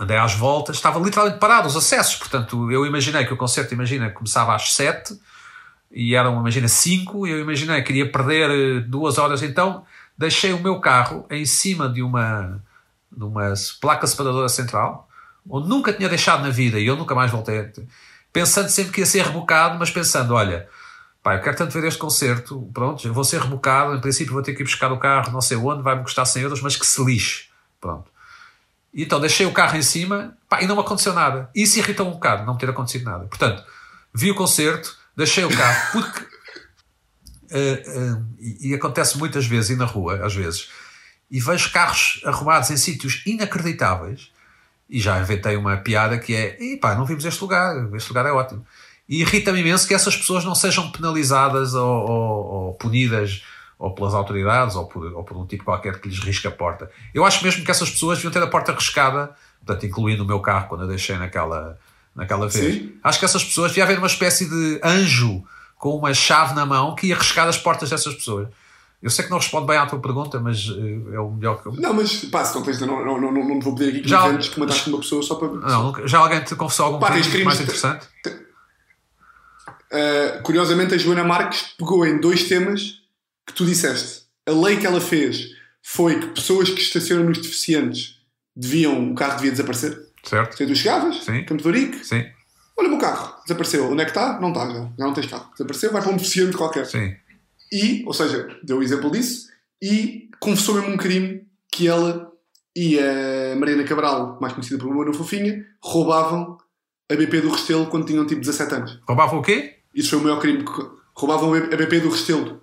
[0.02, 2.16] andei às voltas, estava literalmente parado os acessos.
[2.16, 5.18] Portanto, eu imaginei que o concerto, imagina, começava às 7
[5.90, 7.26] e eram, imagina, 5.
[7.26, 9.84] E eu imaginei que iria perder eh, duas horas, então
[10.16, 12.62] deixei o meu carro em cima de uma,
[13.10, 15.08] de uma placa separadora central,
[15.48, 17.70] onde nunca tinha deixado na vida e eu nunca mais voltei.
[18.32, 20.68] Pensando sempre que ia ser rebocado, mas pensando: olha,
[21.22, 24.42] pá, eu quero tanto ver este concerto, pronto, eu vou ser rebocado, em princípio vou
[24.42, 26.86] ter que ir buscar o carro, não sei onde, vai-me custar 100 euros, mas que
[26.86, 27.50] se lixe.
[27.80, 28.11] Pronto.
[28.92, 31.48] E então deixei o carro em cima pá, e não aconteceu nada.
[31.54, 33.24] Isso irritou um bocado, não ter acontecido nada.
[33.24, 33.64] Portanto,
[34.14, 39.76] vi o concerto, deixei o carro, porque uh, uh, e, e, acontece muitas vezes, e
[39.76, 40.68] na rua, às vezes,
[41.30, 44.30] e vejo carros arrumados em sítios inacreditáveis,
[44.88, 48.32] e já inventei uma piada que é: pá, não vimos este lugar, este lugar é
[48.32, 48.66] ótimo.
[49.08, 53.42] E irrita-me imenso que essas pessoas não sejam penalizadas ou, ou, ou punidas
[53.82, 56.88] ou pelas autoridades ou por, ou por um tipo qualquer que lhes risque a porta.
[57.12, 60.38] Eu acho mesmo que essas pessoas deviam ter a porta riscada, portanto, incluindo o meu
[60.38, 61.76] carro quando eu deixei naquela,
[62.14, 62.74] naquela vez.
[62.76, 62.92] Sim.
[63.02, 65.42] Acho que essas pessoas devia haver uma espécie de anjo
[65.76, 68.46] com uma chave na mão que ia riscar as portas dessas pessoas.
[69.02, 71.66] Eu sei que não responde bem à tua pergunta, mas eh, é o melhor que
[71.66, 71.72] eu.
[71.72, 74.08] Não, mas pá, se não tens, não, não, não, não te vou pedir aqui que
[74.08, 75.48] Já- inventes que mataste uma pessoa só para.
[75.48, 78.06] Não, já alguém te confessou algum Pá, crime mais interessante?
[79.90, 83.01] Uh, curiosamente, a Joana Marques pegou em dois temas
[83.46, 84.22] que tu disseste.
[84.46, 85.48] A lei que ela fez
[85.82, 88.20] foi que pessoas que estacionam nos deficientes
[88.54, 89.98] deviam, o carro devia desaparecer.
[90.24, 90.56] Certo?
[90.56, 91.44] Sei, tu chegavas, Sim.
[91.44, 92.24] Campo de Ourique, Sim,
[92.78, 93.90] olha o meu carro, desapareceu.
[93.90, 94.40] Onde é que está?
[94.40, 94.74] Não está já.
[94.98, 95.50] Já não tens carro.
[95.52, 96.86] Desapareceu, vai para um deficiente qualquer.
[96.86, 97.14] sim.
[97.72, 99.48] E, ou seja, deu o exemplo disso,
[99.80, 102.30] e confessou mesmo um crime que ela
[102.76, 106.58] e a Mariana Cabral, mais conhecida por Mano Fofinha, roubavam
[107.10, 109.00] a BP do Restelo quando tinham tipo 17 anos.
[109.08, 109.78] Roubava o quê?
[109.94, 110.64] Isso foi o maior crime.
[111.14, 112.61] Roubavam a BP do Restelo.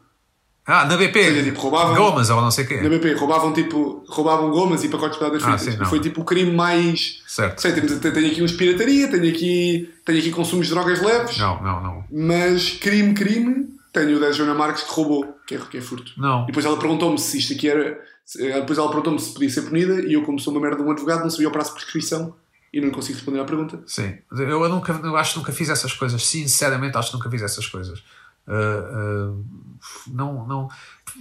[0.72, 1.24] Ah, na BP.
[1.24, 2.80] Seja, tipo, roubavam- Gomas ou não sei o quê.
[2.80, 5.74] Na BP, roubavam tipo, roubavam gomas e pacotes de batatas Ah, fritas.
[5.74, 5.86] sim, não.
[5.88, 7.24] Foi tipo o crime mais.
[7.28, 7.60] Certo.
[7.60, 11.60] Sei, temos, tenho aqui uns pirataria, tenho aqui, tenho aqui consumos de drogas leves, Não,
[11.64, 12.04] não, não.
[12.12, 16.12] mas crime, crime, tenho o da Joana Marques que roubou, que é, que é furto.
[16.18, 16.44] Não.
[16.44, 18.00] E depois ela perguntou-me se isto aqui era.
[18.40, 20.88] eh, Depois ela perguntou-me se podia ser punida e eu, como sou uma merda de
[20.88, 22.36] um advogado, não sabia o prazo de prescrição
[22.72, 23.82] e não consigo responder à pergunta.
[23.88, 24.16] Sim.
[24.32, 26.24] Eu, nunca, eu acho que nunca fiz essas coisas.
[26.28, 28.04] Sinceramente, acho que nunca fiz essas coisas.
[28.48, 29.34] Ah, ah,
[30.08, 30.68] não, não.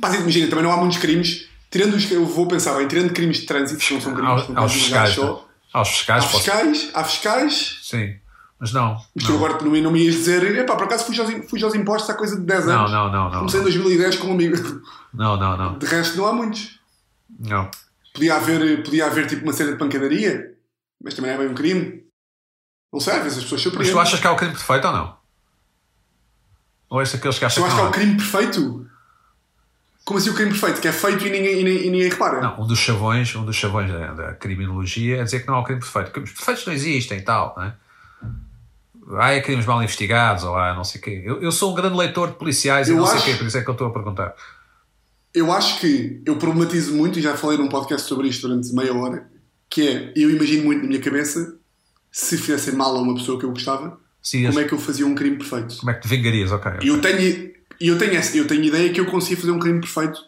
[0.00, 3.12] Sim, imagina, também não há muitos crimes, tirando os que eu vou pensar bem, tirando
[3.12, 5.16] crimes de trânsito, que não são crimes, Aos, são aos fiscais.
[5.16, 5.44] não?
[5.72, 8.16] Aos fiscais, Há posso- fiscais, há fiscais, Sim.
[8.60, 9.00] Mas não.
[9.14, 11.62] mas tu Não, agora não, não me ias dizer, epá, por acaso fugi aos, fugi
[11.62, 12.90] aos impostos há coisa de 10 não, anos.
[12.90, 13.30] não, não.
[13.30, 14.56] não, Comecei em 2010 com um amigo.
[15.14, 15.78] Não, não, não.
[15.78, 16.78] De resto, não há muitos.
[17.38, 17.70] não.
[18.12, 20.54] Podia haver, podia haver tipo uma cena de pancadaria,
[21.00, 22.02] mas também é bem um crime.
[22.92, 24.02] Não vezes as pessoas se Mas tu surpreendem.
[24.02, 25.17] achas que há o crime perfeito ou não?
[26.90, 28.86] Ou és daqueles que acham Eu que acho que é o crime perfeito.
[30.04, 30.80] Como assim o crime perfeito?
[30.80, 32.40] Que é feito e ninguém, e ninguém, e ninguém repara?
[32.40, 35.60] Não, um dos chavões, um dos chavões da, da criminologia é dizer que não há
[35.60, 36.10] o crime perfeito.
[36.12, 37.74] Crimes perfeitos não existem e tal, não é?
[39.20, 41.22] Há é crimes mal investigados ou há não sei o quê.
[41.24, 43.34] Eu, eu sou um grande leitor de policiais e Eu não sei o acho- quê,
[43.34, 44.34] por isso é que eu estou a perguntar.
[45.34, 48.94] Eu acho que eu problematizo muito, e já falei num podcast sobre isto durante meia
[48.94, 49.30] hora,
[49.68, 51.56] que é, eu imagino muito na minha cabeça,
[52.10, 53.98] se fizessem mal a uma pessoa que eu gostava,
[54.48, 55.76] Como é que eu fazia um crime perfeito.
[55.78, 56.50] como é que te vingarias?
[56.52, 56.72] Ok.
[56.82, 59.80] E eu tenho, eu tenho, essa, eu tenho ideia que eu conseguia fazer um crime
[59.80, 60.18] perfeito,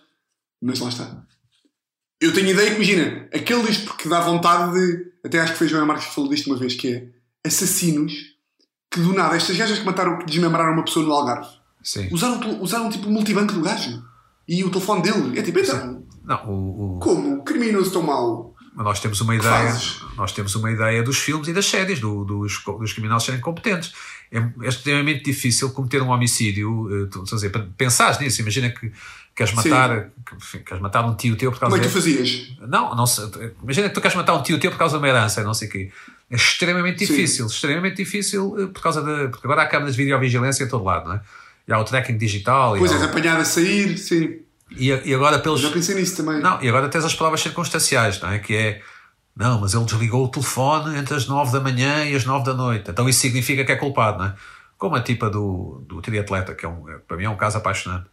[0.63, 1.23] mas lá está.
[2.21, 5.11] Eu tenho ideia que, imagina, aqueles porque dá vontade de.
[5.25, 7.09] Até acho que foi João Marques que falou disto uma vez, que é
[7.47, 8.13] assassinos
[8.93, 11.49] que do nada, estas gajas que mataram, que desmembraram uma pessoa no Algarve,
[11.83, 12.09] Sim.
[12.11, 14.03] usaram, usaram tipo o multibanco do gajo
[14.49, 15.39] e o telefone dele.
[15.39, 17.45] É tipo, então, Não, o, o- como?
[17.45, 18.50] Criminoso tão mau.
[18.77, 20.01] Nós temos uma ideia, fazes?
[20.17, 23.93] nós temos uma ideia dos filmes e das séries, do- dos, dos criminosos serem competentes.
[24.33, 26.89] É, é extremamente difícil cometer um homicídio.
[27.05, 28.93] eh, tu- dizer, pensares nisso, imagina que
[29.35, 32.01] queres matar, que, enfim, queres matar um tio teu por causa Como é que tu
[32.01, 32.53] fazias?
[32.61, 33.05] Não, não.
[33.63, 35.67] Imagina que tu queres matar um tio teu por causa de uma herança, não sei
[35.69, 35.91] o quê.
[36.31, 37.13] É extremamente Sim.
[37.13, 39.29] difícil, extremamente difícil eh, por causa de.
[39.31, 41.21] Porque agora há câmaras de videovigilância em todo lado, não é?
[41.67, 42.77] E há o tracking digital.
[42.79, 44.39] Pois e, é, há apanhar a sair, sim.
[44.77, 45.61] E, e agora pelos.
[45.61, 46.41] Já pensei nisso também.
[46.41, 48.39] Não, e agora tens as provas circunstanciais, não é?
[48.39, 48.83] Que é.
[49.37, 52.53] Não, mas ele desligou o telefone entre as 9 da manhã e as 9 da
[52.55, 52.91] noite.
[52.91, 54.35] Então isso significa que é culpado, não é?
[54.77, 57.57] Como a tipa do, do triatleta, que é um, é- para mim é um caso
[57.59, 58.07] apaixonante.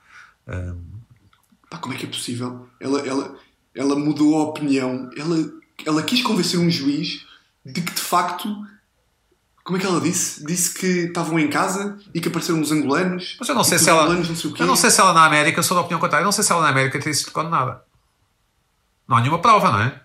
[1.69, 2.67] Pá, como é que é possível?
[2.79, 3.35] Ela, ela,
[3.75, 5.09] ela mudou a opinião.
[5.17, 5.37] Ela,
[5.85, 7.25] ela quis convencer um juiz
[7.65, 8.55] de que de facto.
[9.67, 10.45] Como é que ela disse?
[10.45, 13.35] Disse que estavam em casa e que apareceram uns angolanos.
[13.37, 14.07] Mas eu não sei que se ela.
[14.07, 14.53] não sei.
[14.59, 16.53] Eu não sei se ela na América, sou da opinião contrária, eu não sei se
[16.53, 17.83] ela na América teria sido condenada.
[19.05, 19.99] Não há nenhuma prova, não é?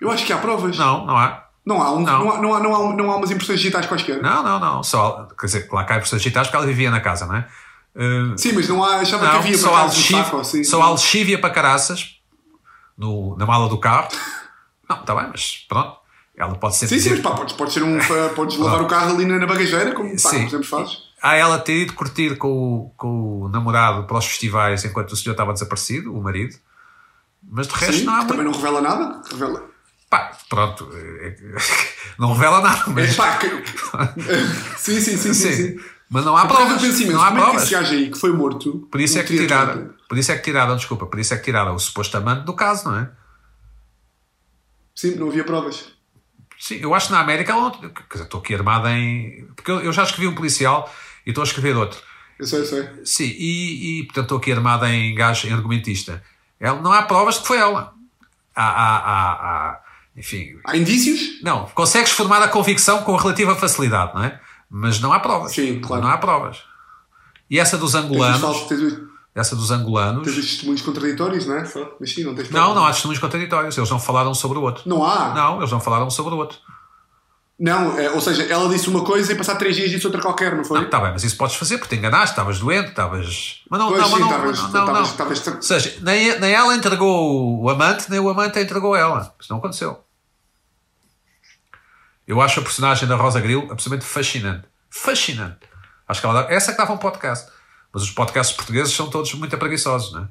[0.00, 0.78] Eu acho que há provas.
[0.78, 1.48] Não, não há.
[1.66, 2.24] Não há, um, Não.
[2.24, 2.30] não.
[2.30, 4.22] há, não, há, não, há, não há umas impressões digitais quaisquer.
[4.22, 4.84] Não, não, não.
[4.84, 7.48] Só, quer dizer, lá cai por digitais porque ela vivia na casa, não é?
[7.96, 8.98] Uh, Sim, mas não há.
[8.98, 10.62] Achava que não, havia por só há no saco, assim.
[10.62, 12.20] só há lexívia para caraças
[12.96, 14.06] no, na mala do carro.
[14.88, 16.03] Não, está bem, mas pronto.
[16.36, 16.88] Ela pode ser.
[16.88, 17.98] Sim, sim, mas pá, podes, podes, ser um,
[18.34, 20.36] podes lavar o carro ali na, bagageira, como, pá, Sim.
[20.38, 20.98] como sempre fazes.
[21.22, 25.16] Há ela ter ido curtir com o, com o namorado para os festivais enquanto o
[25.16, 26.56] senhor estava desaparecido, o marido.
[27.42, 28.56] Mas de resto Sim, não há também muito.
[28.56, 29.22] não revela nada.
[29.30, 29.64] Revela.
[30.10, 30.90] Pá, pronto.
[30.92, 31.36] é-
[32.18, 33.16] não revela nada, É, mas.
[33.16, 33.48] pá, que...
[34.76, 35.52] sim, sim, sim, sim.
[35.52, 35.80] sim.
[36.10, 36.82] Mas não há provas.
[37.06, 37.62] Não há como é que provas.
[37.62, 38.88] esse gajo aí que foi morto.
[38.90, 41.44] Por isso é que tiraram, por isso é que tiraram, desculpa, por isso é que
[41.44, 43.10] tiraram o suposto amante do caso, não é?
[44.94, 45.92] Sim, não havia provas.
[46.58, 47.70] Sim, eu acho que na América ela não.
[47.70, 49.46] Quer dizer, estou aqui armada em.
[49.56, 50.92] Porque eu, eu já escrevi um policial
[51.26, 52.00] e estou a escrever outro.
[52.38, 52.88] Eu sei, eu sei.
[53.04, 56.22] Sim, e, e portanto estou aqui armada em gajo, em argumentista.
[56.58, 57.92] Ela, não há provas de que foi ela.
[58.54, 59.32] Há, há, há,
[59.70, 59.80] há-
[60.16, 60.56] enfim.
[60.64, 61.42] Há indícios?
[61.42, 64.40] Não, consegues formar a convicção com relativa facilidade, não é?
[64.70, 65.52] Mas não há provas.
[65.52, 66.02] Sim, claro.
[66.04, 66.58] Não há provas.
[67.50, 68.40] E essa dos Tens os, angolanos.
[68.40, 68.92] falsos, tens,
[69.34, 70.22] Essa dos angolanos.
[70.24, 71.64] tens os testemunhos contraditórios, não é?
[71.64, 71.96] Só.
[71.98, 73.76] Mas sim, não tens Não, não há testemunhos contraditórios.
[73.76, 74.82] Eles não falaram sobre o outro.
[74.86, 75.34] Não há?
[75.34, 76.58] Não, eles não falaram sobre o outro.
[77.58, 80.56] Não, é, ou seja, ela disse uma coisa e passar três dias disse outra qualquer,
[80.56, 80.80] não foi?
[80.80, 83.62] Não, tá bem, mas isso podes fazer porque te enganaste, estavas doente, estavas.
[83.70, 85.16] Mas não, Pois não, sim, não, talvez- não, não, talvez- não.
[85.16, 89.34] talvez- Ou seja, nem, nem ela entregou o amante, nem o amante entregou ela.
[89.40, 90.02] Isso não aconteceu.
[92.26, 94.64] Eu acho a personagem da Rosa Grilo absolutamente fascinante.
[94.90, 95.58] Fascinante.
[96.08, 97.50] Acho que ela essa que dava um podcast.
[97.94, 100.28] Mas os podcasts portugueses são todos muito preguiçosos, não é?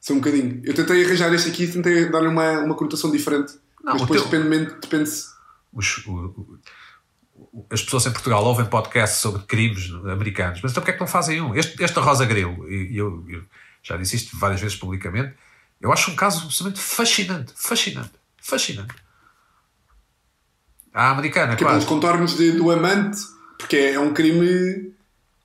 [0.00, 0.60] São um bocadinho.
[0.62, 3.54] Eu tentei arranjar este aqui, tentei dar-lhe uma, uma conotação diferente.
[3.82, 5.10] Não, mas depois teu- depende, depende
[5.72, 6.58] Os- o- o-
[7.52, 11.00] o- as pessoas em Portugal ouvem podcasts sobre crimes americanos, mas então porquê é que
[11.00, 11.54] não fazem um?
[11.54, 13.42] Este, este da Rosa Grilo, e eu, eu
[13.82, 15.34] já disse isto várias vezes publicamente,
[15.80, 17.52] eu acho um caso absolutamente fascinante.
[17.56, 18.12] Fascinante.
[18.40, 18.94] Fascinante.
[20.92, 21.86] A americana, que é pelos quase.
[21.86, 23.18] contornos de- do amante,
[23.58, 24.92] porque é, é um crime.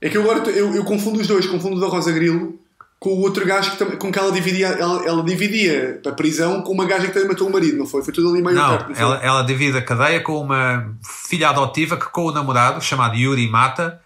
[0.01, 2.57] É que eu agora eu, eu confundo os dois, confundo o da Rosa Grilo
[2.99, 6.73] com o outro gajo que, com que ela dividia, ela, ela dividia a prisão com
[6.73, 8.03] uma gaja que também matou o marido, não foi?
[8.03, 8.93] Foi tudo ali meio Não, perto.
[8.93, 9.01] foi?
[9.01, 10.93] ela, ela divide a cadeia com uma
[11.29, 14.01] filha adotiva que, com o namorado, chamado Yuri Mata,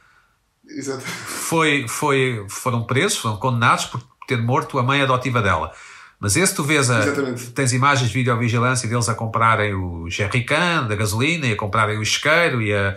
[0.70, 1.02] Exato.
[1.02, 5.72] foi, foi, foram presos, foram condenados por ter morto a mãe adotiva dela.
[6.20, 7.50] Mas esse tu vês, a, Exatamente.
[7.50, 12.04] tens imagens de videovigilância deles a comprarem o jerrycan da gasolina e a comprarem o
[12.04, 12.96] isqueiro e, a,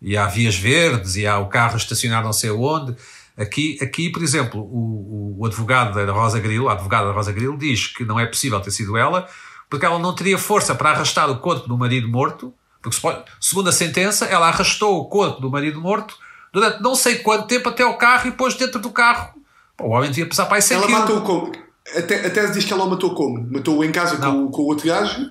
[0.00, 2.94] e há vias verdes e há o carro estacionado não sei onde.
[3.36, 7.56] Aqui, aqui por exemplo, o, o advogado da Rosa Grilo, a advogada da Rosa Grilo,
[7.56, 9.28] diz que não é possível ter sido ela
[9.70, 12.96] porque ela não teria força para arrastar o corpo do marido morto, porque
[13.40, 16.16] segundo a sentença, ela arrastou o corpo do marido morto
[16.52, 19.34] durante não sei quanto tempo até ao carro e pôs dentro do carro.
[19.76, 21.00] Pô, o homem devia pesar para 100 Ela quilos.
[21.02, 21.52] matou como?
[21.96, 23.46] A, te, a tese diz que ela o matou como?
[23.52, 25.30] Matou-o em casa com, o- com o outro gajo?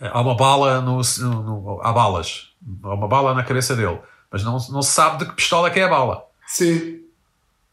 [0.00, 2.50] Há uma bala no, no, no- Há balas.
[2.82, 3.98] Há uma bala na cabeça dele.
[4.30, 6.24] Mas não, não se sabe de que pistola que é a bala.
[6.46, 7.00] Sim.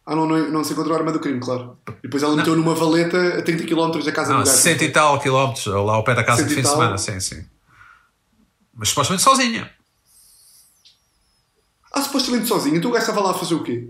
[0.06, 1.78] Ah, não, não, não se encontrou a arma do crime, claro.
[1.88, 4.58] E depois ela meteu numa valeta a 30 km da casa Não, do gajo.
[4.58, 6.98] 60 e tal quilómetros lá ao pé da casa de 100 fim de semana.
[6.98, 7.46] Sim, sim.
[8.74, 9.72] Mas supostamente sozinha.
[11.92, 12.76] Ah, supostamente sozinho.
[12.76, 13.90] Então o gajo estava lá a fazer o quê?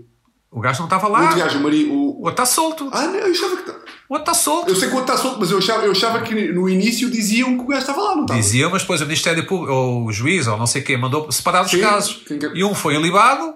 [0.50, 1.20] O gajo não estava O lá.
[1.22, 1.92] outro gajo, o marido.
[1.92, 2.16] O O...
[2.18, 2.88] outro está solto.
[2.92, 3.83] Ah, não, eu achava que.
[4.08, 4.68] O outro está solto.
[4.68, 7.10] Eu sei que o outro está solto, mas eu achava, eu achava que no início
[7.10, 8.38] diziam que o gajo estava lá, não estava?
[8.40, 11.64] Diziam, mas depois o Ministério Público, ou o juiz, ou não sei quem, mandou separar
[11.64, 12.22] os Sim, casos.
[12.26, 13.54] que- E um foi ilibado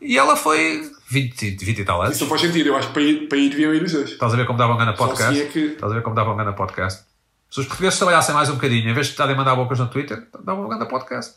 [0.00, 2.14] e ela foi 20, 20 e tal anos.
[2.14, 2.68] Isso não faz sentido.
[2.68, 4.10] Eu acho que para ir, para ir deviam ir os dois.
[4.10, 5.24] Estás a ver como dava um grande podcast?
[5.34, 7.02] assim é que- Estás a ver como dava um grande podcast?
[7.50, 9.88] Se os portugueses trabalhassem mais um bocadinho, em vez de estarem a mandar bocas no
[9.88, 11.34] Twitter, davam um grande podcast.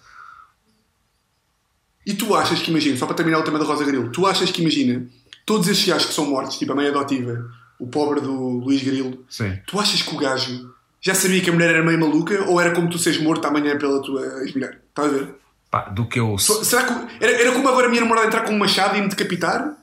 [2.06, 4.50] E tu achas que, imagina, só para terminar o tema da Rosa Grilo, tu achas
[4.50, 5.06] que, imagina,
[5.46, 7.50] todos estes gajos que são mortos, tipo a mãe adotiva,
[7.80, 9.58] o pobre do Luís Grilo, Sim.
[9.68, 12.74] tu achas que o gajo já sabia que a mulher era meio maluca ou era
[12.74, 14.82] como tu seres morto amanhã pela tua ex-mulher?
[14.90, 15.36] Estás a ver?
[15.70, 16.38] Pá, do que eu.
[16.38, 19.10] Será que era, era como agora a minha namorada entrar com um machado e me
[19.10, 19.76] decapitar?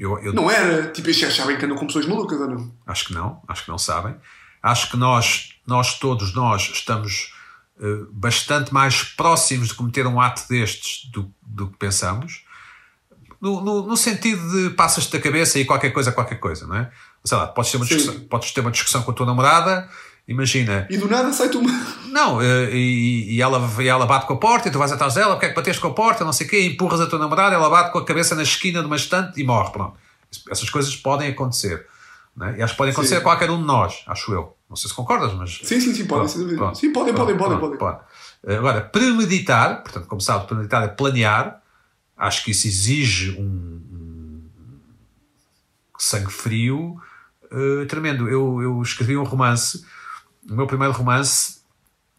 [0.00, 0.90] eu, eu Não era.
[0.90, 2.72] Tipo, estes sabem que andam com pessoas malucas ou não?
[2.86, 4.14] Acho que não, acho que não sabem.
[4.62, 7.34] Acho que nós, nós todos nós, estamos
[7.78, 12.44] eh, bastante mais próximos de cometer um ato destes do, do que pensamos.
[13.38, 16.90] No, no, no sentido de passas-te da cabeça e qualquer coisa, qualquer coisa, não é?
[17.24, 17.96] Sei lá, podes ter uma Sim.
[17.96, 19.88] discussão, podes ter uma discussão com a tua namorada,
[20.26, 21.70] imagina, E do nada sai-te uma.
[22.08, 25.14] não, eh, e, e ela, e ela bate com a porta e tu vais atrás
[25.14, 27.18] dela, porque é que bateste com a porta, não sei o quê, empurras a tua
[27.18, 29.96] namorada, ela bate com a cabeça na esquina de uma estante e morre, pronto.
[30.50, 31.86] Essas coisas podem acontecer.
[32.36, 32.58] Não é?
[32.58, 33.20] E acho que podem acontecer Sim.
[33.20, 34.56] a qualquer um de nós, acho eu.
[34.68, 35.58] Não sei se concordas, mas...
[35.64, 36.06] Sim, sim, sim, podem.
[36.06, 36.56] Pronto, sem dúvida.
[36.58, 37.98] pronto, sim, podem, podem, pronto, podem, pronto, podem.
[38.44, 38.56] pode.
[38.56, 41.60] Agora, premeditar, portanto, como sabe, premeditar é planear,
[42.16, 44.42] acho que isso exige um, um
[45.98, 47.00] sangue frio
[47.52, 48.28] eh, tremendo.
[48.28, 49.84] Eu, eu escrevi um romance,
[50.48, 51.60] o meu primeiro romance,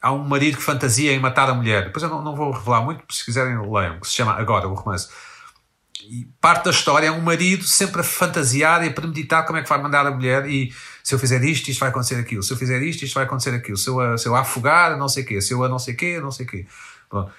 [0.01, 1.85] há um marido que fantasia em matar a mulher.
[1.85, 4.73] Depois eu não, não vou revelar muito, se quiserem leiam, que se chama Agora, o
[4.73, 5.09] romance.
[6.03, 9.61] E parte da história é um marido sempre a fantasiar e a premeditar como é
[9.61, 12.41] que vai mandar a mulher e se eu fizer isto, isto vai acontecer aquilo.
[12.41, 13.77] Se eu fizer isto, isto vai acontecer aquilo.
[13.77, 15.39] Se eu a, se eu afogar, não sei o quê.
[15.41, 16.65] Se eu a não sei o quê, não sei o quê.
[17.07, 17.31] Pronto.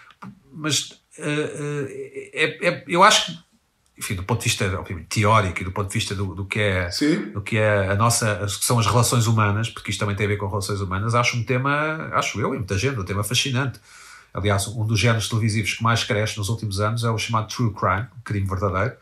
[0.53, 3.39] Mas eh, eh, é- é- eu acho que,
[4.03, 6.59] enfim, do ponto de vista obviamente, teórico e do ponto de vista do, do que
[6.59, 7.31] é Sim.
[7.31, 10.27] do que é a nossa, as que são as relações humanas, porque isto também tem
[10.27, 13.23] a ver com relações humanas, acho um tema, acho eu e muita gente, um tema
[13.23, 13.81] fascinante.
[14.35, 17.73] Aliás, um dos géneros televisivos que mais cresce nos últimos anos é o chamado True
[17.73, 18.97] Crime, crime verdadeiro,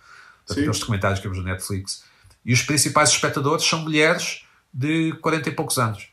[0.45, 0.61] Sim.
[0.61, 2.05] aqueles documentários que vemos no Netflix.
[2.45, 6.09] E os principais espectadores são mulheres de 40 e poucos anos.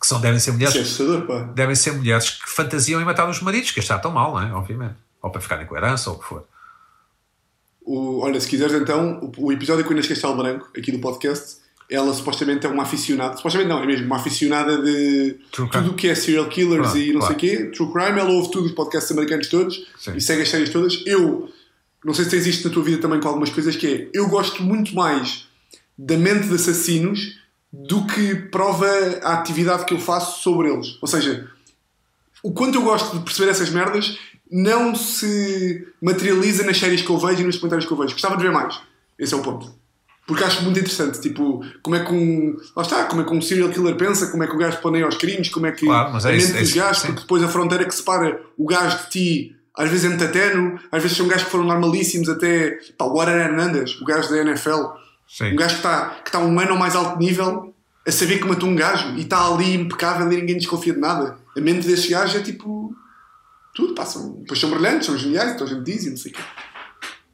[0.00, 3.40] Que são, devem ser mulheres Isso é devem ser mulheres que fantasiam em matar os
[3.40, 4.52] maridos, que está tão mal, não é?
[4.52, 4.96] Obviamente.
[5.22, 6.46] Ou para ficarem com herança, ou o que for.
[7.86, 10.98] O, olha, se quiseres então, o, o episódio com a Inês Castelo Branco, aqui do
[10.98, 11.58] podcast,
[11.88, 16.08] ela supostamente é uma aficionada, supostamente não, é mesmo uma aficionada de tudo o que
[16.08, 17.26] é serial killers e não claro.
[17.26, 20.16] sei o quê, true crime, ela ouve tudo os podcasts americanos todos Sim.
[20.16, 21.00] e segue as séries todas.
[21.06, 21.48] Eu,
[22.04, 24.28] não sei se tens isto na tua vida também com algumas coisas, que é, eu
[24.28, 25.46] gosto muito mais
[25.96, 27.38] da mente de assassinos
[27.72, 28.88] do que prova
[29.22, 30.98] a atividade que eu faço sobre eles.
[31.00, 31.48] Ou seja,
[32.42, 34.18] o quanto eu gosto de perceber essas merdas
[34.50, 38.12] não se materializa nas séries que eu vejo e nos comentários que eu vejo.
[38.12, 38.80] Gostava de ver mais.
[39.18, 39.74] Esse é o ponto.
[40.26, 42.56] Porque acho muito interessante, tipo, como é que um.
[42.74, 45.06] Lá está, como é que um serial killer pensa, como é que o gajo planeia
[45.06, 47.20] os crimes, como é que Claro, mas é a mente isso, é dos gajos, porque
[47.20, 51.00] depois a fronteira que separa o gajo de ti, às vezes é muito tenue, às
[51.00, 52.76] vezes são gajos que foram normalíssimos até.
[52.98, 54.82] Pá, o Warren Hernandez, o gajo da NFL,
[55.28, 55.52] Sim.
[55.52, 57.72] um gajo que está que tá um ano ao mais alto nível
[58.06, 61.38] a saber que matou um gajo e está ali impecável e ninguém desconfia de nada.
[61.56, 62.94] A mente desses gajos é tipo.
[63.74, 66.32] Tudo, pá, são, depois são brilhantes, são geniais, então a gente diz e não sei
[66.32, 66.42] o quê.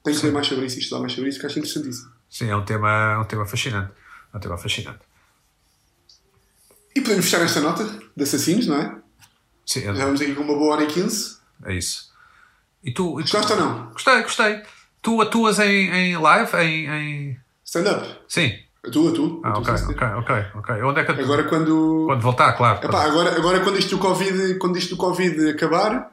[0.03, 2.11] Tenho que ler mais sobre isso e estudar mais sobre isso, que acho interessantíssimo.
[2.29, 3.93] Sim, é um tema, é um tema fascinante.
[4.33, 4.99] É um tema fascinante.
[6.95, 7.85] E podemos fechar esta nota
[8.17, 8.97] de assassinos, não é?
[9.65, 11.39] Sim, Já é, vamos aqui com uma boa hora e 15.
[11.65, 12.11] é isso.
[12.83, 13.91] E tu, e tu- Gostaste ou não?
[13.93, 14.63] Gostei, gostei.
[15.01, 16.57] Tu atuas em, em live?
[16.57, 17.41] Em, em...
[17.65, 18.07] Stand-up.
[18.29, 18.53] Sim.
[18.85, 19.41] A tu, a tu.
[19.45, 19.93] Ah, tu, ok, sim, sim.
[19.93, 20.83] ok, ok, ok.
[20.83, 22.05] Onde é que Agora quando.
[22.07, 22.85] Quando voltar, claro.
[22.85, 26.11] Epá, agora, agora quando isto do Covid, quando isto do Covid acabar,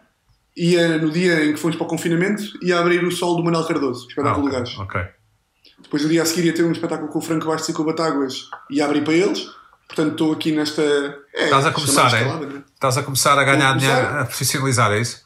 [0.55, 3.65] ia no dia em que fomos para o confinamento, ia abrir o sol do Manuel
[3.65, 4.81] Cardoso, Ah, espetáculo ok, do gajo.
[4.83, 5.01] ok.
[5.81, 7.81] Depois no dia a seguir ia ter um espetáculo com o Franco Bastos e com
[7.81, 9.47] o Batáguas e abrir para eles.
[9.87, 10.83] Portanto, estou aqui nesta.
[11.33, 12.23] É, Estás a começar, é?
[12.45, 12.63] né?
[12.75, 15.23] Estás a começar a ganhar dinheiro, a profissionalizar, é isso?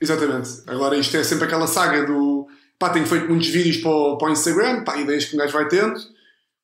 [0.00, 0.50] Exatamente.
[0.68, 2.46] Agora isto é sempre aquela saga do.
[2.78, 5.52] Pá, tenho feito muitos vídeos para o, para o Instagram, pá, ideias que um gajo
[5.52, 5.94] vai tendo.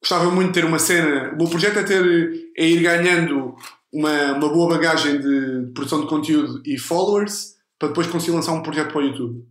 [0.03, 1.33] Gostava muito de ter uma cena.
[1.33, 3.55] O meu projeto é, ter, é ir ganhando
[3.93, 8.63] uma, uma boa bagagem de produção de conteúdo e followers para depois conseguir lançar um
[8.63, 9.45] projeto para o YouTube.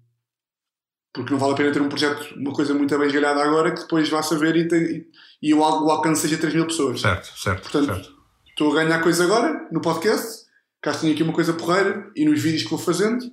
[1.13, 3.81] Porque não vale a pena ter um projeto, uma coisa muito bem esgalhada agora que
[3.81, 5.05] depois vá saber e, tem-
[5.41, 7.01] e, o, al- o alcance seja 3 mil pessoas.
[7.01, 8.13] Certo, certo, Portanto, certo.
[8.47, 10.45] estou a ganhar coisa agora no podcast,
[10.81, 13.25] cá tenho aqui uma coisa porreira e nos vídeos que vou fazendo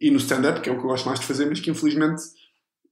[0.00, 2.22] e no stand-up, que é o que eu gosto mais de fazer, mas que infelizmente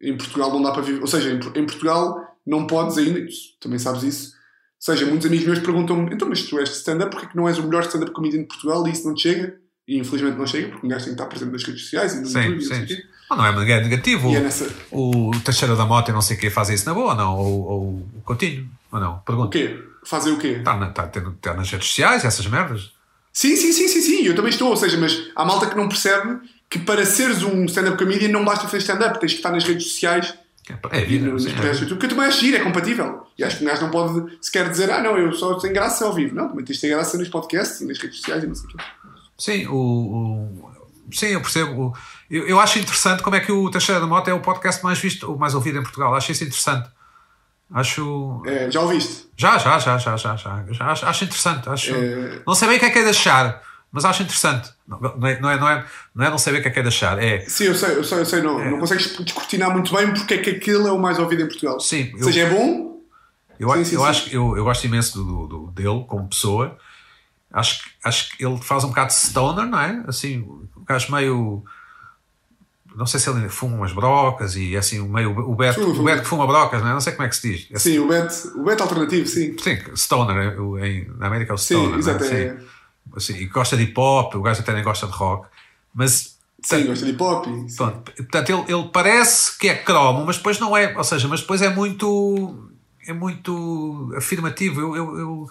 [0.00, 1.00] em Portugal não dá para viver.
[1.00, 3.24] Ou seja, em Portugal não podes ainda,
[3.60, 4.26] também sabes isso.
[4.32, 7.48] Ou seja, muitos amigos meus perguntam-me: então, mas tu és stand-up, porque é que não
[7.48, 9.56] és o melhor stand-up comedian de Portugal e isso não te chega?
[9.86, 12.20] E infelizmente não chega, porque um gajo tem que estar presente nas redes sociais e
[12.20, 12.82] no Sim, YouTube não sim.
[12.82, 13.02] o quê.
[13.30, 13.52] Ah, Não é
[13.82, 14.34] negativo.
[14.34, 14.66] É nessa.
[14.90, 17.36] O Teixeira da Mota e não sei o que faz isso na boa, não?
[17.36, 17.82] Ou, ou
[18.16, 19.16] o Coutinho, ou não?
[19.16, 19.50] O Pergunta.
[19.58, 19.78] quê?
[20.04, 20.48] Fazem o quê?
[20.58, 22.90] Está na, tá- tá nas redes sociais, essas merdas?
[23.32, 24.68] Sim, sim, sim, sim, sim, eu também estou.
[24.70, 26.38] Ou seja, mas há malta que não percebe
[26.70, 29.88] que para seres um stand-up comedian não basta fazer stand-up, tens que estar nas redes
[29.92, 30.34] sociais
[30.90, 31.30] É e vida.
[31.30, 33.26] do YouTube, porque também acho giro, é compatível.
[33.36, 36.04] E acho que um gajo não pode sequer dizer, ah, não, eu só tenho graça
[36.04, 36.34] ao vivo.
[36.34, 38.64] Não, também tens de ter graça nos podcasts e nas redes sociais e não sei
[38.66, 38.84] o quê.
[39.38, 40.70] Sim, o, o-
[41.12, 41.96] sim, eu percebo.
[42.30, 44.98] Eu, eu acho interessante como é que o Teixeira da Mota é o podcast mais
[44.98, 46.14] visto, o mais ouvido em Portugal.
[46.14, 46.88] Acho isso interessante.
[47.70, 48.42] Acho.
[48.46, 49.28] É, já ouviste?
[49.36, 50.64] Já, já, já, já, já, já.
[50.70, 51.68] já acho, acho interessante.
[51.68, 51.94] Acho...
[51.94, 52.42] É.
[52.46, 53.62] Não sei bem o que é que é de achar,
[53.92, 54.70] mas acho interessante.
[54.88, 55.84] Não, não, é, não, é, não, é,
[56.14, 57.22] não é não saber o que é que é de achar.
[57.22, 57.40] É.
[57.46, 60.38] Sim, eu sei, eu sei, eu sei, não, não consegues descortinar muito bem porque é
[60.38, 61.78] que aquilo é o mais ouvido em Portugal.
[61.78, 62.88] Sim, Ou eu- seja, é bom,
[63.60, 64.06] Eu, Sim, sim, eu sim.
[64.06, 66.78] acho que eu, eu gosto imenso do, do- dele como pessoa.
[67.52, 70.04] Acho, que- acho que ele faz um bocado de stoner, não é?
[70.06, 71.64] Assim, um gajo meio.
[72.96, 75.30] Não sei se ele fuma umas brocas e é assim, meio.
[75.38, 76.02] O Beto, o.
[76.02, 76.92] Beto que fuma brocas, não é?
[76.94, 77.68] Não sei como é que se diz.
[77.72, 79.56] É sim, o bet, o bet alternativo, sim.
[79.58, 80.36] Sim, stoner,
[80.80, 81.94] é em, na América é o stoner.
[81.94, 81.98] é?
[81.98, 82.34] exato, Sim.
[82.34, 82.56] é.
[83.16, 85.48] Assim, gosta de hip hop, o gajo até nem gosta de rock.
[85.94, 86.38] Mas.
[86.62, 87.46] Sim, gosta de hip hop.
[87.76, 90.96] Pronto, portanto, ele, ele parece que é cromo, mas depois não é.
[90.96, 92.68] Ou seja, mas depois é muito.
[93.06, 94.80] É muito afirmativo.
[94.80, 95.46] Eu, eu, eu-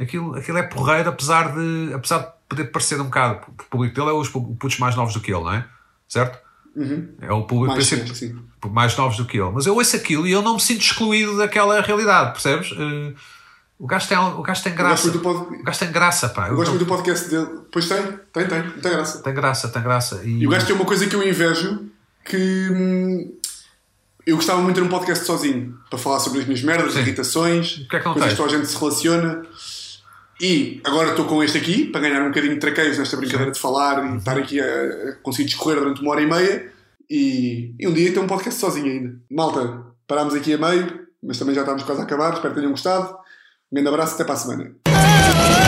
[0.00, 3.40] aquilo, aquilo é porreiro, apesar de, apesar de poder parecer um bocado.
[3.48, 5.66] O público dele é os pu- putos mais novos do que ele, não é?
[6.08, 6.38] Certo?
[7.20, 8.36] É o público Mais sim.
[8.70, 9.50] mais novos do que ele.
[9.52, 12.72] Mas eu ouço aquilo e eu não me sinto excluído daquela realidade, percebes?
[12.72, 13.12] Eh,
[13.78, 14.90] o, gajo tem, o gajo tem graça.
[14.94, 16.48] gosto muito do pod- O gajo tem graça, pá.
[16.48, 17.48] eu gosto muito do podcast dele.
[17.72, 18.02] Pois tem,
[18.32, 19.22] tem, tem, muita graça.
[19.22, 20.20] Tem graça, tem graça.
[20.24, 21.86] E, E o gajo tem uma coisa que eu invejo
[22.24, 23.34] que hum,
[24.26, 27.00] eu gostava muito de ter um podcast sozinho para falar sobre as minhas merdas, Sim.
[27.00, 28.30] irritações, é que não coisas tens?
[28.30, 29.42] que toda a gente se relaciona.
[30.40, 33.58] E agora estou com este aqui para ganhar um bocadinho de traqueios nesta brincadeira de
[33.60, 36.72] falar e estar aqui a, a conseguir discorrer durante uma hora e meia.
[37.08, 39.16] E, e um dia ter um podcast sozinho ainda.
[39.30, 42.32] Malta, parámos aqui a meio, mas também já estamos quase a acabar.
[42.32, 43.16] Espero que tenham gostado.
[43.74, 45.63] Um grande abraço,